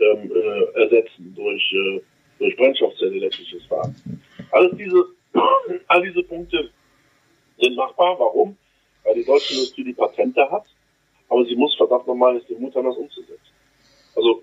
ähm, 0.00 0.32
äh, 0.32 0.80
ersetzen 0.80 1.34
durch, 1.34 1.72
äh, 1.72 2.00
durch 2.38 2.56
Brennstoffzelle 2.56 3.16
elektrisches 3.16 3.64
Fahren. 3.66 3.94
Alles 4.52 4.76
diese, 4.76 5.04
all 5.88 6.02
diese 6.02 6.22
Punkte 6.22 6.70
sind 7.58 7.76
machbar. 7.76 8.18
Warum? 8.18 8.56
Weil 9.04 9.14
die 9.14 9.24
deutsche 9.24 9.54
Industrie 9.54 9.84
die 9.84 9.92
Patente 9.92 10.48
hat, 10.50 10.64
aber 11.28 11.44
sie 11.44 11.56
muss 11.56 11.74
verdammt 11.76 12.06
nochmal 12.06 12.36
jetzt 12.36 12.48
den 12.48 12.60
Mut 12.60 12.74
haben, 12.76 12.86
das 12.86 12.96
umzusetzen. 12.96 13.52
Also 14.14 14.42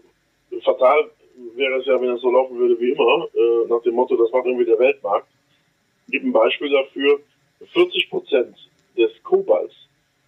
fatal 0.64 1.10
wäre 1.56 1.80
es 1.80 1.86
ja, 1.86 2.00
wenn 2.02 2.10
es 2.10 2.22
so 2.22 2.32
laufen 2.32 2.58
würde 2.58 2.80
wie 2.80 2.92
immer, 2.92 3.28
äh, 3.34 3.68
nach 3.70 3.82
dem 3.84 3.96
Motto, 3.96 4.16
das 4.18 4.32
macht 4.32 4.46
irgendwie 4.46 4.66
der 4.66 4.80
Weltmarkt. 4.80 5.28
Ich 6.08 6.14
gebe 6.14 6.28
ein 6.28 6.34
Beispiel 6.34 6.70
dafür. 6.70 7.20
40 7.66 8.10
Prozent 8.10 8.56
des 8.98 9.12
Kobalts, 9.24 9.76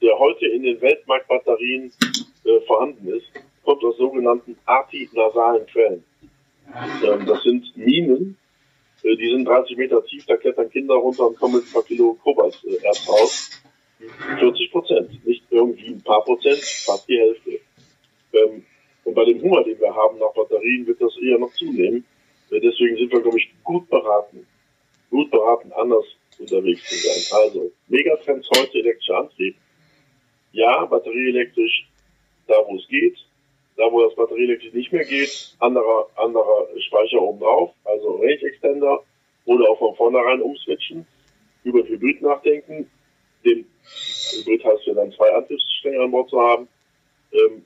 der 0.01 0.17
heute 0.17 0.47
in 0.47 0.63
den 0.63 0.82
Weltmarktbatterien 0.82 1.91
äh, 2.45 2.61
vorhanden 2.67 3.07
ist, 3.07 3.27
kommt 3.63 3.84
aus 3.84 3.97
sogenannten 3.97 4.57
artinasalen 4.65 5.65
Quellen. 5.67 6.03
Ähm, 7.03 7.25
das 7.25 7.43
sind 7.43 7.75
Minen, 7.75 8.38
äh, 9.03 9.15
die 9.15 9.29
sind 9.29 9.45
30 9.45 9.77
Meter 9.77 10.03
tief, 10.05 10.25
da 10.25 10.38
klettern 10.38 10.69
Kinder 10.69 10.95
runter 10.95 11.27
und 11.27 11.38
kommen 11.38 11.55
mit 11.55 11.65
ein 11.65 11.73
paar 11.73 11.84
Kilo 11.84 12.17
Kobalterz 12.23 12.63
äh, 12.63 13.09
raus. 13.09 13.49
40 14.39 14.71
Prozent, 14.71 15.25
nicht 15.27 15.43
irgendwie 15.51 15.89
ein 15.89 16.01
paar 16.01 16.23
Prozent, 16.23 16.59
fast 16.59 17.07
die 17.07 17.19
Hälfte. 17.19 17.59
Ähm, 18.34 18.65
und 19.03 19.13
bei 19.13 19.25
dem 19.25 19.41
Hunger, 19.41 19.63
den 19.63 19.79
wir 19.79 19.93
haben 19.93 20.17
nach 20.19 20.34
Batterien, 20.34 20.88
wird 20.88 21.01
das 21.01 21.15
eher 21.17 21.38
noch 21.38 21.53
zunehmen. 21.53 22.05
Äh, 22.49 22.59
deswegen 22.59 22.97
sind 22.97 23.11
wir, 23.11 23.21
glaube 23.21 23.38
ich, 23.38 23.51
gut 23.63 23.89
beraten, 23.89 24.45
gut 25.09 25.29
beraten, 25.29 25.71
anders 25.73 26.05
unterwegs 26.41 26.83
zu 26.83 26.95
sein. 26.95 27.41
Also, 27.43 27.71
Megatrends 27.87 28.47
heute 28.57 28.79
elektrischer 28.79 29.17
Antrieb. 29.17 29.55
Ja, 30.51 30.85
batterieelektrisch, 30.85 31.87
da 32.47 32.55
wo 32.67 32.75
es 32.75 32.87
geht. 32.87 33.17
Da 33.77 33.91
wo 33.91 34.03
das 34.03 34.15
batterieelektrisch 34.15 34.73
nicht 34.73 34.91
mehr 34.91 35.05
geht, 35.05 35.55
anderer, 35.59 36.07
anderer 36.15 36.67
Speicher 36.79 37.21
oben 37.21 37.39
drauf, 37.39 37.73
also 37.85 38.17
Range 38.17 38.41
Extender 38.41 39.01
oder 39.45 39.69
auch 39.69 39.79
von 39.79 39.95
vornherein 39.95 40.41
umswitchen, 40.41 41.07
über 41.63 41.83
Hybrid 41.83 42.21
nachdenken. 42.21 42.89
Den 43.45 43.65
Hybrid 44.33 44.63
heißt 44.63 44.85
ja 44.85 44.93
dann 44.93 45.11
zwei 45.13 45.33
Antriebsstränge 45.33 46.01
an 46.01 46.11
Bord 46.11 46.29
zu 46.29 46.39
haben. 46.39 46.67
Ähm, 47.31 47.65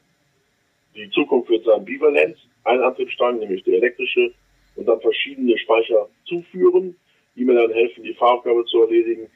die 0.96 1.10
Zukunft 1.10 1.50
wird 1.50 1.66
sein 1.66 1.84
bivalent, 1.84 2.38
ein 2.64 2.82
Antriebsstrang, 2.82 3.40
nämlich 3.40 3.64
der 3.64 3.76
elektrische, 3.76 4.32
und 4.76 4.86
dann 4.86 5.02
verschiedene 5.02 5.58
Speicher 5.58 6.08
zuführen, 6.26 6.96
die 7.36 7.46
mir 7.46 7.56
dann 7.56 7.72
helfen, 7.72 8.04
die 8.04 8.14
Fahraufgabe 8.14 8.66
zu 8.66 8.82
erledigen. 8.84 9.28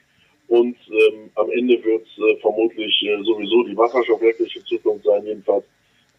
Und 0.48 0.76
ähm, 0.88 1.30
am 1.36 1.50
Ende 1.50 1.82
wird 1.84 2.06
es 2.06 2.24
äh, 2.24 2.36
vermutlich 2.40 3.02
äh, 3.06 3.22
sowieso 3.22 3.62
die 3.64 3.76
wasserstoffelektrische 3.76 4.64
Zukunft 4.64 5.04
sein, 5.04 5.24
jedenfalls 5.24 5.64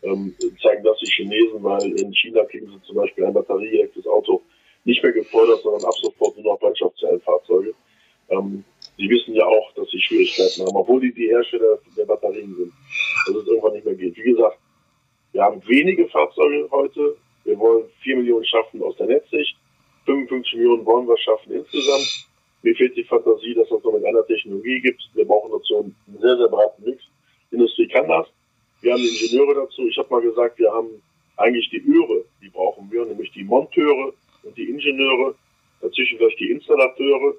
ähm, 0.04 0.34
zeigen 0.62 0.84
das 0.84 0.98
die 1.00 1.12
Chinesen, 1.12 1.64
weil 1.64 1.92
in 2.00 2.14
China 2.14 2.44
kriegen 2.46 2.68
sie 2.68 2.82
zum 2.84 2.96
Beispiel 2.96 3.26
ein 3.26 3.34
batterieelektrisches 3.34 4.10
Auto 4.10 4.42
nicht 4.84 5.04
mehr 5.04 5.12
gefordert, 5.12 5.62
sondern 5.62 5.86
ab 5.86 5.94
sofort 6.02 6.38
nur 6.38 6.54
noch 6.54 6.60
Brennstoffzellenfahrzeuge. 6.60 7.74
Ähm, 8.30 8.64
die 8.98 9.10
wissen 9.10 9.36
ja 9.36 9.46
auch, 9.46 9.74
dass 9.74 9.90
sie 9.90 10.00
Schwierigkeiten 10.00 10.66
haben, 10.66 10.76
obwohl 10.76 11.02
die 11.02 11.14
die 11.14 11.28
Hersteller 11.28 11.80
der 11.98 12.06
Batterien 12.06 12.56
sind, 12.56 12.72
dass 13.28 13.36
es 13.36 13.48
irgendwann 13.48 13.74
nicht 13.74 13.86
mehr 13.86 13.96
geht. 13.96 14.16
Wie 14.16 14.32
gesagt, 14.32 14.58
wir 15.34 15.44
haben 15.44 15.62
wenige 15.68 16.08
Fahrzeuge 16.08 16.68
heute. 16.72 17.18
Wir 17.44 17.58
wollen 17.58 17.86
4 18.02 18.18
Millionen 18.18 18.46
schaffen 18.46 18.82
aus 18.84 18.96
der 18.98 19.08
Netzsicht. 19.08 19.56
55 20.06 20.54
Millionen 20.56 20.86
wollen 20.86 21.08
wir 21.08 21.18
schaffen 21.18 21.54
insgesamt. 21.54 22.28
Mir 22.64 22.76
fehlt 22.76 22.95
die 22.95 23.04
Fantasie, 23.04 23.54
dass 23.54 23.72
es 23.72 23.84
nur 23.84 23.93
mit 23.93 24.06
einer 24.06 24.26
Technologie 24.26 24.82
gibt. 24.82 25.02
Wir 25.14 25.26
brauchen 25.26 25.52
dazu 25.52 25.78
einen 25.78 25.95
sehr, 26.20 26.38
sehr 26.38 26.47
breiten 26.47 26.84
Mix. 26.84 27.04
Die 27.52 27.56
Industrie 27.56 27.88
kann 27.88 28.08
das. 28.08 28.28
Wir 28.82 28.93
haben 28.93 29.02
Ingenieure 29.02 29.56
dazu. 29.56 29.88
Ich 29.88 29.97
habe 29.97 30.10
mal 30.10 30.22
gesagt, 30.22 30.60
wir 30.60 30.72
haben 30.72 31.02
eigentlich 31.38 31.70
die 31.70 31.84
Öre, 31.88 32.24
die 32.41 32.49
brauchen 32.49 32.91
wir, 32.91 33.06
nämlich 33.06 33.32
die 33.32 33.43
Monteure 33.43 34.14
und 34.43 34.58
die 34.58 34.70
Ingenieure, 34.70 35.36
dazwischen 35.82 36.18
vielleicht 36.18 36.39
die 36.39 36.52
Installateure, 36.52 37.34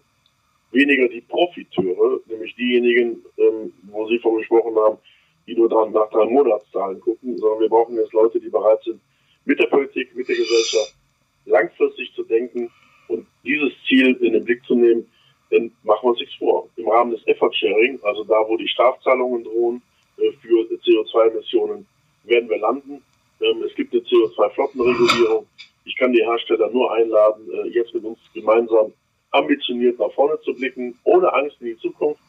weniger 0.72 1.08
die 1.08 1.20
Profiteure, 1.20 2.20
nämlich 2.26 2.54
diejenigen, 2.56 3.24
ähm, 3.38 3.72
wo 3.90 4.08
Sie 4.08 4.18
von 4.18 4.38
gesprochen 4.38 4.74
haben, 4.76 4.98
die 5.46 5.54
nur 5.54 5.68
dran, 5.68 5.92
nach 5.92 6.10
drei 6.10 6.24
Monatszahlen 6.24 7.00
gucken, 7.00 7.38
sondern 7.38 7.60
wir 7.60 7.68
brauchen 7.68 7.96
jetzt 7.96 8.12
Leute, 8.12 8.40
die 8.40 8.48
bereit 8.48 8.82
sind, 8.84 9.00
mit 9.44 9.58
der 9.58 9.66
Politik, 9.66 10.14
mit 10.16 10.28
der 10.28 10.36
Gesellschaft 10.36 10.96
langfristig 11.47 12.12
zu 12.14 12.22
denken 12.24 12.70
und 13.09 13.26
dieses 13.45 13.72
Ziel 13.88 14.14
in 14.20 14.32
den 14.32 14.45
Blick 14.45 14.64
zu 14.64 14.74
nehmen, 14.74 15.07
denn 15.51 15.72
machen 15.82 16.05
wir 16.05 16.11
uns 16.11 16.20
nichts 16.20 16.34
vor. 16.36 16.68
Im 16.76 16.88
Rahmen 16.88 17.12
des 17.12 17.26
Effort 17.26 17.53
Sharing, 17.55 18.01
also 18.03 18.24
da, 18.24 18.43
wo 18.49 18.57
die 18.57 18.68
Strafzahlungen 18.68 19.45
drohen 19.45 19.82
äh, 20.18 20.32
für 20.40 20.66
CO2-Emissionen, 20.70 21.86
werden 22.24 22.49
wir 22.49 22.59
landen. 22.59 23.03
Ähm, 23.40 23.62
es 23.62 23.74
gibt 23.74 23.93
eine 23.93 24.03
CO2-Flottenregulierung. 24.03 25.47
Ich 25.84 25.97
kann 25.97 26.12
die 26.12 26.24
Hersteller 26.24 26.70
nur 26.70 26.93
einladen, 26.95 27.49
äh, 27.53 27.68
jetzt 27.68 27.93
mit 27.93 28.05
uns 28.05 28.18
gemeinsam 28.32 28.93
ambitioniert 29.32 29.99
nach 29.99 30.12
vorne 30.12 30.40
zu 30.43 30.55
blicken, 30.55 30.99
ohne 31.05 31.32
Angst 31.32 31.57
in 31.61 31.68
die 31.68 31.78
Zukunft. 31.78 32.20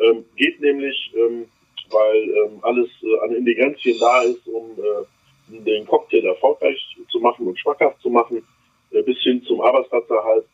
Ähm, 0.00 0.24
geht 0.36 0.60
nämlich, 0.60 1.12
ähm, 1.14 1.46
weil 1.90 2.22
ähm, 2.22 2.58
alles 2.62 2.88
äh, 3.02 3.18
an 3.20 3.34
Ingredienzien 3.34 3.98
da 4.00 4.22
ist, 4.22 4.46
um 4.48 4.70
äh, 4.72 5.64
den 5.64 5.86
Cocktail 5.86 6.24
erfolgreich 6.24 6.89
zu 7.10 7.20
machen 7.20 7.46
und 7.46 7.58
schmackhaft 7.58 8.00
zu 8.00 8.10
machen, 8.10 8.42
äh, 8.90 9.02
bis 9.02 9.18
hin 9.22 9.42
zum 9.44 9.60
Arbeitsplatzerhalt, 9.60 10.44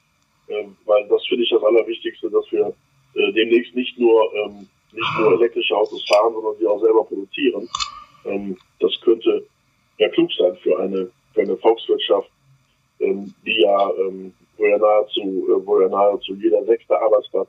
äh, 0.49 0.65
weil 0.85 1.09
das 1.09 1.25
finde 1.27 1.45
ich 1.45 1.51
das 1.51 1.63
Allerwichtigste, 1.63 2.31
dass 2.31 2.51
wir 2.51 2.73
äh, 3.15 3.33
demnächst 3.33 3.75
nicht 3.75 3.99
nur 3.99 4.33
ähm, 4.35 4.69
nicht 4.93 5.19
nur 5.19 5.33
elektrische 5.33 5.77
Autos 5.77 6.05
fahren, 6.09 6.33
sondern 6.33 6.57
sie 6.59 6.67
auch 6.67 6.81
selber 6.81 7.05
produzieren. 7.05 7.69
Ähm, 8.25 8.57
das 8.81 8.93
könnte 9.03 9.47
ja 9.99 10.09
klug 10.11 10.31
sein 10.33 10.57
für 10.63 10.79
eine 10.79 11.11
für 11.35 11.43
eine 11.43 11.57
Volkswirtschaft, 11.57 12.31
ähm, 13.01 13.33
die 13.45 13.61
ja 13.63 13.91
ähm, 13.99 14.33
wo 14.57 14.67
ja 14.67 14.79
nahezu 14.79 15.21
äh, 15.21 15.67
wo 15.67 15.81
ja 15.81 15.89
nahezu 15.89 16.35
jeder 16.35 16.65
sechste 16.65 17.01
Arbeitsplatz 17.01 17.49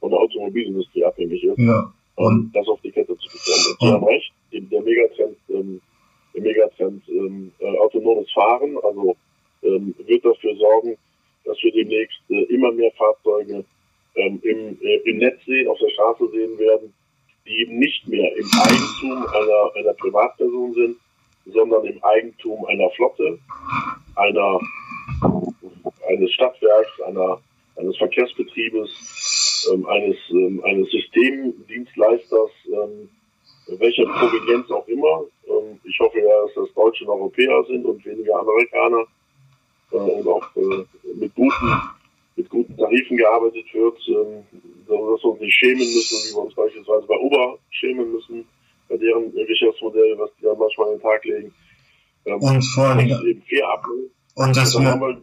von 0.00 0.10
der 0.10 0.20
Automobilindustrie 0.20 1.04
abhängig 1.04 1.44
ist. 1.44 1.58
Ja 1.58 1.92
und 2.16 2.52
das 2.54 2.66
auf 2.68 2.80
die 2.82 2.90
Kette 2.90 3.16
zu 3.16 3.28
bekommen. 3.28 3.66
Und 3.70 3.80
Sie 3.80 3.92
haben 3.92 4.04
recht, 4.04 4.32
der 4.52 4.82
Megatrend, 4.82 5.36
ähm, 5.48 5.80
Megatrend 6.34 7.08
ähm, 7.08 7.52
äh, 7.58 7.78
autonomes 7.78 8.30
Fahren, 8.32 8.76
also 8.82 9.16
ähm, 9.62 9.94
wird 10.06 10.24
dafür 10.24 10.56
sorgen, 10.56 10.96
dass 11.44 11.56
wir 11.62 11.72
demnächst 11.72 12.20
äh, 12.30 12.42
immer 12.44 12.72
mehr 12.72 12.92
Fahrzeuge 12.92 13.64
ähm, 14.14 14.40
im, 14.42 14.78
äh, 14.80 14.96
im 15.04 15.18
Netz 15.18 15.44
sehen, 15.44 15.68
auf 15.68 15.78
der 15.78 15.90
Straße 15.90 16.28
sehen 16.30 16.58
werden, 16.58 16.92
die 17.46 17.62
eben 17.62 17.78
nicht 17.78 18.06
mehr 18.08 18.34
im 18.36 18.46
Eigentum 18.60 19.26
einer, 19.26 19.76
einer 19.76 19.94
Privatperson 19.94 20.74
sind, 20.74 20.96
sondern 21.46 21.84
im 21.86 22.02
Eigentum 22.04 22.64
einer 22.66 22.88
Flotte, 22.90 23.38
einer, 24.14 24.60
eines 26.08 26.32
Stadtwerks, 26.32 27.00
einer, 27.06 27.40
eines 27.76 27.96
Verkehrsbetriebes, 27.96 29.68
ähm, 29.72 29.86
eines, 29.86 30.16
ähm, 30.30 30.62
eines 30.64 30.90
Systemdienstleisters, 30.90 32.50
ähm, 32.66 33.08
welcher 33.66 34.04
Provenienz 34.04 34.70
auch 34.70 34.86
immer. 34.88 35.24
Ähm, 35.48 35.78
ich 35.84 35.98
hoffe 36.00 36.18
ja, 36.18 36.42
dass 36.46 36.54
das 36.54 36.74
Deutsche 36.74 37.04
und 37.04 37.10
Europäer 37.10 37.64
sind 37.68 37.84
und 37.84 38.04
weniger 38.04 38.38
Amerikaner 38.38 39.04
äh, 39.92 39.96
und 39.96 40.26
auch 40.26 40.44
äh, 40.56 40.84
mit 41.14 41.34
guten 41.34 41.80
mit 42.36 42.48
guten 42.48 42.76
Tarifen 42.76 43.16
gearbeitet 43.16 43.66
wird, 43.74 43.98
ähm, 44.08 44.44
dass 44.88 44.96
wir 44.96 45.24
uns 45.24 45.40
nicht 45.40 45.54
schämen 45.54 45.78
müssen, 45.78 46.16
wie 46.16 46.34
wir 46.34 46.42
uns 46.42 46.54
beispielsweise 46.54 47.06
bei 47.06 47.18
Uber 47.18 47.58
schämen 47.70 48.12
müssen, 48.12 48.46
bei 48.88 48.96
deren 48.96 49.32
Geschäftsmodell, 49.34 50.18
was 50.18 50.30
die 50.38 50.44
da 50.44 50.54
manchmal 50.54 50.88
an 50.88 50.94
den 50.94 51.02
Tag 51.02 51.24
legen. 51.24 51.52
Ähm, 52.24 52.40
und 52.40 52.62
vor 52.62 52.84
allem 52.84 53.06
eben 53.26 53.42
fair 53.42 53.68
abnehmen. 53.68 54.10
Und 54.34 54.56
dass, 54.56 54.72
wir, 54.72 55.14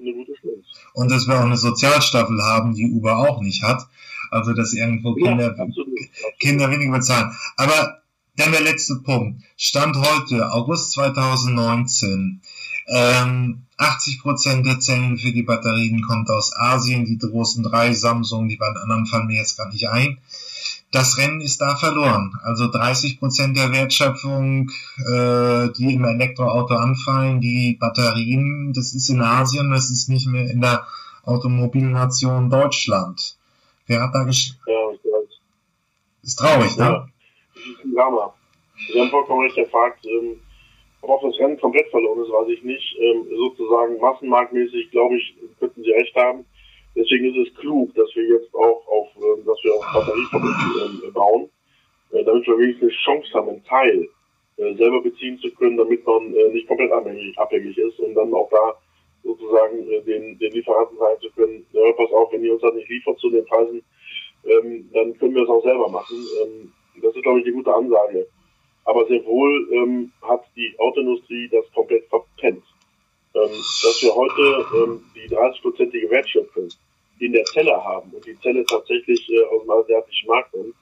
und 0.94 1.12
dass 1.12 1.28
wir 1.28 1.36
auch 1.36 1.46
eine 1.46 1.58
Sozialstaffel 1.58 2.40
haben, 2.44 2.76
die 2.76 2.92
Uber 2.92 3.18
auch 3.18 3.42
nicht 3.42 3.64
hat. 3.64 3.82
Also, 4.30 4.54
dass 4.54 4.76
irgendwo 4.76 5.16
Kinder, 5.16 5.46
ja, 5.46 5.64
absolut, 5.64 5.98
absolut. 5.98 6.40
Kinder 6.40 6.70
weniger 6.70 6.92
bezahlen. 6.92 7.32
Aber 7.58 8.02
dann 8.40 8.52
der 8.52 8.62
letzte 8.62 8.96
Punkt. 8.98 9.44
Stand 9.58 9.96
heute, 9.96 10.52
August 10.52 10.92
2019. 10.94 12.42
Ähm, 12.88 13.64
80% 13.78 14.64
der 14.64 14.80
Zellen 14.80 15.18
für 15.18 15.32
die 15.32 15.44
Batterien 15.44 16.02
kommt 16.02 16.30
aus 16.30 16.56
Asien, 16.56 17.06
die 17.06 17.18
großen 17.18 17.64
drei, 17.64 17.94
Samsung, 17.94 18.48
die 18.48 18.58
beiden 18.58 18.78
anderen 18.78 19.06
fallen 19.06 19.28
mir 19.28 19.38
jetzt 19.38 19.58
gar 19.58 19.70
nicht 19.70 19.88
ein 19.88 20.20
das 20.92 21.18
Rennen 21.18 21.42
ist 21.42 21.62
da 21.62 21.76
verloren. 21.76 22.34
Also 22.44 22.70
30 22.70 23.20
Prozent 23.20 23.58
der 23.58 23.72
Wertschöpfung, 23.72 24.72
äh, 24.98 25.70
die 25.78 25.94
im 25.94 26.04
Elektroauto 26.04 26.76
anfallen, 26.76 27.42
die 27.42 27.78
Batterien, 27.80 28.74
das 28.74 28.94
ist 28.94 29.10
in 29.10 29.22
Asien, 29.22 29.70
das 29.70 29.92
ist 29.92 30.10
nicht 30.10 30.28
mehr 30.28 30.50
in 30.50 30.62
der 30.62 30.88
Automobilnation 31.24 32.50
Deutschland. 32.50 33.38
Wer 33.86 34.02
hat 34.04 34.16
da 34.16 34.24
gesch... 34.24 34.56
Ja. 34.66 34.74
Ist 36.22 36.38
traurig, 36.38 36.76
ne? 36.78 37.08
Drama. 37.94 38.34
Sie 38.92 39.00
haben 39.00 39.10
vollkommen 39.10 39.42
recht, 39.42 39.70
Fakt, 39.70 40.06
ähm, 40.06 40.40
ob 41.02 41.22
das 41.22 41.40
Rennen 41.40 41.60
komplett 41.60 41.88
verloren 41.90 42.24
ist, 42.24 42.32
weiß 42.32 42.50
ich 42.50 42.64
nicht. 42.64 42.98
Ähm, 43.00 43.26
sozusagen 43.30 44.00
massenmarktmäßig, 44.00 44.92
glaube 44.92 45.18
ich, 45.18 45.36
könnten 45.60 45.84
Sie 45.84 45.92
recht 45.92 46.16
haben. 46.16 46.46
Deswegen 46.96 47.34
ist 47.34 47.48
es 47.48 47.56
klug, 47.56 47.94
dass 47.96 48.14
wir 48.16 48.24
jetzt 48.28 48.54
auch 48.54 48.88
auf, 48.88 49.08
äh, 49.18 49.44
dass 49.46 49.64
wir 49.64 49.74
auf 49.76 49.86
Batteriefabriken 49.94 51.08
äh, 51.08 51.12
bauen, 51.12 51.50
äh, 52.12 52.24
damit 52.24 52.48
wir 52.48 52.58
wenigstens 52.58 52.92
eine 52.92 53.04
Chance 53.04 53.34
haben, 53.34 53.50
einen 53.50 53.64
Teil 53.64 54.10
äh, 54.58 54.76
selber 54.76 55.02
beziehen 55.02 55.40
zu 55.40 55.50
können, 55.52 55.78
damit 55.78 56.06
man 56.06 56.34
äh, 56.36 56.50
nicht 56.50 56.68
komplett 56.68 56.92
abhängig, 56.92 57.38
abhängig 57.38 57.78
ist 57.78 58.00
und 58.00 58.16
dann 58.16 58.34
auch 58.34 58.50
da 58.50 58.76
sozusagen 59.24 59.90
äh, 59.90 60.02
den, 60.02 60.38
den 60.40 60.52
Lieferanten 60.52 60.98
sagen 60.98 61.22
zu 61.22 61.30
können, 61.32 61.66
ja, 61.72 61.92
pass 61.94 62.12
auf, 62.12 62.32
wenn 62.34 62.44
ihr 62.44 62.54
uns 62.54 62.62
das 62.62 62.74
nicht 62.74 62.90
liefert 62.90 63.20
zu 63.20 63.30
den 63.30 63.46
Preisen, 63.46 63.82
ähm, 64.46 64.90
dann 64.94 65.18
können 65.18 65.36
wir 65.36 65.44
es 65.44 65.50
auch 65.50 65.64
selber 65.64 65.90
machen. 65.90 66.18
Ähm, 66.44 66.74
das 67.02 67.16
ist, 67.16 67.24
glaube 67.24 67.40
ich, 67.40 67.46
eine 67.46 67.56
gute 67.56 67.74
Ansage. 67.74 68.28
Aber 68.86 69.06
sehr 69.08 69.24
wohl 69.26 69.70
ähm, 69.72 70.12
hat 70.22 70.44
die 70.56 70.74
Autoindustrie 70.80 71.50
das 71.50 71.72
komplett 71.74 72.08
verpennt. 72.08 72.64
Ähm, 73.36 73.52
dass 73.84 74.02
wir 74.02 74.16
heute 74.16 74.66
ähm, 74.76 75.04
die 75.16 75.34
30-prozentige 75.34 76.10
Wertschöpfung 76.10 76.70
in 77.20 77.34
der 77.34 77.44
Zelle 77.46 77.76
haben 77.84 78.10
und 78.12 78.26
die 78.26 78.40
Zelle 78.40 78.66
tatsächlich 78.66 79.30
äh, 79.30 79.44
aus 79.46 79.62
dem 79.62 79.70
asiatischen 79.70 80.28
Markt 80.28 80.52
kommt 80.52 80.74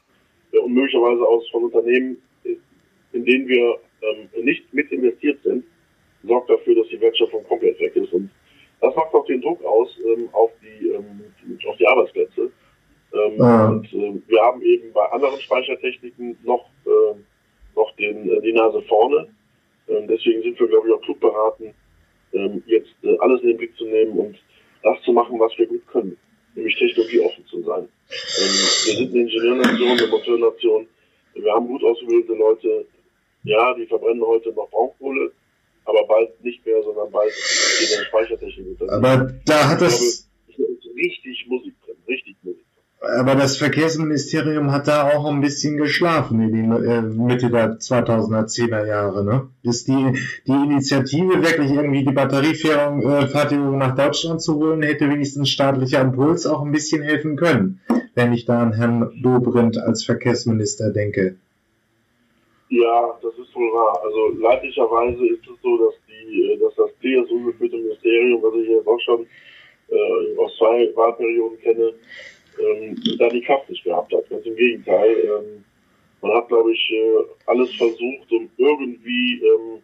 äh, 0.53 0.57
und 0.59 0.74
möglicherweise 0.74 1.28
aus 1.28 1.49
von 1.49 1.65
Unternehmen, 1.65 2.22
in 3.11 3.26
denen 3.26 3.47
wir 3.47 3.78
ähm, 4.01 4.30
nicht 4.43 4.74
mit 4.74 4.91
investiert 4.91 5.41
sind, 5.43 5.65
sorgt 6.24 6.49
dafür, 6.49 6.76
dass 6.76 6.88
die 6.88 7.01
Wertschöpfung 7.01 7.43
komplett 7.45 7.80
weg 7.80 7.95
ist. 7.95 8.13
Und 8.13 8.30
das 8.80 8.95
macht 8.95 9.13
auch 9.13 9.26
den 9.26 9.41
Druck 9.41 9.63
aus 9.65 9.89
ähm, 10.05 10.30
auf, 10.32 10.51
die, 10.61 10.89
ähm, 10.89 11.24
auf 11.68 11.78
die 11.78 11.88
Arbeitsplätze. 11.88 12.51
Ähm, 13.18 13.38
ja. 13.38 13.68
Und 13.70 13.93
äh, 13.93 14.22
wir 14.28 14.41
haben 14.41 14.61
eben 14.61 14.93
bei 14.93 15.05
anderen 15.11 15.39
Speichertechniken 15.39 16.38
noch, 16.43 16.65
äh, 16.86 17.15
noch 17.76 17.95
den, 17.95 18.30
äh, 18.30 18.41
die 18.41 18.53
Nase 18.53 18.82
vorne. 18.84 19.28
Ähm, 19.88 20.07
deswegen 20.07 20.41
sind 20.43 20.59
wir, 20.59 20.68
glaube 20.68 20.88
ich, 20.88 20.93
auch 20.93 21.01
klug 21.01 21.20
beraten, 21.20 21.74
ähm, 22.34 22.63
jetzt 22.65 22.93
äh, 23.03 23.18
alles 23.20 23.41
in 23.41 23.49
den 23.49 23.57
Blick 23.57 23.76
zu 23.78 23.86
nehmen 23.86 24.18
und 24.18 24.38
das 24.84 25.01
zu 25.03 25.11
machen, 25.13 25.39
was 25.39 25.57
wir 25.57 25.68
gut 25.68 25.86
können 25.88 26.18
nämlich 26.57 26.76
technologieoffen 26.78 27.45
zu 27.45 27.61
sein. 27.61 27.84
Ähm, 27.84 28.53
wir 28.86 28.95
sind 28.95 29.11
eine 29.11 29.22
Ingenieurnation, 29.22 29.97
eine 29.97 30.07
Motornation. 30.07 30.88
Wir 31.36 31.53
haben 31.53 31.68
gut 31.68 31.84
ausgebildete 31.84 32.34
Leute. 32.34 32.86
Ja, 33.43 33.74
die 33.76 33.86
verbrennen 33.86 34.24
heute 34.26 34.51
noch 34.51 34.70
Braunkohle, 34.70 35.32
aber 35.86 36.05
bald 36.07 36.43
nicht 36.43 36.65
mehr, 36.65 36.82
sondern 36.84 37.09
bald 37.11 37.32
in 37.32 37.97
der 37.97 38.05
Speichertechnik. 38.05 38.82
Aber 38.89 39.32
da 39.45 39.70
hat 39.70 39.82
es 39.82 40.28
richtig 40.95 41.45
Musik 41.47 41.76
drin, 41.86 41.95
richtig 42.07 42.36
Musik. 42.41 42.65
Aber 43.00 43.36
das 43.36 43.58
Verkehrsministerium 43.58 44.72
hat 44.72 44.88
da 44.88 45.12
auch 45.12 45.26
ein 45.28 45.39
bisschen 45.39 45.78
geschlafen 45.78 46.41
in 46.41 46.52
die 46.52 46.88
äh, 46.88 47.02
Mitte 47.02 47.52
der 47.52 47.78
2010er 47.78 48.88
Jahre. 48.88 49.24
Ne? 49.24 49.50
Ist 49.62 49.88
die, 49.88 50.18
die 50.48 50.52
Initiative 50.52 51.43
wirklich 51.43 51.72
irgendwie 51.72 52.04
die 52.04 52.12
Batteriefertigung 52.12 53.74
äh, 53.76 53.78
nach 53.78 53.95
Deutschland 53.95 54.41
zu 54.41 54.56
holen, 54.56 54.82
hätte 54.82 55.10
wenigstens 55.10 55.50
staatlicher 55.50 56.02
Impuls 56.02 56.48
auch 56.48 56.64
ein 56.64 56.72
bisschen 56.72 57.04
helfen 57.04 57.36
können, 57.36 57.82
wenn 58.16 58.34
ich 58.34 58.45
da 58.45 58.64
an 58.64 58.74
Herrn 58.74 59.22
Dobrindt 59.22 59.78
als 59.78 60.04
Verkehrsminister 60.04 60.91
denke. 60.91 61.36
Ja, 62.70 63.18
das 63.22 63.34
ist 63.38 63.56
wohl 63.56 63.72
wahr. 63.74 64.02
Also 64.04 64.41
leidlicherweise 64.41 65.24
ist 65.28 65.48
es 65.48 65.62
so, 65.62 65.78
dass 65.78 65.93
die, 66.10 66.52
äh, 66.52 66.58
dass 66.58 66.74
das 66.76 66.89
CSU 67.00 67.45
geführte 67.45 67.78
Ministerium, 67.78 68.41
was 68.41 68.56
ich 68.56 68.70
jetzt 68.70 68.88
auch 68.88 69.00
schon 69.02 69.28
äh, 69.89 70.38
aus 70.39 70.52
zwei 70.58 70.89
Wahlperioden 70.95 71.60
kenne, 71.60 71.93
ähm, 72.60 72.95
da 73.18 73.30
die 73.30 73.41
Kraft 73.41 73.70
nicht 73.70 73.84
gehabt 73.84 74.14
hat. 74.14 74.30
Ganz 74.30 74.45
im 74.45 74.55
Gegenteil. 74.55 75.16
Ähm, 75.20 75.64
man 76.22 76.34
hat, 76.34 76.47
glaube 76.47 76.74
ich, 76.74 76.91
äh, 76.91 77.24
alles 77.45 77.74
versucht, 77.76 78.32
um 78.32 78.49
irgendwie 78.58 79.41
ähm, 79.43 79.82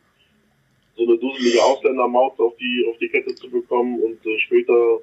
so 0.95 1.03
eine 1.03 1.17
dusselige 1.17 1.63
Ausländermaut 1.63 2.39
auf 2.39 2.55
die, 2.57 2.87
auf 2.89 2.97
die 2.97 3.09
Kette 3.09 3.33
zu 3.35 3.49
bekommen 3.49 4.01
und 4.01 4.25
äh, 4.25 4.39
später 4.39 4.99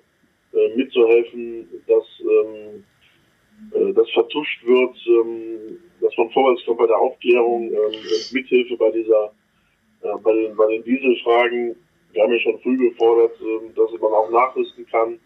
äh, 0.52 0.76
mitzuhelfen, 0.76 1.68
dass 1.86 2.04
ähm, 2.20 2.84
äh, 3.72 3.92
das 3.92 4.10
vertuscht 4.10 4.64
wird, 4.66 4.96
ähm, 5.06 5.78
dass 6.00 6.16
man 6.16 6.30
vorwärts 6.30 6.64
kommt 6.64 6.78
bei 6.78 6.86
der 6.86 6.98
Aufklärung 6.98 7.70
ähm, 7.70 7.76
und 7.76 8.32
Mithilfe 8.32 8.76
bei 8.76 8.90
dieser, 8.90 9.32
äh, 10.02 10.18
bei 10.22 10.32
den, 10.32 10.56
bei 10.56 10.66
den 10.66 10.84
Dieselfragen. 10.84 11.76
Wir 12.12 12.22
haben 12.22 12.32
ja 12.32 12.38
schon 12.40 12.58
früh 12.60 12.76
gefordert, 12.76 13.36
ähm, 13.40 13.72
dass 13.74 13.92
man 14.00 14.12
auch 14.12 14.30
nachrüsten 14.30 14.86
kann 14.86 15.20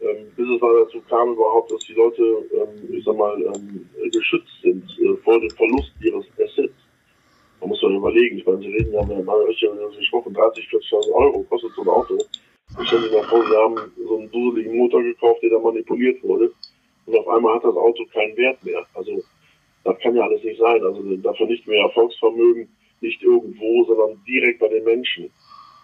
ähm, 0.00 0.32
bis 0.36 0.48
es 0.48 0.60
mal 0.60 0.84
dazu 0.84 1.00
kam 1.08 1.32
überhaupt, 1.32 1.70
dass 1.70 1.80
die 1.80 1.92
Leute, 1.92 2.22
ähm, 2.22 2.94
ich 2.94 3.04
sag 3.04 3.16
mal, 3.16 3.40
ähm, 3.42 3.88
geschützt 4.10 4.52
sind 4.62 4.84
äh, 4.98 5.16
vor 5.24 5.38
dem 5.40 5.50
Verlust 5.50 5.92
ihres 6.02 6.24
Assets. 6.38 6.74
Man 7.60 7.68
muss 7.68 7.82
mal 7.82 7.94
überlegen, 7.94 8.38
ich 8.38 8.46
meine, 8.46 8.60
Sie 8.60 8.68
reden 8.68 8.94
ja 8.94 9.02
mal 9.02 9.42
richtig 9.42 9.70
gesprochen, 9.98 10.32
30, 10.32 10.66
40.000 10.66 11.12
Euro 11.12 11.42
kostet 11.42 11.72
so 11.72 11.82
ein 11.82 11.88
Auto. 11.88 12.18
Ich 12.80 12.86
stelle 12.86 13.02
mir 13.02 13.18
mal 13.18 13.28
vor, 13.28 13.44
Sie 13.44 13.56
haben 13.56 13.92
so 14.06 14.18
einen 14.18 14.30
duseligen 14.30 14.76
Motor 14.76 15.02
gekauft, 15.02 15.42
der 15.42 15.50
da 15.50 15.58
manipuliert 15.58 16.22
wurde. 16.22 16.50
Und 17.06 17.18
auf 17.18 17.28
einmal 17.28 17.56
hat 17.56 17.64
das 17.64 17.76
Auto 17.76 18.04
keinen 18.12 18.36
Wert 18.36 18.64
mehr. 18.64 18.86
Also, 18.94 19.22
das 19.84 19.98
kann 19.98 20.16
ja 20.16 20.22
alles 20.22 20.42
nicht 20.42 20.58
sein. 20.58 20.82
Also, 20.82 21.02
da 21.16 21.34
vernichten 21.34 21.72
wir 21.72 21.80
Erfolgsvermögen 21.80 22.68
nicht 23.00 23.22
irgendwo, 23.22 23.84
sondern 23.84 24.22
direkt 24.26 24.60
bei 24.60 24.68
den 24.68 24.84
Menschen. 24.84 25.30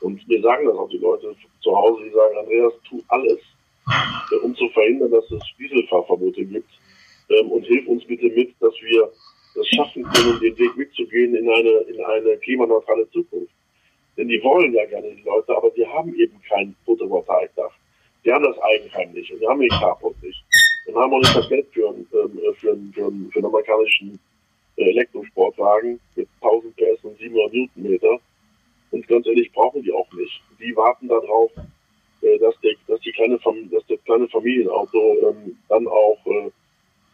Und 0.00 0.26
mir 0.28 0.40
sagen 0.40 0.66
das 0.66 0.76
auch 0.76 0.88
die 0.88 0.98
Leute 0.98 1.34
zu 1.60 1.76
Hause, 1.76 2.04
die 2.04 2.10
sagen, 2.10 2.36
Andreas, 2.38 2.72
tu 2.88 3.02
alles, 3.08 3.40
um 4.42 4.54
zu 4.56 4.68
verhindern, 4.70 5.10
dass 5.10 5.30
es 5.30 5.42
Dieselfahrverbote 5.58 6.44
gibt. 6.44 6.70
Ähm, 7.28 7.50
und 7.50 7.64
hilf 7.64 7.86
uns 7.86 8.04
bitte 8.04 8.26
mit, 8.26 8.54
dass 8.60 8.74
wir 8.82 9.10
das 9.54 9.66
schaffen 9.68 10.04
können, 10.04 10.38
den 10.40 10.58
Weg 10.58 10.76
mitzugehen 10.76 11.34
in 11.34 11.48
eine, 11.48 11.70
in 11.88 12.04
eine 12.04 12.36
klimaneutrale 12.38 13.08
Zukunft. 13.10 13.52
Denn 14.16 14.28
die 14.28 14.42
wollen 14.42 14.72
ja 14.72 14.84
gerne 14.86 15.14
die 15.14 15.22
Leute, 15.22 15.56
aber 15.56 15.74
wir 15.74 15.92
haben 15.92 16.14
eben 16.14 16.40
kein 16.48 16.74
Photovoltaikdach. 16.84 17.72
Die 18.24 18.32
haben 18.32 18.44
das 18.44 18.58
Eigenheim 18.58 19.12
nicht 19.12 19.30
und 19.32 19.40
wir 19.40 19.48
haben 19.48 19.60
den 19.60 19.70
Carport 19.70 20.20
nicht. 20.22 20.42
Und 20.86 20.96
haben 20.96 21.12
auch 21.12 21.18
nicht 21.18 21.36
das 21.36 21.48
Geld 21.48 21.66
für, 21.72 21.88
einen, 21.88 22.06
ähm, 22.12 22.54
für, 22.56 22.72
einen, 22.72 22.92
für, 22.92 23.12
für 23.32 23.38
einen 23.38 23.46
amerikanischen 23.46 24.18
äh, 24.76 24.90
Elektrosportwagen 24.90 26.00
mit 26.14 26.28
1000 26.40 26.76
PS 26.76 27.04
und 27.04 27.18
700 27.18 27.52
Newtonmeter. 27.52 28.18
Und 28.90 29.08
ganz 29.08 29.26
ehrlich, 29.26 29.52
brauchen 29.52 29.82
die 29.82 29.92
auch 29.92 30.10
nicht. 30.12 30.40
Die 30.60 30.74
warten 30.76 31.08
darauf, 31.08 31.50
äh, 31.56 31.60
dass, 32.38 32.58
der, 32.60 32.74
dass, 32.86 33.00
die 33.00 33.12
kleine, 33.12 33.38
dass 33.38 33.86
das 33.86 34.04
kleine 34.04 34.28
Familienauto 34.28 35.16
ähm, 35.28 35.56
dann 35.68 35.86
auch 35.86 36.18
äh, 36.26 36.50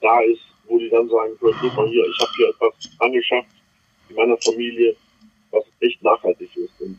da 0.01 0.21
ist, 0.21 0.43
wo 0.67 0.79
die 0.79 0.91
dann 0.91 1.09
sagen 1.09 1.37
können, 1.39 1.57
guck 1.61 1.77
mal 1.77 1.89
hier, 1.89 2.05
ich 2.05 2.19
habe 2.21 2.31
hier 2.37 2.49
etwas 2.49 2.91
angeschafft 2.99 3.49
in 4.09 4.17
meiner 4.17 4.37
Familie, 4.39 4.97
was 5.51 5.65
echt 5.81 6.03
nachhaltig 6.03 6.51
ist. 6.57 6.81
Und 6.81 6.99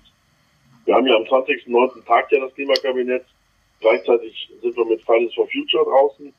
wir 0.86 0.95
haben 0.95 1.07
ja 1.07 1.16
am 1.16 1.24
20.09. 1.24 2.05
Tag 2.05 2.32
ja 2.32 2.39
das 2.39 2.53
Klimakabinett. 2.55 3.26
Gleichzeitig 3.80 4.49
sind 4.61 4.76
wir 4.78 4.86
mit 4.86 5.01
Fridays 5.01 5.34
for 5.34 5.47
Future 5.47 5.84
draußen. 5.84 6.34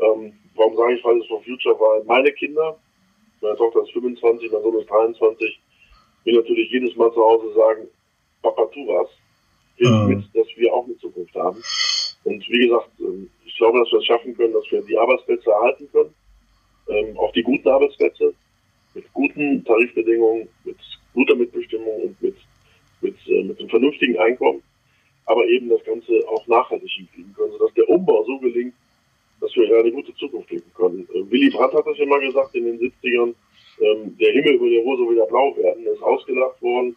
Ähm, 0.00 0.32
warum 0.54 0.76
sage 0.76 0.94
ich 0.94 1.02
Fridays 1.02 1.26
for 1.26 1.42
Future? 1.42 1.78
Weil 1.78 2.04
meine 2.04 2.32
Kinder, 2.32 2.78
meine 3.40 3.56
Tochter 3.56 3.82
ist 3.82 3.92
25, 3.92 4.50
mein 4.52 4.62
Sohn 4.62 4.78
ist 4.78 4.90
23, 4.90 5.60
mir 6.24 6.34
natürlich 6.34 6.70
jedes 6.70 6.94
Mal 6.96 7.12
zu 7.12 7.20
Hause 7.20 7.52
sagen, 7.54 7.88
Papa, 8.42 8.66
tu 8.66 8.86
was 8.86 9.08
mhm. 9.80 10.08
mit, 10.08 10.24
dass 10.34 10.46
wir 10.56 10.72
auch 10.72 10.84
eine 10.84 10.96
Zukunft 10.98 11.34
haben. 11.34 11.62
Und 12.24 12.48
wie 12.48 12.66
gesagt, 12.66 12.90
ähm, 13.00 13.30
ich 13.44 13.56
glaube, 13.56 13.78
dass 13.78 13.90
wir 13.92 13.98
das 13.98 14.06
schaffen 14.06 14.36
können, 14.36 14.52
dass 14.52 14.70
wir 14.70 14.82
die 14.82 14.98
Arbeitsplätze 14.98 15.50
erhalten 15.50 15.88
können, 15.92 16.14
ähm, 16.88 17.18
auch 17.18 17.32
die 17.32 17.42
guten 17.42 17.68
Arbeitsplätze 17.68 18.34
mit 18.94 19.12
guten 19.12 19.64
Tarifbedingungen, 19.64 20.48
mit 20.64 20.76
guter 21.14 21.34
Mitbestimmung 21.34 22.02
und 22.02 22.22
mit, 22.22 22.36
mit, 23.00 23.16
äh, 23.28 23.44
mit 23.44 23.58
einem 23.58 23.68
vernünftigen 23.68 24.18
Einkommen, 24.18 24.62
aber 25.26 25.46
eben 25.46 25.68
das 25.68 25.84
Ganze 25.84 26.12
auch 26.28 26.46
nachhaltig 26.46 26.90
hinkriegen 26.90 27.34
können, 27.34 27.52
sodass 27.52 27.74
der 27.74 27.88
Umbau 27.88 28.24
so 28.24 28.38
gelingt, 28.38 28.74
dass 29.40 29.54
wir 29.54 29.68
ja 29.68 29.78
eine 29.78 29.92
gute 29.92 30.14
Zukunft 30.16 30.50
leben 30.50 30.70
können. 30.74 31.06
Äh, 31.14 31.30
Willy 31.30 31.50
Brandt 31.50 31.74
hat 31.74 31.86
das 31.86 31.98
ja 31.98 32.06
mal 32.06 32.20
gesagt 32.20 32.54
in 32.54 32.64
den 32.64 32.78
70ern, 32.78 33.34
ähm, 33.80 34.16
der 34.18 34.32
Himmel 34.32 34.60
würde 34.60 34.84
wohl 34.84 34.96
so 34.96 35.10
wieder 35.10 35.26
blau 35.26 35.56
werden, 35.56 35.86
ist 35.86 36.02
ausgelacht 36.02 36.60
worden. 36.62 36.96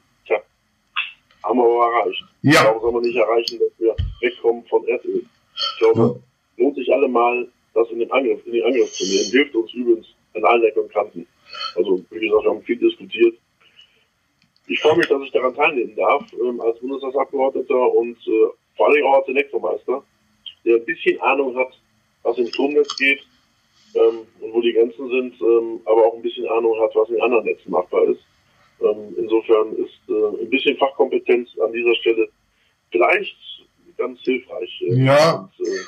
Haben 1.43 1.57
wir 1.57 1.63
aber 1.63 1.93
erreicht. 1.93 2.23
Ja. 2.43 2.65
Warum 2.65 2.81
soll 2.81 2.91
man 2.91 3.01
nicht 3.01 3.15
erreichen, 3.15 3.59
dass 3.59 3.79
wir 3.79 3.95
wegkommen 4.21 4.63
von 4.65 4.87
Erdöl? 4.87 5.23
Ich 5.55 5.79
glaube, 5.79 6.19
ja. 6.57 6.63
lohnt 6.63 6.75
sich 6.75 6.93
alle 6.93 7.07
mal, 7.07 7.47
das 7.73 7.89
in 7.89 7.99
den 7.99 8.11
Angriff, 8.11 8.45
in 8.45 8.53
den 8.53 8.63
Angriff 8.63 8.91
zu 8.93 9.03
nehmen. 9.03 9.31
Hilft 9.31 9.55
uns 9.55 9.73
übrigens 9.73 10.07
an 10.33 10.43
allen 10.45 10.63
Ecken 10.63 10.83
und 10.83 10.93
Kanten. 10.93 11.27
Also, 11.75 12.03
wie 12.09 12.19
gesagt, 12.19 12.43
wir 12.43 12.49
haben 12.51 12.61
viel 12.63 12.77
diskutiert. 12.77 13.37
Ich 14.67 14.79
freue 14.79 14.97
mich, 14.97 15.07
dass 15.07 15.21
ich 15.23 15.31
daran 15.31 15.55
teilnehmen 15.55 15.95
darf, 15.95 16.23
ähm, 16.33 16.61
als 16.61 16.79
Bundestagsabgeordneter 16.79 17.93
und 17.93 18.17
äh, 18.27 18.47
vor 18.77 18.87
allem 18.87 19.05
auch 19.05 19.17
als 19.17 19.27
Elektromeister, 19.27 20.03
der 20.63 20.75
ein 20.75 20.85
bisschen 20.85 21.19
Ahnung 21.21 21.57
hat, 21.57 21.77
was 22.23 22.37
im 22.37 22.47
Stromnetz 22.47 22.95
geht 22.95 23.21
ähm, 23.95 24.19
und 24.39 24.53
wo 24.53 24.61
die 24.61 24.73
Grenzen 24.73 25.09
sind, 25.09 25.41
ähm, 25.41 25.81
aber 25.85 26.05
auch 26.05 26.15
ein 26.15 26.21
bisschen 26.21 26.47
Ahnung 26.47 26.79
hat, 26.79 26.95
was 26.95 27.09
in 27.09 27.21
anderen 27.21 27.45
Netzen 27.45 27.71
machbar 27.71 28.03
ist. 28.03 28.21
Ähm, 28.82 29.15
insofern 29.17 29.73
ist 29.75 30.01
äh, 30.09 30.43
ein 30.43 30.49
bisschen 30.49 30.77
Fachkompetenz 30.77 31.49
an 31.63 31.71
dieser 31.71 31.95
Stelle 31.95 32.27
vielleicht 32.91 33.36
ganz 33.97 34.19
hilfreich. 34.21 34.82
Äh, 34.82 35.03
ja. 35.03 35.32
Und, 35.34 35.67
äh, 35.67 35.79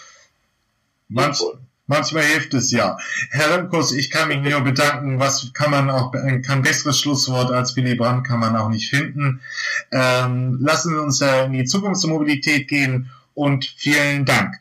Manch, 1.09 1.43
manchmal 1.85 2.23
hilft 2.23 2.53
es 2.53 2.71
ja. 2.71 2.97
Herr 3.29 3.57
Remkus, 3.57 3.93
ich 3.93 4.09
kann 4.09 4.29
mich 4.29 4.39
nur 4.39 4.61
bedanken. 4.61 5.19
Was 5.19 5.51
kann 5.53 5.71
man 5.71 5.89
auch, 5.89 6.11
kein 6.11 6.63
besseres 6.63 6.99
Schlusswort 6.99 7.51
als 7.51 7.75
Willy 7.75 7.95
Brandt 7.95 8.25
kann 8.25 8.39
man 8.39 8.55
auch 8.55 8.69
nicht 8.69 8.89
finden. 8.89 9.41
Ähm, 9.91 10.57
lassen 10.61 10.89
Sie 10.89 11.01
uns 11.01 11.21
in 11.21 11.53
die 11.53 11.65
Zukunftsmobilität 11.65 12.67
gehen 12.67 13.11
und 13.35 13.65
vielen 13.65 14.25
Dank. 14.25 14.55